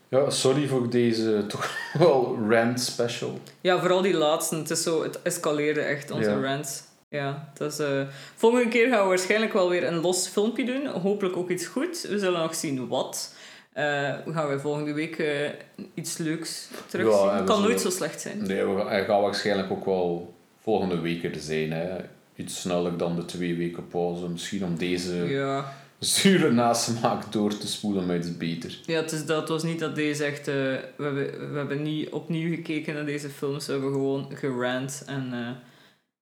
Ja, 0.10 0.30
sorry 0.30 0.68
voor 0.68 0.89
deze 0.89 1.43
toch 1.47 1.72
wel 1.99 2.38
rant 2.49 2.82
special. 2.82 3.39
ja, 3.62 3.80
vooral 3.80 4.01
die 4.01 4.14
laatste. 4.14 4.56
Het, 4.56 4.70
is 4.70 4.84
zo, 4.84 5.03
het 5.03 5.22
escaleerde 5.22 5.82
echt, 5.82 6.12
onze 6.12 6.30
Ja. 6.30 6.41
rants. 6.41 6.84
Ja, 7.10 7.51
dat 7.53 7.72
is, 7.72 7.80
eh, 7.80 8.01
volgende 8.36 8.68
keer 8.68 8.89
gaan 8.89 9.01
we 9.01 9.08
waarschijnlijk 9.08 9.53
wel 9.53 9.70
weer 9.70 9.84
een 9.88 10.01
los 10.01 10.28
filmpje 10.28 10.66
doen. 10.66 10.88
Hopelijk 10.88 11.38
ook 11.38 11.49
iets 11.49 11.66
goed. 11.66 12.01
We 12.10 12.20
zullen 12.20 12.39
nog 12.41 12.56
zien 12.56 12.88
wat. 12.88 13.34
We 13.74 14.32
gaan 14.34 14.47
we 14.49 14.60
volgende 14.60 14.93
week 14.93 15.18
eh, 15.18 15.49
iets 15.93 16.18
leuks 16.18 16.68
terugzien. 16.88 17.26
Ja, 17.26 17.32
we 17.32 17.38
Het 17.38 17.45
kan 17.45 17.62
nooit 17.62 17.82
zo 17.82 17.89
slecht 17.89 18.22
zijn. 18.22 18.43
Nee, 18.47 18.64
we 18.66 18.82
gaan, 18.82 19.06
gaat 19.06 19.22
waarschijnlijk 19.22 19.72
ook 19.72 19.86
wel 19.86 20.34
volgende 20.62 20.99
week 20.99 21.24
er 21.24 21.36
zijn. 21.39 21.72
Hè. 21.72 21.89
Iets 22.36 22.62
sneller 22.62 22.97
dan 22.97 23.16
de 23.16 23.26
twee 23.26 23.56
weken 23.56 23.88
pauze. 23.88 24.30
Misschien 24.30 24.64
om 24.66 24.78
deze 24.78 25.14
Ja. 25.16 25.74
Zure 26.06 26.51
nasmaak 26.51 27.32
door 27.32 27.58
te 27.58 27.68
spoelen, 27.68 28.06
maar 28.06 28.16
het 28.16 28.26
is 28.26 28.38
beter. 28.38 28.80
Ja, 28.86 29.01
het, 29.01 29.12
is 29.12 29.26
dat, 29.26 29.39
het 29.39 29.49
was 29.49 29.64
niet 29.64 29.80
dat 29.80 29.95
deze 29.95 30.24
echt... 30.24 30.47
eh, 30.47 30.53
we, 30.53 31.03
hebben, 31.03 31.51
we 31.51 31.58
hebben 31.58 31.82
niet 31.82 32.10
opnieuw 32.10 32.56
gekeken 32.56 32.93
naar 32.93 33.06
deze 33.06 33.30
films. 33.30 33.66
We 33.66 33.72
hebben 33.72 33.91
gewoon 33.91 34.32
gerant. 34.34 35.03
En 35.06 35.34
eh 35.34 35.74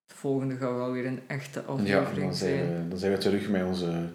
de 0.08 0.20
volgende 0.20 0.56
gaat 0.56 0.76
wel 0.76 0.92
weer 0.92 1.06
een 1.06 1.22
echte 1.28 1.64
Ja, 1.68 1.74
aflevering 1.74 2.28
dan 2.28 2.36
zijn, 2.36 2.84
we, 2.84 2.88
dan 2.90 2.98
zijn 2.98 3.12
we 3.12 3.18
terug 3.18 3.50
met 3.50 3.64
onze 3.64 4.10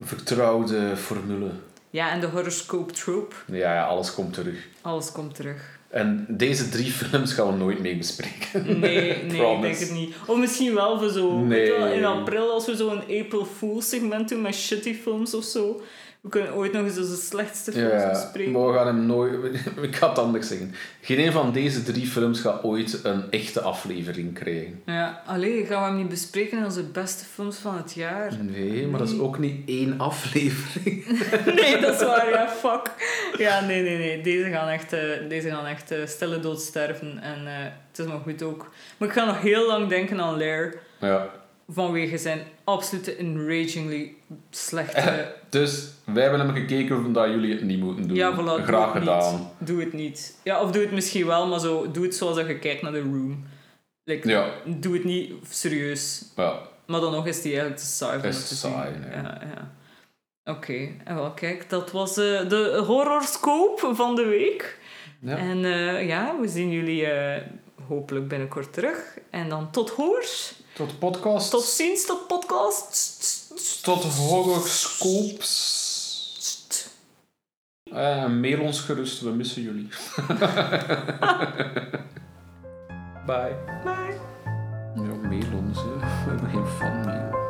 vertrouwde 0.00 0.96
formule. 0.96 1.50
Ja, 1.90 2.12
en 2.12 2.20
de 2.20 2.26
horoscope 2.26 2.92
trope. 2.92 3.34
Ja, 3.46 3.74
ja, 3.74 3.84
alles 3.86 4.14
komt 4.14 4.32
terug. 4.32 4.66
Alles 4.80 5.12
komt 5.12 5.34
terug. 5.34 5.77
En 5.88 6.26
deze 6.28 6.68
drie 6.68 6.90
films 6.90 7.32
gaan 7.32 7.46
we 7.52 7.58
nooit 7.58 7.78
mee 7.78 7.96
bespreken. 7.96 8.80
Nee, 8.80 9.22
nee, 9.22 9.54
ik 9.54 9.60
denk 9.62 9.78
het 9.78 9.92
niet. 9.92 10.14
Of 10.26 10.36
misschien 10.38 10.74
wel 10.74 10.98
voor 10.98 11.10
zo... 11.10 11.28
wel, 11.28 11.38
Nee. 11.38 11.94
in 11.94 12.04
april, 12.04 12.50
als 12.50 12.66
we 12.66 12.76
zo 12.76 12.88
een 12.90 13.22
April 13.24 13.44
Fool's 13.56 13.88
segment 13.88 14.28
doen 14.28 14.40
met 14.42 14.54
shitty 14.54 14.94
films 14.94 15.34
of 15.34 15.44
zo. 15.44 15.80
We 16.28 16.34
kunnen 16.34 16.54
ooit 16.54 16.72
nog 16.72 16.84
eens 16.84 16.98
onze 16.98 17.16
slechtste 17.16 17.72
films 17.72 18.02
Ja, 18.02 18.08
bespreken. 18.08 18.52
maar 18.52 18.66
we 18.66 18.72
gaan 18.72 18.86
hem 18.86 19.06
nooit... 19.06 19.32
Ik 19.82 19.96
ga 19.96 20.08
het 20.08 20.18
anders 20.18 20.48
zeggen. 20.48 20.74
Geen 21.00 21.18
een 21.26 21.32
van 21.32 21.52
deze 21.52 21.82
drie 21.82 22.06
films 22.06 22.40
gaat 22.40 22.62
ooit 22.62 23.00
een 23.02 23.30
echte 23.30 23.60
aflevering 23.60 24.34
krijgen. 24.34 24.82
Ja, 24.86 25.22
alleen 25.26 25.66
gaan 25.66 25.82
we 25.82 25.88
hem 25.88 25.96
niet 25.96 26.08
bespreken 26.08 26.58
in 26.58 26.64
onze 26.64 26.82
beste 26.82 27.24
films 27.24 27.56
van 27.56 27.76
het 27.76 27.92
jaar. 27.94 28.32
Nee, 28.40 28.86
maar 28.86 28.98
dat 28.98 29.08
is 29.08 29.18
ook 29.18 29.38
niet 29.38 29.68
één 29.68 29.98
aflevering. 30.00 31.04
Nee, 31.60 31.80
dat 31.80 31.94
is 31.94 32.06
waar, 32.06 32.30
ja, 32.30 32.48
fuck. 32.62 32.90
Ja, 33.38 33.60
nee, 33.60 33.82
nee, 33.82 33.98
nee. 33.98 34.22
Deze 34.22 34.50
gaan 34.50 34.68
echt, 34.68 34.92
eh, 34.92 35.00
deze 35.28 35.48
gaan 35.48 35.66
echt 35.66 35.90
eh, 35.90 36.06
stille 36.06 36.40
dood 36.40 36.60
sterven. 36.60 37.18
En 37.22 37.46
eh, 37.46 37.64
het 37.90 37.98
is 37.98 38.06
maar 38.06 38.20
goed 38.22 38.42
ook. 38.42 38.70
Maar 38.96 39.08
ik 39.08 39.14
ga 39.14 39.24
nog 39.24 39.40
heel 39.40 39.66
lang 39.66 39.88
denken 39.88 40.20
aan 40.20 40.36
Lair. 40.38 40.78
Ja. 41.00 41.28
Vanwege 41.70 42.18
zijn 42.18 42.40
absolute 42.68 43.16
enragingly 43.16 44.14
slechte... 44.50 45.34
Dus 45.48 45.88
wij 46.04 46.22
hebben 46.22 46.40
hem 46.40 46.54
gekeken 46.54 46.96
omdat 46.96 47.28
jullie 47.28 47.52
het 47.52 47.62
niet 47.62 47.80
moeten 47.80 48.08
doen. 48.08 48.16
Ja, 48.16 48.32
voilà. 48.34 48.36
doe 48.36 48.62
Graag 48.62 48.92
het 48.92 48.98
gedaan. 49.02 49.34
Niet. 49.34 49.68
Doe 49.68 49.80
het 49.80 49.92
niet. 49.92 50.38
Ja, 50.44 50.62
of 50.62 50.70
doe 50.70 50.82
het 50.82 50.92
misschien 50.92 51.26
wel, 51.26 51.46
maar 51.46 51.60
zo, 51.60 51.90
doe 51.90 52.04
het 52.04 52.14
zoals 52.14 52.36
dat 52.36 52.46
je 52.46 52.58
kijkt 52.58 52.82
naar 52.82 52.92
The 52.92 53.00
Room. 53.00 53.44
Like, 54.04 54.28
Ja. 54.28 54.50
Doe 54.64 54.92
het 54.94 55.04
niet 55.04 55.32
serieus. 55.50 56.24
Ja, 56.36 56.58
Maar 56.86 57.00
dan 57.00 57.12
nog 57.12 57.26
is 57.26 57.42
die 57.42 57.50
eigenlijk 57.50 57.80
te 57.80 57.86
saai 57.86 58.28
Is 58.28 58.48
te 58.48 58.54
saai, 58.56 58.94
nee. 58.98 59.10
Ja, 59.10 59.40
ja. 59.54 59.72
Oké, 60.54 60.88
en 61.04 61.14
wel 61.14 61.30
kijk, 61.30 61.70
dat 61.70 61.90
was 61.90 62.10
eh, 62.10 62.48
de 62.48 62.82
horoscoop 62.86 63.90
van 63.92 64.14
de 64.14 64.24
week. 64.24 64.78
ja. 65.20 65.36
En 65.36 65.64
eh, 65.64 66.06
ja, 66.08 66.34
we 66.40 66.48
zien 66.48 66.70
jullie 66.70 67.06
eh, 67.06 67.42
hopelijk 67.88 68.28
binnenkort 68.28 68.72
terug. 68.72 69.18
En 69.30 69.48
dan 69.48 69.70
tot 69.70 69.90
hoors. 69.90 70.54
Tot 70.78 70.98
podcast. 70.98 71.50
Tot 71.50 71.64
ziens, 71.64 72.06
tot 72.06 72.26
podcast. 72.26 73.82
Tot 73.82 74.04
horoscoops. 74.04 75.52
Eh, 77.92 78.26
mail 78.26 78.60
ons 78.60 78.80
gerust, 78.80 79.20
we 79.20 79.30
missen 79.30 79.62
jullie. 79.62 79.88
Bye. 83.26 83.56
Bye. 83.84 84.18
Ja, 84.94 85.14
mail 85.28 85.52
ons, 85.56 85.78
hè. 85.78 85.98
we 85.98 86.30
hebben 86.30 86.50
geen 86.50 86.66
fanmail. 86.66 87.47